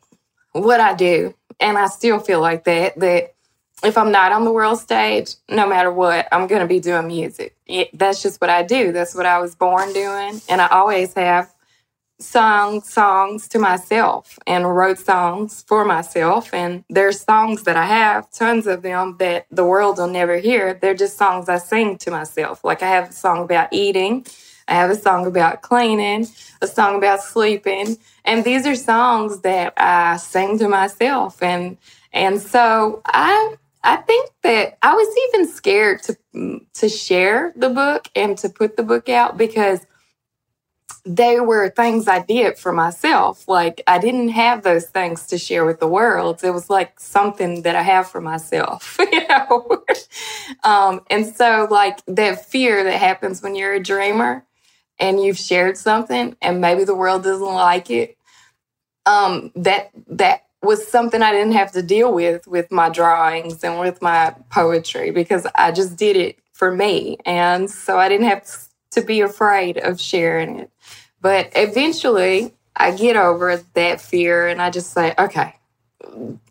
what 0.53 0.80
I 0.80 0.94
do. 0.94 1.34
And 1.61 1.78
I 1.78 1.86
still 1.86 2.18
feel 2.18 2.40
like 2.40 2.64
that, 2.64 2.98
that 2.98 3.34
if 3.84 3.98
I'm 3.98 4.12
not 4.12 4.32
on 4.32 4.44
the 4.44 4.53
world 4.53 4.78
stage, 4.78 5.34
no 5.48 5.66
matter 5.66 5.92
what, 5.92 6.28
I'm 6.32 6.46
going 6.46 6.62
to 6.62 6.68
be 6.68 6.80
doing 6.80 7.07
music. 7.07 7.57
It, 7.66 7.96
that's 7.96 8.22
just 8.22 8.40
what 8.40 8.50
I 8.50 8.62
do. 8.62 8.92
That's 8.92 9.14
what 9.14 9.26
I 9.26 9.38
was 9.38 9.55
born 9.55 9.92
doing. 9.92 10.40
And 10.48 10.61
I 10.61 10.68
always 10.68 11.14
have 11.14 11.53
sung 12.20 12.80
songs 12.82 13.48
to 13.48 13.59
myself 13.59 14.38
and 14.46 14.76
wrote 14.76 14.98
songs 14.98 15.64
for 15.66 15.84
myself. 15.84 16.55
And 16.55 16.84
there's 16.88 17.20
songs 17.20 17.64
that 17.64 17.76
I 17.76 17.86
have, 17.86 18.30
tons 18.30 18.66
of 18.66 18.82
them 18.82 19.16
that 19.18 19.46
the 19.50 19.64
world 19.64 19.98
will 19.98 20.09
never 20.09 20.36
hear. 20.38 20.74
They're 20.74 20.94
just 20.94 21.18
songs 21.18 21.48
I 21.48 21.59
sing 21.59 21.98
to 21.98 22.11
myself. 22.11 22.64
Like 22.64 22.82
I 22.82 22.88
have 22.88 23.11
a 23.11 23.12
song 23.12 23.44
about 23.44 23.68
eating. 23.72 24.26
I 24.68 24.74
have 24.74 24.90
a 24.90 24.94
song 24.94 25.26
about 25.26 25.62
cleaning, 25.62 26.26
a 26.60 26.66
song 26.66 26.96
about 26.96 27.22
sleeping, 27.22 27.98
and 28.24 28.44
these 28.44 28.66
are 28.66 28.76
songs 28.76 29.40
that 29.40 29.74
I 29.76 30.16
sing 30.16 30.58
to 30.58 30.68
myself. 30.68 31.42
And 31.42 31.76
and 32.12 32.40
so 32.40 33.02
I 33.06 33.56
I 33.84 33.96
think 33.96 34.30
that 34.42 34.78
I 34.82 34.94
was 34.94 35.16
even 35.28 35.48
scared 35.48 36.02
to 36.04 36.60
to 36.74 36.88
share 36.88 37.52
the 37.56 37.68
book 37.70 38.08
and 38.14 38.38
to 38.38 38.48
put 38.48 38.76
the 38.76 38.82
book 38.82 39.08
out 39.08 39.36
because 39.36 39.86
they 41.04 41.40
were 41.40 41.68
things 41.70 42.06
I 42.06 42.20
did 42.20 42.58
for 42.58 42.72
myself. 42.72 43.48
Like 43.48 43.82
I 43.86 43.98
didn't 43.98 44.28
have 44.28 44.62
those 44.62 44.86
things 44.86 45.26
to 45.26 45.38
share 45.38 45.64
with 45.64 45.80
the 45.80 45.88
world. 45.88 46.44
It 46.44 46.50
was 46.50 46.70
like 46.70 47.00
something 47.00 47.62
that 47.62 47.74
I 47.74 47.82
have 47.82 48.08
for 48.08 48.20
myself, 48.20 48.96
you 49.12 49.26
know. 49.26 49.84
um, 50.64 51.00
and 51.10 51.26
so, 51.26 51.66
like 51.70 52.04
that 52.06 52.46
fear 52.46 52.84
that 52.84 52.98
happens 52.98 53.42
when 53.42 53.54
you're 53.56 53.74
a 53.74 53.82
dreamer, 53.82 54.44
and 55.03 55.22
you've 55.22 55.36
shared 55.36 55.76
something 55.76 56.34
and 56.40 56.62
maybe 56.62 56.84
the 56.84 56.94
world 56.94 57.24
doesn't 57.24 57.44
like 57.44 57.90
it 57.90 58.16
um 59.05 59.50
that 59.55 59.90
that 60.09 60.44
was 60.62 60.86
something 60.86 61.22
I 61.22 61.32
didn't 61.32 61.53
have 61.53 61.72
to 61.72 61.82
deal 61.82 62.12
with 62.12 62.46
with 62.46 62.70
my 62.70 62.88
drawings 62.88 63.62
and 63.64 63.80
with 63.80 64.00
my 64.00 64.34
poetry 64.50 65.11
because 65.11 65.46
I 65.55 65.72
just 65.72 65.96
did 65.96 66.16
it 66.16 66.38
for 66.53 66.70
me. 66.70 67.18
And 67.26 67.68
so 67.68 67.98
I 67.98 68.09
didn't 68.09 68.28
have 68.28 68.48
to 68.92 69.03
be 69.03 69.20
afraid 69.20 69.78
of 69.78 70.00
sharing 70.00 70.61
it. 70.61 70.70
But 71.20 71.50
eventually 71.57 72.55
I 72.76 72.92
get 72.92 73.16
over 73.16 73.61
that 73.74 74.00
fear 74.00 74.46
and 74.46 74.62
I 74.62 74.70
just 74.70 74.92
say 74.92 75.14
okay. 75.18 75.57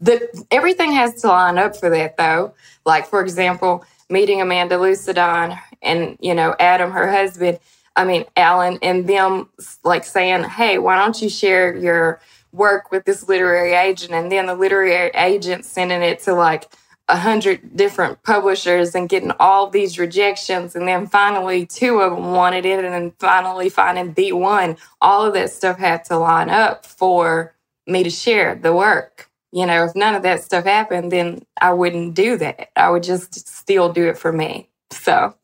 The 0.01 0.45
everything 0.51 0.91
has 0.91 1.21
to 1.21 1.27
line 1.27 1.57
up 1.57 1.77
for 1.77 1.89
that 1.89 2.17
though. 2.17 2.53
Like 2.85 3.07
for 3.07 3.21
example 3.21 3.85
meeting 4.09 4.41
Amanda 4.41 4.75
Lucidon 4.75 5.57
and 5.81 6.17
you 6.19 6.35
know 6.35 6.53
Adam 6.59 6.91
her 6.91 7.09
husband 7.09 7.59
I 7.95 8.05
mean, 8.05 8.25
Alan 8.37 8.79
and 8.81 9.07
them 9.07 9.49
like 9.83 10.05
saying, 10.05 10.43
hey, 10.43 10.77
why 10.77 10.95
don't 10.95 11.21
you 11.21 11.29
share 11.29 11.75
your 11.75 12.21
work 12.51 12.91
with 12.91 13.05
this 13.05 13.27
literary 13.27 13.73
agent? 13.73 14.13
And 14.13 14.31
then 14.31 14.45
the 14.45 14.55
literary 14.55 15.11
agent 15.13 15.65
sending 15.65 16.01
it 16.01 16.19
to 16.21 16.33
like 16.33 16.67
a 17.09 17.17
hundred 17.17 17.75
different 17.75 18.23
publishers 18.23 18.95
and 18.95 19.09
getting 19.09 19.33
all 19.39 19.69
these 19.69 19.99
rejections. 19.99 20.75
And 20.75 20.87
then 20.87 21.07
finally, 21.07 21.65
two 21.65 21.99
of 21.99 22.15
them 22.15 22.31
wanted 22.31 22.65
it. 22.65 22.83
And 22.83 22.93
then 22.93 23.11
finally, 23.19 23.69
finding 23.69 24.13
the 24.13 24.31
one. 24.31 24.77
All 25.01 25.25
of 25.25 25.33
that 25.33 25.51
stuff 25.51 25.77
had 25.77 26.05
to 26.05 26.17
line 26.17 26.49
up 26.49 26.85
for 26.85 27.53
me 27.85 28.03
to 28.03 28.09
share 28.09 28.55
the 28.55 28.73
work. 28.73 29.29
You 29.51 29.65
know, 29.65 29.83
if 29.83 29.95
none 29.95 30.15
of 30.15 30.23
that 30.23 30.41
stuff 30.43 30.63
happened, 30.63 31.11
then 31.11 31.45
I 31.59 31.73
wouldn't 31.73 32.13
do 32.13 32.37
that. 32.37 32.69
I 32.77 32.89
would 32.89 33.03
just 33.03 33.49
still 33.49 33.91
do 33.91 34.07
it 34.07 34.17
for 34.17 34.31
me. 34.31 34.69
So 34.91 35.35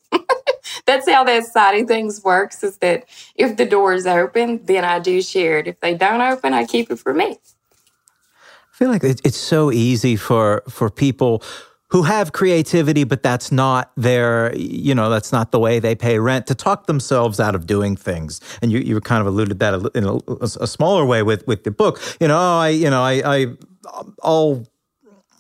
that's 0.88 1.08
how 1.08 1.24
that 1.26 1.46
side 1.46 1.80
of 1.80 1.88
things 1.88 2.24
works 2.24 2.64
is 2.64 2.78
that 2.78 3.06
if 3.36 3.58
the 3.58 3.66
door 3.66 3.94
is 3.94 4.08
open, 4.08 4.66
then 4.66 4.84
I 4.84 4.98
do 4.98 5.22
share 5.22 5.60
it. 5.60 5.68
If 5.68 5.80
they 5.82 5.94
don't 5.94 6.22
open, 6.22 6.54
I 6.54 6.66
keep 6.66 6.90
it 6.90 6.98
for 6.98 7.14
me. 7.14 7.38
I 8.34 8.76
feel 8.78 8.90
like 8.90 9.04
it's 9.04 9.38
so 9.38 9.72
easy 9.72 10.16
for 10.16 10.64
for 10.70 10.90
people 10.90 11.44
who 11.90 12.04
have 12.04 12.34
creativity, 12.34 13.06
but 13.06 13.24
that's 13.24 13.52
not 13.52 13.92
their, 13.96 14.54
you 14.56 14.94
know, 14.94 15.10
that's 15.10 15.32
not 15.32 15.52
the 15.52 15.60
way 15.60 15.80
they 15.80 15.96
pay 15.96 16.20
rent 16.20 16.46
to 16.48 16.54
talk 16.56 16.86
themselves 16.86 17.40
out 17.40 17.56
of 17.56 17.66
doing 17.66 17.96
things. 17.96 18.42
And 18.62 18.72
you, 18.74 18.80
you 18.80 19.00
kind 19.00 19.22
of 19.22 19.28
alluded 19.28 19.60
that 19.60 19.74
in 19.96 20.04
a, 20.04 20.18
a 20.42 20.68
smaller 20.68 21.06
way 21.06 21.24
with, 21.24 21.48
with 21.48 21.64
the 21.64 21.72
book. 21.72 22.02
You 22.20 22.28
know, 22.28 22.38
I, 22.38 22.70
you 22.70 22.90
know, 22.90 23.02
I, 23.02 23.22
I, 23.26 23.46
I'll 24.22 24.68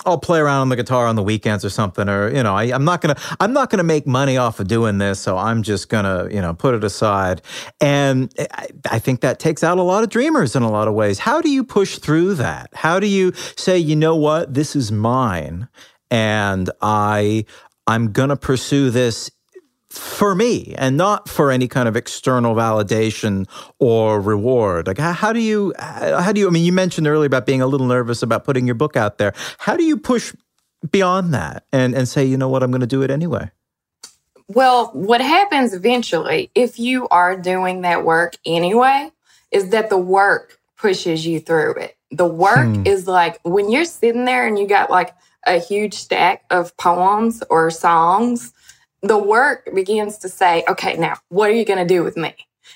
I'll 0.07 0.17
play 0.17 0.39
around 0.39 0.61
on 0.61 0.69
the 0.69 0.77
guitar 0.77 1.05
on 1.05 1.15
the 1.15 1.23
weekends 1.23 1.65
or 1.65 1.69
something, 1.69 2.07
or 2.07 2.33
you 2.33 2.41
know, 2.41 2.55
I, 2.55 2.65
am 2.65 2.85
not 2.85 3.01
gonna 3.01 3.17
I'm 3.41 3.51
not 3.51 3.69
gonna 3.69 3.83
make 3.83 4.07
money 4.07 4.37
off 4.37 4.59
of 4.59 4.67
doing 4.67 4.97
this, 4.99 5.19
so 5.19 5.37
I'm 5.37 5.63
just 5.63 5.89
gonna 5.89 6.29
you 6.31 6.41
know 6.41 6.53
put 6.53 6.73
it 6.73 6.83
aside. 6.83 7.41
And 7.81 8.33
I, 8.51 8.67
I 8.89 8.99
think 8.99 9.21
that 9.21 9.39
takes 9.39 9.63
out 9.63 9.77
a 9.77 9.83
lot 9.83 10.03
of 10.03 10.09
dreamers 10.09 10.55
in 10.55 10.63
a 10.63 10.71
lot 10.71 10.87
of 10.87 10.93
ways. 10.93 11.19
How 11.19 11.41
do 11.41 11.49
you 11.49 11.63
push 11.63 11.97
through 11.97 12.35
that? 12.35 12.69
How 12.73 12.99
do 12.99 13.07
you 13.07 13.33
say, 13.57 13.77
you 13.77 13.95
know 13.95 14.15
what, 14.15 14.53
this 14.53 14.75
is 14.75 14.91
mine, 14.91 15.67
and 16.09 16.69
I 16.81 17.45
I'm 17.85 18.13
gonna 18.13 18.37
pursue 18.37 18.89
this 18.89 19.29
for 19.97 20.35
me 20.35 20.73
and 20.77 20.97
not 20.97 21.27
for 21.27 21.51
any 21.51 21.67
kind 21.67 21.87
of 21.87 21.95
external 21.95 22.55
validation 22.55 23.47
or 23.79 24.21
reward. 24.21 24.87
Like 24.87 24.97
how, 24.97 25.13
how, 25.13 25.33
do 25.33 25.39
you 25.39 25.73
how 25.79 26.31
do 26.31 26.39
you 26.39 26.47
i 26.47 26.51
mean 26.51 26.63
you 26.63 26.73
mentioned 26.73 27.07
earlier 27.07 27.27
about 27.27 27.45
being 27.45 27.61
a 27.61 27.67
little 27.67 27.87
nervous 27.87 28.21
about 28.23 28.43
putting 28.43 28.65
your 28.65 28.75
book 28.75 28.95
out 28.95 29.17
there. 29.17 29.33
How 29.57 29.75
do 29.75 29.83
you 29.83 29.97
push 29.97 30.33
beyond 30.91 31.33
that 31.33 31.65
and 31.71 31.95
and 31.95 32.07
say 32.07 32.23
you 32.23 32.37
know 32.37 32.49
what? 32.49 32.63
I'm 32.63 32.71
going 32.71 32.81
to 32.81 32.87
do 32.87 33.01
it 33.01 33.11
anyway 33.11 33.51
well 34.49 34.91
what 34.93 35.19
happens 35.19 35.73
eventually 35.73 36.49
if 36.55 36.79
you 36.79 37.05
are 37.09 37.35
doing 37.35 37.81
that 37.81 38.05
work 38.05 38.37
anyway 38.45 39.11
is 39.51 39.69
that 39.69 39.89
the 39.89 39.97
work 39.97 40.59
pushes 40.77 41.25
you 41.25 41.39
through 41.39 41.73
it. 41.75 41.97
The 42.11 42.27
work 42.27 42.67
hmm. 42.67 42.85
is 42.85 43.07
like 43.07 43.39
when 43.43 43.69
you're 43.69 43.85
sitting 43.85 44.25
there 44.25 44.47
and 44.47 44.57
you 44.57 44.67
got 44.67 44.89
like 44.89 45.13
a 45.45 45.59
huge 45.59 45.93
stack 45.93 46.43
of 46.49 46.75
poems 46.77 47.43
or 47.49 47.69
songs 47.71 48.53
the 49.01 49.17
work 49.17 49.69
begins 49.73 50.17
to 50.19 50.29
say, 50.29 50.63
okay, 50.67 50.95
now 50.97 51.15
what 51.29 51.49
are 51.49 51.53
you 51.53 51.65
going 51.65 51.79
to 51.79 51.93
do 51.93 52.03
with 52.03 52.17
me? 52.17 52.35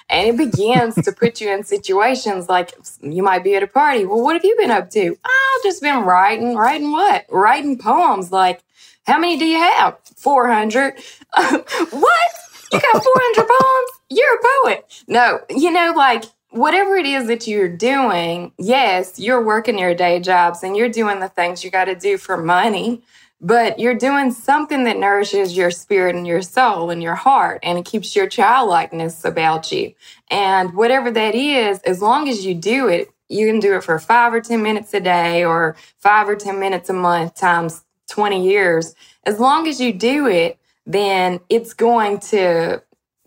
And 0.09 0.27
it 0.27 0.37
begins 0.37 0.95
to 0.95 1.11
put 1.11 1.41
you 1.41 1.49
in 1.51 1.63
situations 1.63 2.47
like 2.49 2.73
you 3.01 3.23
might 3.23 3.43
be 3.43 3.55
at 3.55 3.63
a 3.63 3.67
party. 3.67 4.05
Well, 4.05 4.21
what 4.21 4.35
have 4.35 4.45
you 4.45 4.55
been 4.57 4.71
up 4.71 4.89
to? 4.91 5.17
I've 5.23 5.63
just 5.63 5.81
been 5.81 6.03
writing. 6.03 6.55
Writing 6.55 6.91
what? 6.91 7.25
Writing 7.29 7.77
poems. 7.77 8.31
Like, 8.31 8.61
how 9.05 9.19
many 9.19 9.37
do 9.37 9.45
you 9.45 9.57
have? 9.57 9.97
400. 10.15 10.93
what? 11.33 12.31
You 12.71 12.79
got 12.79 13.03
400 13.03 13.47
poems? 13.47 13.91
You're 14.09 14.35
a 14.35 14.39
poet. 14.63 15.03
No, 15.07 15.39
you 15.49 15.71
know, 15.71 15.93
like 15.95 16.25
whatever 16.51 16.95
it 16.95 17.05
is 17.05 17.27
that 17.27 17.47
you're 17.47 17.69
doing, 17.69 18.51
yes, 18.57 19.19
you're 19.19 19.43
working 19.43 19.79
your 19.79 19.95
day 19.95 20.19
jobs 20.19 20.63
and 20.63 20.75
you're 20.75 20.89
doing 20.89 21.19
the 21.19 21.29
things 21.29 21.63
you 21.63 21.71
got 21.71 21.85
to 21.85 21.95
do 21.95 22.17
for 22.17 22.37
money 22.37 23.01
but 23.41 23.79
you're 23.79 23.95
doing 23.95 24.31
something 24.31 24.83
that 24.83 24.99
nourishes 24.99 25.57
your 25.57 25.71
spirit 25.71 26.15
and 26.15 26.27
your 26.27 26.43
soul 26.43 26.91
and 26.91 27.01
your 27.01 27.15
heart 27.15 27.59
and 27.63 27.79
it 27.79 27.85
keeps 27.85 28.15
your 28.15 28.27
childlikeness 28.27 29.25
about 29.25 29.71
you. 29.71 29.93
And 30.29 30.75
whatever 30.75 31.09
that 31.11 31.33
is 31.33 31.79
as 31.79 32.01
long 32.01 32.29
as 32.29 32.45
you 32.45 32.53
do 32.53 32.87
it 32.87 33.09
you 33.29 33.47
can 33.47 33.59
do 33.59 33.75
it 33.75 33.83
for 33.83 33.97
five 33.97 34.33
or 34.33 34.41
ten 34.41 34.61
minutes 34.61 34.93
a 34.93 34.99
day 34.99 35.43
or 35.43 35.75
five 35.97 36.29
or 36.29 36.35
ten 36.35 36.59
minutes 36.59 36.89
a 36.89 36.93
month 36.93 37.35
times 37.35 37.83
20 38.09 38.45
years. 38.47 38.93
As 39.25 39.39
long 39.39 39.67
as 39.67 39.81
you 39.81 39.91
do 39.91 40.27
it 40.27 40.59
then 40.85 41.39
it's 41.49 41.73
going 41.73 42.19
to 42.19 42.83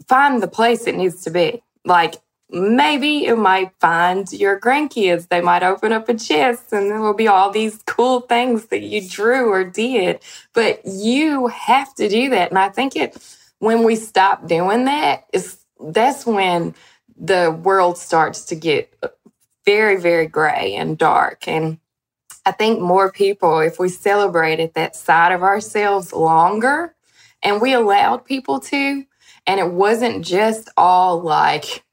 find 0.06 0.42
the 0.42 0.48
place 0.48 0.86
it 0.86 0.94
needs 0.94 1.24
to 1.24 1.30
be. 1.30 1.62
Like 1.84 2.16
maybe 2.50 3.08
you 3.08 3.36
might 3.36 3.72
find 3.80 4.30
your 4.32 4.58
grandkids. 4.60 5.28
They 5.28 5.40
might 5.40 5.62
open 5.62 5.92
up 5.92 6.08
a 6.08 6.14
chest 6.14 6.72
and 6.72 6.90
there 6.90 7.00
will 7.00 7.14
be 7.14 7.28
all 7.28 7.50
these 7.50 7.82
cool 7.86 8.20
things 8.20 8.66
that 8.66 8.82
you 8.82 9.06
drew 9.08 9.50
or 9.50 9.64
did. 9.64 10.20
But 10.52 10.80
you 10.84 11.48
have 11.48 11.94
to 11.96 12.08
do 12.08 12.30
that. 12.30 12.50
And 12.50 12.58
I 12.58 12.68
think 12.68 12.96
it 12.96 13.16
when 13.58 13.82
we 13.82 13.96
stop 13.96 14.46
doing 14.46 14.84
that 14.84 15.24
is 15.32 15.58
that's 15.80 16.26
when 16.26 16.74
the 17.16 17.50
world 17.50 17.98
starts 17.98 18.44
to 18.46 18.54
get 18.54 18.92
uh, 19.02 19.08
very, 19.64 20.00
very 20.00 20.26
gray 20.26 20.74
and 20.74 20.98
dark. 20.98 21.48
And 21.48 21.78
I 22.44 22.52
think 22.52 22.80
more 22.80 23.10
people, 23.10 23.60
if 23.60 23.78
we 23.78 23.88
celebrated 23.88 24.74
that 24.74 24.96
side 24.96 25.32
of 25.32 25.42
ourselves 25.42 26.12
longer 26.12 26.94
and 27.42 27.60
we 27.60 27.72
allowed 27.72 28.24
people 28.24 28.60
to, 28.60 29.04
and 29.46 29.60
it 29.60 29.70
wasn't 29.70 30.24
just 30.24 30.70
all 30.76 31.20
like, 31.20 31.84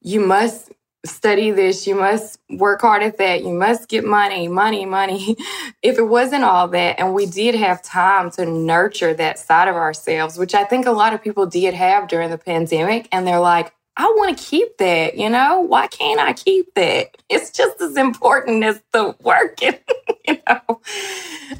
you 0.00 0.20
must 0.20 0.70
study 1.04 1.50
this, 1.50 1.86
you 1.86 1.94
must 1.94 2.38
work 2.50 2.82
hard 2.82 3.02
at 3.02 3.16
that, 3.18 3.42
you 3.42 3.52
must 3.52 3.88
get 3.88 4.04
money, 4.04 4.48
money, 4.48 4.84
money. 4.84 5.36
if 5.82 5.98
it 5.98 6.02
wasn't 6.02 6.44
all 6.44 6.68
that, 6.68 6.98
and 7.00 7.14
we 7.14 7.26
did 7.26 7.54
have 7.54 7.82
time 7.82 8.30
to 8.32 8.44
nurture 8.44 9.14
that 9.14 9.38
side 9.38 9.68
of 9.68 9.76
ourselves, 9.76 10.38
which 10.38 10.54
I 10.54 10.64
think 10.64 10.86
a 10.86 10.92
lot 10.92 11.14
of 11.14 11.22
people 11.22 11.46
did 11.46 11.74
have 11.74 12.08
during 12.08 12.30
the 12.30 12.38
pandemic, 12.38 13.08
and 13.12 13.26
they're 13.26 13.40
like, 13.40 13.72
I 13.96 14.04
want 14.16 14.36
to 14.36 14.44
keep 14.44 14.78
that, 14.78 15.18
you 15.18 15.28
know? 15.28 15.60
Why 15.60 15.86
can't 15.86 16.20
I 16.20 16.32
keep 16.32 16.74
that? 16.74 17.16
It's 17.28 17.50
just 17.50 17.80
as 17.80 17.96
important 17.96 18.64
as 18.64 18.80
the 18.92 19.14
working, 19.20 19.74
you 20.28 20.38
know? 20.48 20.80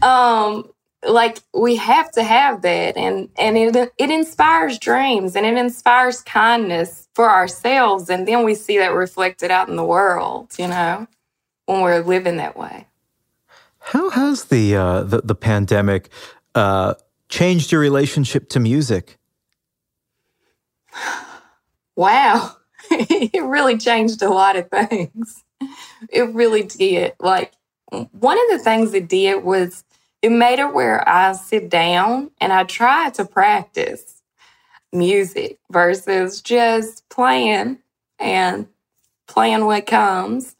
Um, 0.07 0.71
like 1.07 1.39
we 1.55 1.77
have 1.77 2.11
to 2.13 2.23
have 2.23 2.63
that. 2.63 2.97
And 2.97 3.29
and 3.39 3.57
it 3.57 3.93
it 3.99 4.11
inspires 4.11 4.79
dreams 4.79 5.37
and 5.37 5.47
it 5.47 5.57
inspires 5.57 6.21
kindness 6.23 7.09
for 7.15 7.31
ourselves. 7.31 8.11
And 8.11 8.27
then 8.27 8.45
we 8.45 8.55
see 8.55 8.79
that 8.79 8.93
reflected 8.93 9.51
out 9.51 9.69
in 9.69 9.77
the 9.77 9.85
world 9.85 10.53
you 10.59 10.69
know 10.69 11.07
when 11.67 11.83
we're 11.83 12.01
living 12.01 12.37
that 12.37 12.57
way. 12.57 12.87
How 13.79 14.11
has 14.11 14.45
the 14.45 14.77
uh 14.77 15.03
the, 15.03 15.23
the 15.23 15.35
pandemic 15.35 16.11
uh 16.55 16.95
changed 17.29 17.73
your 17.73 17.81
relationship 17.81 18.49
to 18.51 18.61
music? 18.61 19.19
Wow. 21.97 22.57
It 22.91 23.45
really 23.45 23.77
changed 23.77 24.23
a 24.23 24.31
lot 24.31 24.57
of 24.57 24.71
things. 24.71 25.45
It 26.09 26.35
really 26.35 26.63
did. 26.63 27.13
Like 27.21 27.53
one 27.91 28.39
of 28.39 28.45
the 28.51 28.59
things 28.59 28.95
it 28.95 29.09
did 29.09 29.45
was 29.45 29.85
it 30.23 30.31
made 30.31 30.59
it 30.59 30.75
where 30.75 31.07
I 31.09 31.33
sit 31.33 31.71
down 31.71 32.31
and 32.41 32.53
I 32.53 32.65
try 32.65 33.11
to 33.11 33.25
practice 33.25 34.23
music 34.93 35.59
versus 35.71 36.43
just 36.43 37.09
playing 37.09 37.79
and 38.19 38.67
playing 39.27 39.65
what 39.65 39.87
comes. 39.87 40.57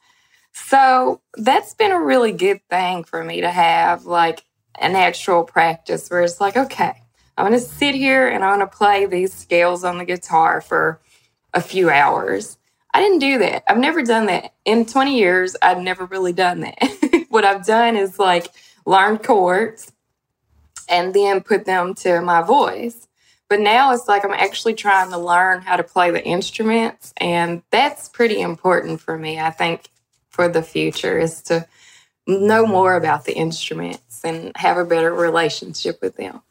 So 0.53 1.21
that's 1.35 1.75
been 1.75 1.93
a 1.93 2.01
really 2.01 2.33
good 2.33 2.61
thing 2.69 3.05
for 3.05 3.25
me 3.25 3.41
to 3.41 3.51
have 3.51 4.07
like 4.07 4.45
an 4.79 4.97
actual 4.97 5.45
practice 5.45 6.09
where 6.09 6.23
it's 6.23 6.41
like, 6.41 6.57
okay, 6.57 7.03
I'm 7.37 7.47
going 7.47 7.59
to 7.59 7.65
sit 7.65 7.95
here 7.95 8.29
and 8.29 8.45
I'm 8.45 8.59
going 8.59 8.69
to 8.69 8.77
play 8.77 9.07
these 9.07 9.33
scales 9.33 9.85
on 9.85 9.99
the 9.99 10.05
guitar 10.05 10.61
for 10.61 11.01
a 11.53 11.61
few 11.61 11.91
hours. 11.91 12.57
I 12.93 13.01
didn't 13.01 13.19
do 13.19 13.39
that. 13.39 13.65
I've 13.69 13.79
never 13.79 14.03
done 14.03 14.27
that. 14.27 14.55
In 14.65 14.85
20 14.87 15.19
years, 15.19 15.57
I've 15.63 15.81
never 15.81 16.07
really 16.07 16.33
done 16.33 16.61
that. 16.61 17.27
what 17.29 17.45
I've 17.45 17.65
done 17.65 17.97
is 17.97 18.19
like, 18.19 18.49
learn 18.91 19.19
chords, 19.19 19.93
and 20.89 21.15
then 21.15 21.41
put 21.41 21.65
them 21.65 21.95
to 21.95 22.21
my 22.21 22.43
voice. 22.43 23.07
But 23.49 23.61
now 23.61 23.93
it's 23.93 24.09
like 24.09 24.25
I'm 24.25 24.33
actually 24.33 24.75
trying 24.75 25.11
to 25.11 25.19
learn 25.19 25.63
how 25.63 25.77
to 25.77 25.85
play 25.85 26.11
the 26.11 26.25
instruments. 26.25 27.15
And 27.17 27.63
that's 27.71 28.09
pretty 28.09 28.41
important 28.41 29.01
for 29.01 29.17
me, 29.17 29.41
I 29.41 29.51
think, 29.51 29.89
for 30.29 30.49
the 30.49 30.63
future 30.63 31.19
is 31.19 31.43
to 31.43 31.67
know 32.27 32.67
more 32.67 32.97
about 32.97 33.25
the 33.25 33.33
instruments 33.33 34.25
and 34.25 34.53
have 34.57 34.77
a 34.77 34.85
better 34.85 35.13
relationship 35.15 36.01
with 36.03 36.17
them. 36.17 36.43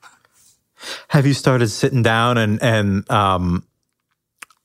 Have 1.09 1.25
you 1.25 1.33
started 1.33 1.69
sitting 1.69 2.03
down 2.03 2.37
and, 2.37 2.61
and, 2.61 3.09
um, 3.11 3.65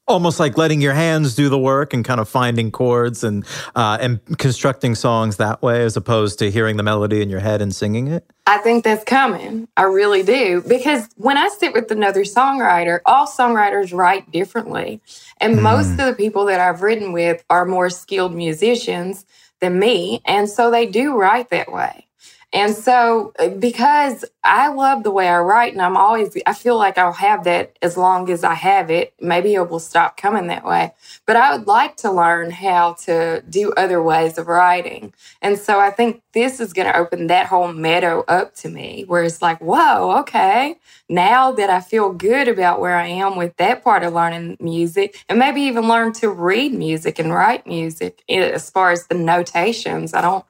almost 0.07 0.39
like 0.39 0.59
letting 0.59 0.81
your 0.81 0.93
hands 0.93 1.35
do 1.35 1.49
the 1.49 1.59
work 1.59 1.95
and 1.95 2.05
kind 2.05 2.21
of 2.21 2.29
finding 2.29 2.71
chords 2.71 3.25
and 3.25 3.45
uh, 3.75 3.99
and 4.01 4.21
constructing 4.39 4.95
songs 4.95 5.37
that 5.37 5.63
way 5.63 5.83
as 5.83 5.97
opposed 5.97 6.39
to 6.39 6.51
hearing 6.51 6.77
the 6.77 6.83
melody 6.83 7.23
in 7.23 7.31
your 7.31 7.41
head 7.41 7.63
and 7.63 7.75
singing 7.75 8.09
it? 8.09 8.25
I 8.47 8.59
think 8.59 8.85
that's 8.85 9.05
coming. 9.05 9.69
I 9.77 9.83
really 9.83 10.23
do. 10.23 10.63
Because 10.67 11.09
when 11.17 11.39
i 11.39 11.49
sit 11.49 11.73
with 11.73 11.91
another 11.91 12.23
songwriter 12.25 13.01
all 13.07 13.27
songwriters 13.27 13.93
write 13.97 14.31
differently. 14.31 15.01
And 15.41 15.59
mm. 15.59 15.63
most 15.63 15.93
of 15.93 15.99
the 15.99 16.15
people 16.17 16.45
that 16.47 16.61
i've 16.61 16.83
written 16.83 17.13
with 17.13 17.45
are 17.51 17.65
more 17.65 17.91
skilled 17.91 18.35
musicians 18.35 19.25
than 19.61 19.79
me. 19.79 20.21
And 20.27 20.49
so 20.49 20.71
they 20.71 20.87
do 20.87 21.17
write 21.17 21.51
that 21.51 21.73
way 21.73 22.07
and 22.55 22.75
so, 22.75 23.35
uh, 23.41 23.49
because 23.49 24.25
I 24.45 24.69
love 24.69 25.03
the 25.03 25.11
way 25.11 25.29
I 25.29 25.41
write, 25.41 25.73
and 25.73 25.83
I'm 25.83 25.97
always, 25.97 26.39
I 26.47 26.55
feel 26.55 26.79
like 26.79 26.97
I'll 26.99 27.13
have 27.13 27.45
that 27.45 27.77
as 27.83 27.97
long 27.97 28.31
as 28.31 28.45
I 28.45 28.55
have 28.55 28.91
it. 28.91 29.13
Maybe 29.21 29.55
it 29.55 29.69
will 29.69 29.81
stop 29.81 30.17
coming 30.17 30.47
that 30.47 30.65
way. 30.65 30.95
But 31.27 31.37
I 31.37 31.57
would 31.57 31.67
like 31.67 31.97
to 31.99 32.13
learn 32.13 32.53
how 32.53 32.95
to 33.07 33.43
do 33.51 33.73
other 33.73 34.01
ways 34.03 34.39
of 34.39 34.47
writing. 34.47 35.13
And 35.43 35.59
so, 35.59 35.81
I 35.81 35.91
think 35.91 36.23
this 36.33 36.61
is 36.61 36.73
going 36.73 36.87
to 36.91 36.97
open 36.97 37.27
that 37.27 37.47
whole 37.49 37.73
meadow 37.73 38.25
up 38.29 38.55
to 38.57 38.69
me 38.71 39.05
where 39.09 39.25
it's 39.25 39.43
like, 39.43 39.61
whoa, 39.61 40.21
okay. 40.21 40.77
Now 41.09 41.53
that 41.53 41.71
I 41.71 41.81
feel 41.81 42.13
good 42.13 42.49
about 42.49 42.81
where 42.81 42.97
I 42.97 43.09
am 43.09 43.37
with 43.37 43.57
that 43.57 43.85
part 43.85 44.05
of 44.05 44.15
learning 44.15 44.59
music, 44.61 45.23
and 45.29 45.39
maybe 45.41 45.63
even 45.63 45.89
learn 45.89 46.13
to 46.15 46.31
read 46.31 46.73
music 46.73 47.19
and 47.19 47.33
write 47.35 47.67
music 47.67 48.23
eh, 48.29 48.39
as 48.41 48.71
far 48.71 48.93
as 48.93 49.09
the 49.09 49.15
notations, 49.17 50.15
I 50.15 50.23
don't 50.23 50.45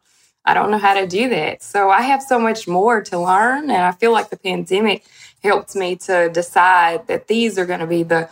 I 0.45 0.55
don't 0.55 0.71
know 0.71 0.79
how 0.79 0.95
to 0.95 1.07
do 1.07 1.29
that. 1.31 1.63
So 1.63 1.91
I 1.91 2.03
have 2.03 2.23
so 2.23 2.39
much 2.39 2.69
more 2.69 3.01
to 3.03 3.19
learn. 3.19 3.71
And 3.71 3.83
I 3.83 3.93
feel 3.93 4.13
like 4.13 4.31
the 4.31 4.37
pandemic 4.37 5.05
helped 5.43 5.75
me 5.75 5.97
to 5.97 6.29
decide 6.31 7.07
that 7.07 7.29
these 7.29 7.59
are 7.59 7.67
going 7.67 7.81
to 7.81 7.87
be 7.87 8.03
the 8.03 8.29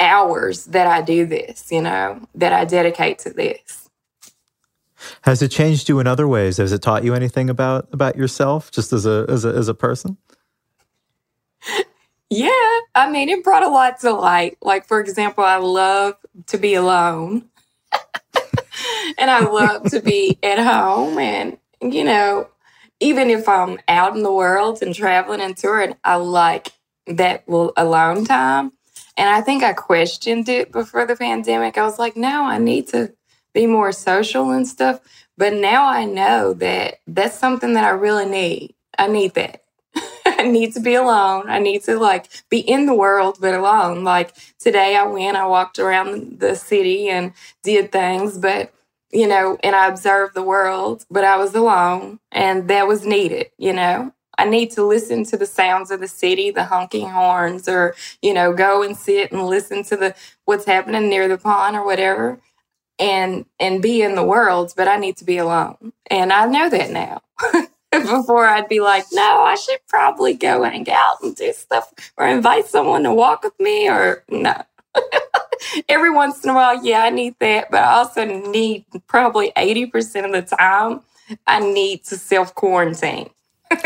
hours 0.00 0.66
that 0.66 0.86
I 0.86 1.02
do 1.02 1.26
this, 1.26 1.70
you 1.70 1.82
know, 1.82 2.26
that 2.34 2.52
I 2.52 2.64
dedicate 2.64 3.18
to 3.20 3.30
this. 3.30 3.88
Has 5.22 5.42
it 5.42 5.48
changed 5.48 5.88
you 5.88 5.98
in 5.98 6.06
other 6.06 6.28
ways? 6.28 6.56
Has 6.58 6.72
it 6.72 6.80
taught 6.80 7.04
you 7.04 7.14
anything 7.14 7.50
about 7.50 7.88
about 7.92 8.16
yourself 8.16 8.70
just 8.70 8.92
as 8.92 9.04
a 9.04 9.26
as 9.28 9.44
a 9.44 9.48
as 9.48 9.68
a 9.68 9.74
person? 9.74 10.16
Yeah, 12.34 12.78
I 12.94 13.10
mean, 13.10 13.28
it 13.28 13.44
brought 13.44 13.62
a 13.62 13.68
lot 13.68 14.00
to 14.00 14.10
light. 14.10 14.56
Like 14.62 14.86
for 14.88 15.00
example, 15.00 15.44
I 15.44 15.56
love 15.56 16.14
to 16.46 16.56
be 16.56 16.72
alone 16.72 17.50
and 19.18 19.30
I 19.30 19.40
love 19.40 19.90
to 19.90 20.00
be 20.00 20.38
at 20.42 20.58
home. 20.58 21.18
And, 21.18 21.58
you 21.80 22.04
know, 22.04 22.48
even 23.00 23.30
if 23.30 23.48
I'm 23.48 23.78
out 23.88 24.16
in 24.16 24.22
the 24.22 24.32
world 24.32 24.82
and 24.82 24.94
traveling 24.94 25.40
and 25.40 25.56
touring, 25.56 25.96
I 26.04 26.16
like 26.16 26.72
that 27.06 27.44
alone 27.48 28.24
time. 28.24 28.72
And 29.16 29.28
I 29.28 29.40
think 29.40 29.62
I 29.62 29.72
questioned 29.72 30.48
it 30.48 30.72
before 30.72 31.06
the 31.06 31.16
pandemic. 31.16 31.76
I 31.76 31.82
was 31.82 31.98
like, 31.98 32.16
no, 32.16 32.44
I 32.44 32.58
need 32.58 32.88
to 32.88 33.12
be 33.52 33.66
more 33.66 33.92
social 33.92 34.50
and 34.50 34.66
stuff. 34.66 35.00
But 35.36 35.54
now 35.54 35.86
I 35.86 36.04
know 36.04 36.54
that 36.54 37.00
that's 37.06 37.38
something 37.38 37.74
that 37.74 37.84
I 37.84 37.90
really 37.90 38.26
need. 38.26 38.74
I 38.98 39.08
need 39.08 39.34
that. 39.34 39.64
I 40.26 40.44
need 40.44 40.74
to 40.74 40.80
be 40.80 40.94
alone. 40.94 41.48
I 41.48 41.58
need 41.58 41.82
to 41.84 41.98
like 41.98 42.28
be 42.48 42.60
in 42.60 42.86
the 42.86 42.94
world, 42.94 43.38
but 43.40 43.54
alone. 43.54 44.04
Like 44.04 44.34
today 44.58 44.96
I 44.96 45.04
went, 45.04 45.36
I 45.36 45.46
walked 45.46 45.78
around 45.78 46.40
the 46.40 46.54
city 46.54 47.08
and 47.08 47.32
did 47.62 47.92
things, 47.92 48.38
but 48.38 48.72
you 49.12 49.26
know, 49.26 49.58
and 49.62 49.76
I 49.76 49.88
observed 49.88 50.34
the 50.34 50.42
world, 50.42 51.04
but 51.10 51.24
I 51.24 51.36
was 51.36 51.54
alone 51.54 52.20
and 52.32 52.68
that 52.68 52.86
was 52.88 53.04
needed, 53.06 53.50
you 53.58 53.72
know. 53.72 54.12
I 54.38 54.46
need 54.46 54.70
to 54.72 54.84
listen 54.84 55.24
to 55.26 55.36
the 55.36 55.46
sounds 55.46 55.90
of 55.90 56.00
the 56.00 56.08
city, 56.08 56.50
the 56.50 56.64
honking 56.64 57.10
horns, 57.10 57.68
or, 57.68 57.94
you 58.22 58.32
know, 58.34 58.54
go 58.54 58.82
and 58.82 58.96
sit 58.96 59.30
and 59.30 59.44
listen 59.44 59.84
to 59.84 59.96
the 59.96 60.14
what's 60.46 60.64
happening 60.64 61.08
near 61.10 61.28
the 61.28 61.38
pond 61.38 61.76
or 61.76 61.84
whatever 61.84 62.40
and 62.98 63.44
and 63.60 63.82
be 63.82 64.02
in 64.02 64.14
the 64.14 64.24
world, 64.24 64.72
but 64.76 64.88
I 64.88 64.96
need 64.96 65.16
to 65.18 65.24
be 65.24 65.38
alone. 65.38 65.92
And 66.10 66.32
I 66.32 66.46
know 66.46 66.70
that 66.70 66.90
now. 66.90 67.22
Before 67.92 68.46
I'd 68.46 68.68
be 68.68 68.80
like, 68.80 69.04
no, 69.12 69.42
I 69.42 69.54
should 69.54 69.80
probably 69.86 70.32
go 70.32 70.62
hang 70.62 70.88
out 70.90 71.22
and 71.22 71.36
do 71.36 71.52
stuff 71.52 71.92
or 72.16 72.26
invite 72.26 72.66
someone 72.66 73.02
to 73.02 73.12
walk 73.12 73.44
with 73.44 73.58
me 73.60 73.88
or 73.88 74.24
no. 74.30 74.62
every 75.88 76.10
once 76.10 76.44
in 76.44 76.50
a 76.50 76.54
while, 76.54 76.84
yeah, 76.84 77.02
I 77.02 77.10
need 77.10 77.34
that, 77.40 77.70
but 77.70 77.80
I 77.80 77.94
also 77.94 78.24
need 78.24 78.84
probably 79.06 79.52
80% 79.56 80.24
of 80.26 80.32
the 80.32 80.56
time, 80.56 81.00
I 81.46 81.60
need 81.60 82.04
to 82.04 82.16
self 82.16 82.54
quarantine. 82.54 83.30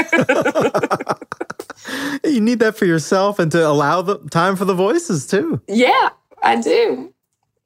you 2.24 2.40
need 2.40 2.58
that 2.58 2.76
for 2.76 2.86
yourself 2.86 3.38
and 3.38 3.52
to 3.52 3.66
allow 3.66 4.02
the 4.02 4.18
time 4.30 4.56
for 4.56 4.64
the 4.64 4.74
voices 4.74 5.26
too. 5.26 5.60
Yeah, 5.68 6.10
I 6.42 6.60
do. 6.60 7.12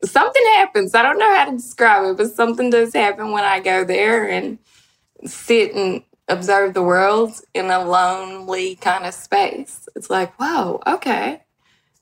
Something 0.04 0.42
happens. 0.54 0.94
I 0.94 1.02
don't 1.02 1.18
know 1.18 1.34
how 1.34 1.46
to 1.46 1.52
describe 1.52 2.04
it, 2.04 2.16
but 2.16 2.30
something 2.30 2.70
does 2.70 2.92
happen 2.92 3.32
when 3.32 3.44
I 3.44 3.60
go 3.60 3.84
there 3.84 4.28
and 4.28 4.58
sit 5.24 5.74
and 5.74 6.02
observe 6.28 6.74
the 6.74 6.82
world 6.82 7.40
in 7.54 7.70
a 7.70 7.84
lonely 7.84 8.76
kind 8.76 9.04
of 9.04 9.12
space. 9.12 9.88
It's 9.96 10.08
like, 10.08 10.32
whoa, 10.38 10.80
okay. 10.86 11.42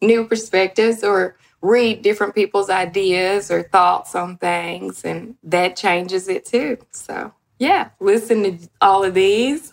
New 0.00 0.26
perspectives 0.26 1.02
or 1.02 1.36
read 1.60 2.02
different 2.02 2.34
people's 2.34 2.70
ideas 2.70 3.50
or 3.50 3.62
thoughts 3.64 4.14
on 4.14 4.36
things, 4.36 5.04
and 5.04 5.36
that 5.42 5.76
changes 5.76 6.28
it 6.28 6.44
too. 6.44 6.78
So, 6.90 7.32
yeah, 7.58 7.90
listen 8.00 8.42
to 8.44 8.68
all 8.80 9.04
of 9.04 9.14
these 9.14 9.72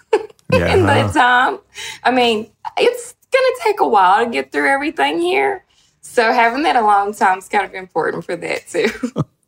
yeah. 0.52 0.74
in 0.74 0.86
that 0.86 1.14
time. 1.14 1.60
I 2.04 2.12
mean, 2.12 2.50
it's 2.78 3.16
going 3.32 3.54
to 3.56 3.60
take 3.64 3.80
a 3.80 3.88
while 3.88 4.26
to 4.26 4.32
get 4.32 4.52
through 4.52 4.68
everything 4.70 5.20
here. 5.20 5.64
So, 6.02 6.32
having 6.32 6.64
that 6.64 6.76
a 6.76 6.82
long 6.82 7.14
time 7.14 7.40
is 7.40 7.48
kind 7.48 7.66
of 7.66 7.74
important 7.74 8.26
for 8.26 8.36
that 8.36 8.68
too. 8.68 8.90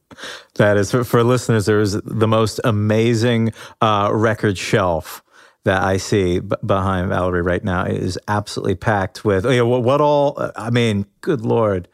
that 0.56 0.78
is 0.78 0.92
for, 0.92 1.04
for 1.04 1.24
listeners. 1.24 1.66
There 1.66 1.80
is 1.80 1.94
the 1.94 2.28
most 2.28 2.60
amazing 2.64 3.54
uh, 3.82 4.10
record 4.14 4.58
shelf 4.58 5.24
that 5.64 5.84
I 5.84 5.98
see 5.98 6.40
b- 6.40 6.56
behind 6.66 7.10
Valerie 7.10 7.42
right 7.42 7.64
now 7.64 7.84
it 7.84 7.98
is 7.98 8.18
absolutely 8.28 8.76
packed 8.76 9.26
with. 9.26 9.46
Oh, 9.46 9.50
yeah, 9.50 9.64
what, 9.64 9.84
what 9.84 10.00
all? 10.00 10.52
I 10.56 10.70
mean, 10.70 11.06
good 11.22 11.42
lord, 11.42 11.90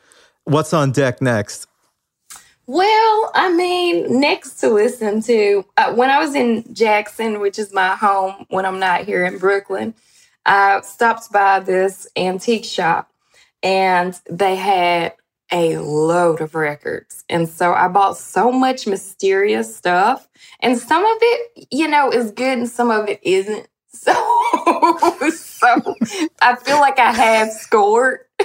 what's 0.45 0.73
on 0.73 0.91
deck 0.91 1.21
next? 1.21 1.67
Well, 2.65 3.31
I 3.35 3.51
mean, 3.53 4.21
next 4.21 4.55
to 4.61 4.69
listen 4.69 5.21
to 5.23 5.65
uh, 5.75 5.93
when 5.93 6.09
I 6.09 6.19
was 6.19 6.33
in 6.33 6.73
Jackson, 6.73 7.41
which 7.41 7.59
is 7.59 7.73
my 7.73 7.95
home 7.95 8.45
when 8.49 8.65
I'm 8.65 8.79
not 8.79 9.01
here 9.03 9.25
in 9.25 9.37
Brooklyn, 9.37 9.93
I 10.45 10.79
stopped 10.81 11.31
by 11.31 11.59
this 11.59 12.07
antique 12.15 12.63
shop 12.63 13.11
and 13.61 14.17
they 14.29 14.55
had 14.55 15.13
a 15.51 15.77
load 15.77 16.41
of 16.41 16.55
records. 16.55 17.23
And 17.29 17.49
so 17.49 17.73
I 17.73 17.87
bought 17.89 18.17
so 18.17 18.51
much 18.51 18.87
mysterious 18.87 19.75
stuff. 19.75 20.27
And 20.61 20.77
some 20.77 21.05
of 21.05 21.17
it, 21.21 21.67
you 21.69 21.87
know, 21.87 22.11
is 22.11 22.31
good 22.31 22.57
and 22.57 22.69
some 22.69 22.91
of 22.91 23.09
it 23.09 23.19
isn't. 23.23 23.67
So, 23.95 24.11
so 25.29 25.95
I 26.41 26.55
feel 26.55 26.79
like 26.79 26.99
I 26.99 27.13
have 27.13 27.51
scored. 27.51 28.21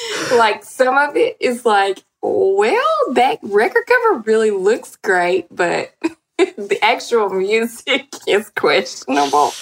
like 0.32 0.64
some 0.64 0.96
of 0.96 1.16
it 1.16 1.36
is 1.40 1.64
like, 1.64 2.02
well, 2.22 2.96
that 3.12 3.38
record 3.42 3.84
cover 3.86 4.20
really 4.20 4.50
looks 4.50 4.96
great, 4.96 5.46
but 5.54 5.94
the 6.38 6.78
actual 6.82 7.30
music 7.30 8.14
is 8.26 8.50
questionable. 8.50 9.52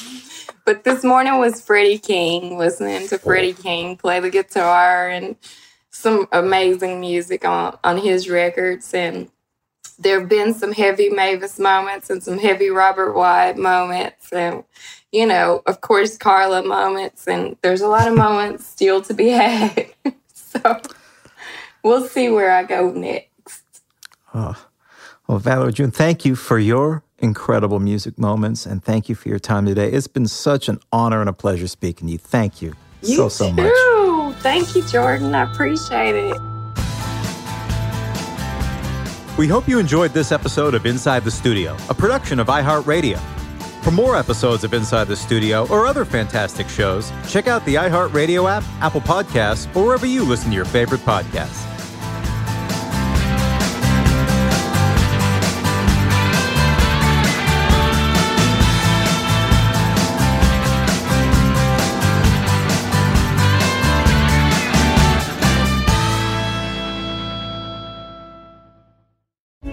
But 0.64 0.84
this 0.84 1.02
morning 1.02 1.38
was 1.38 1.60
Freddie 1.60 1.98
King, 1.98 2.58
listening 2.58 3.08
to 3.08 3.16
oh. 3.16 3.18
Freddie 3.18 3.54
King 3.54 3.96
play 3.96 4.20
the 4.20 4.30
guitar 4.30 5.08
and 5.08 5.36
some 5.90 6.28
amazing 6.32 7.00
music 7.00 7.44
on, 7.44 7.78
on 7.82 7.98
his 7.98 8.28
records. 8.28 8.92
And 8.94 9.30
there 9.98 10.20
have 10.20 10.28
been 10.28 10.54
some 10.54 10.72
heavy 10.72 11.08
Mavis 11.08 11.58
moments 11.58 12.10
and 12.10 12.22
some 12.22 12.38
heavy 12.38 12.70
Robert 12.70 13.14
Wyatt 13.14 13.56
moments. 13.56 14.32
And, 14.32 14.64
you 15.12 15.26
know, 15.26 15.62
of 15.66 15.80
course, 15.80 16.16
Carla 16.16 16.62
moments. 16.62 17.26
And 17.26 17.56
there's 17.62 17.80
a 17.80 17.88
lot 17.88 18.08
of 18.08 18.14
moments 18.14 18.66
still 18.66 19.02
to 19.02 19.14
be 19.14 19.28
had. 19.28 19.92
so 20.62 20.80
we'll 21.82 22.06
see 22.06 22.28
where 22.28 22.50
I 22.50 22.64
go 22.64 22.90
next. 22.90 23.82
Oh. 24.34 24.66
Well, 25.26 25.38
Valerie 25.38 25.72
June, 25.72 25.92
thank 25.92 26.24
you 26.24 26.34
for 26.34 26.58
your 26.58 27.04
incredible 27.18 27.78
music 27.78 28.18
moments 28.18 28.66
and 28.66 28.82
thank 28.82 29.08
you 29.08 29.14
for 29.14 29.28
your 29.28 29.38
time 29.38 29.64
today. 29.66 29.90
It's 29.90 30.08
been 30.08 30.26
such 30.26 30.68
an 30.68 30.80
honor 30.92 31.20
and 31.20 31.28
a 31.28 31.32
pleasure 31.32 31.68
speaking 31.68 32.08
to 32.08 32.12
you. 32.12 32.18
Thank 32.18 32.60
you, 32.60 32.74
you 33.02 33.16
so, 33.16 33.28
so 33.28 33.52
much. 33.52 33.72
Thank 34.42 34.74
you, 34.74 34.82
Jordan. 34.88 35.34
I 35.34 35.52
appreciate 35.52 36.16
it. 36.16 36.36
We 39.38 39.46
hope 39.46 39.68
you 39.68 39.78
enjoyed 39.78 40.12
this 40.12 40.32
episode 40.32 40.74
of 40.74 40.84
Inside 40.84 41.24
the 41.24 41.30
Studio, 41.30 41.76
a 41.88 41.94
production 41.94 42.40
of 42.40 42.48
iHeartRadio. 42.48 43.39
For 43.82 43.90
more 43.90 44.14
episodes 44.14 44.62
of 44.62 44.74
Inside 44.74 45.08
the 45.08 45.16
Studio 45.16 45.66
or 45.68 45.86
other 45.86 46.04
fantastic 46.04 46.68
shows, 46.68 47.10
check 47.26 47.46
out 47.46 47.64
the 47.64 47.76
iHeartRadio 47.76 48.48
app, 48.48 48.62
Apple 48.82 49.00
Podcasts, 49.00 49.74
or 49.74 49.86
wherever 49.86 50.04
you 50.06 50.22
listen 50.22 50.50
to 50.50 50.56
your 50.56 50.66
favorite 50.66 51.00
podcasts. 51.00 51.69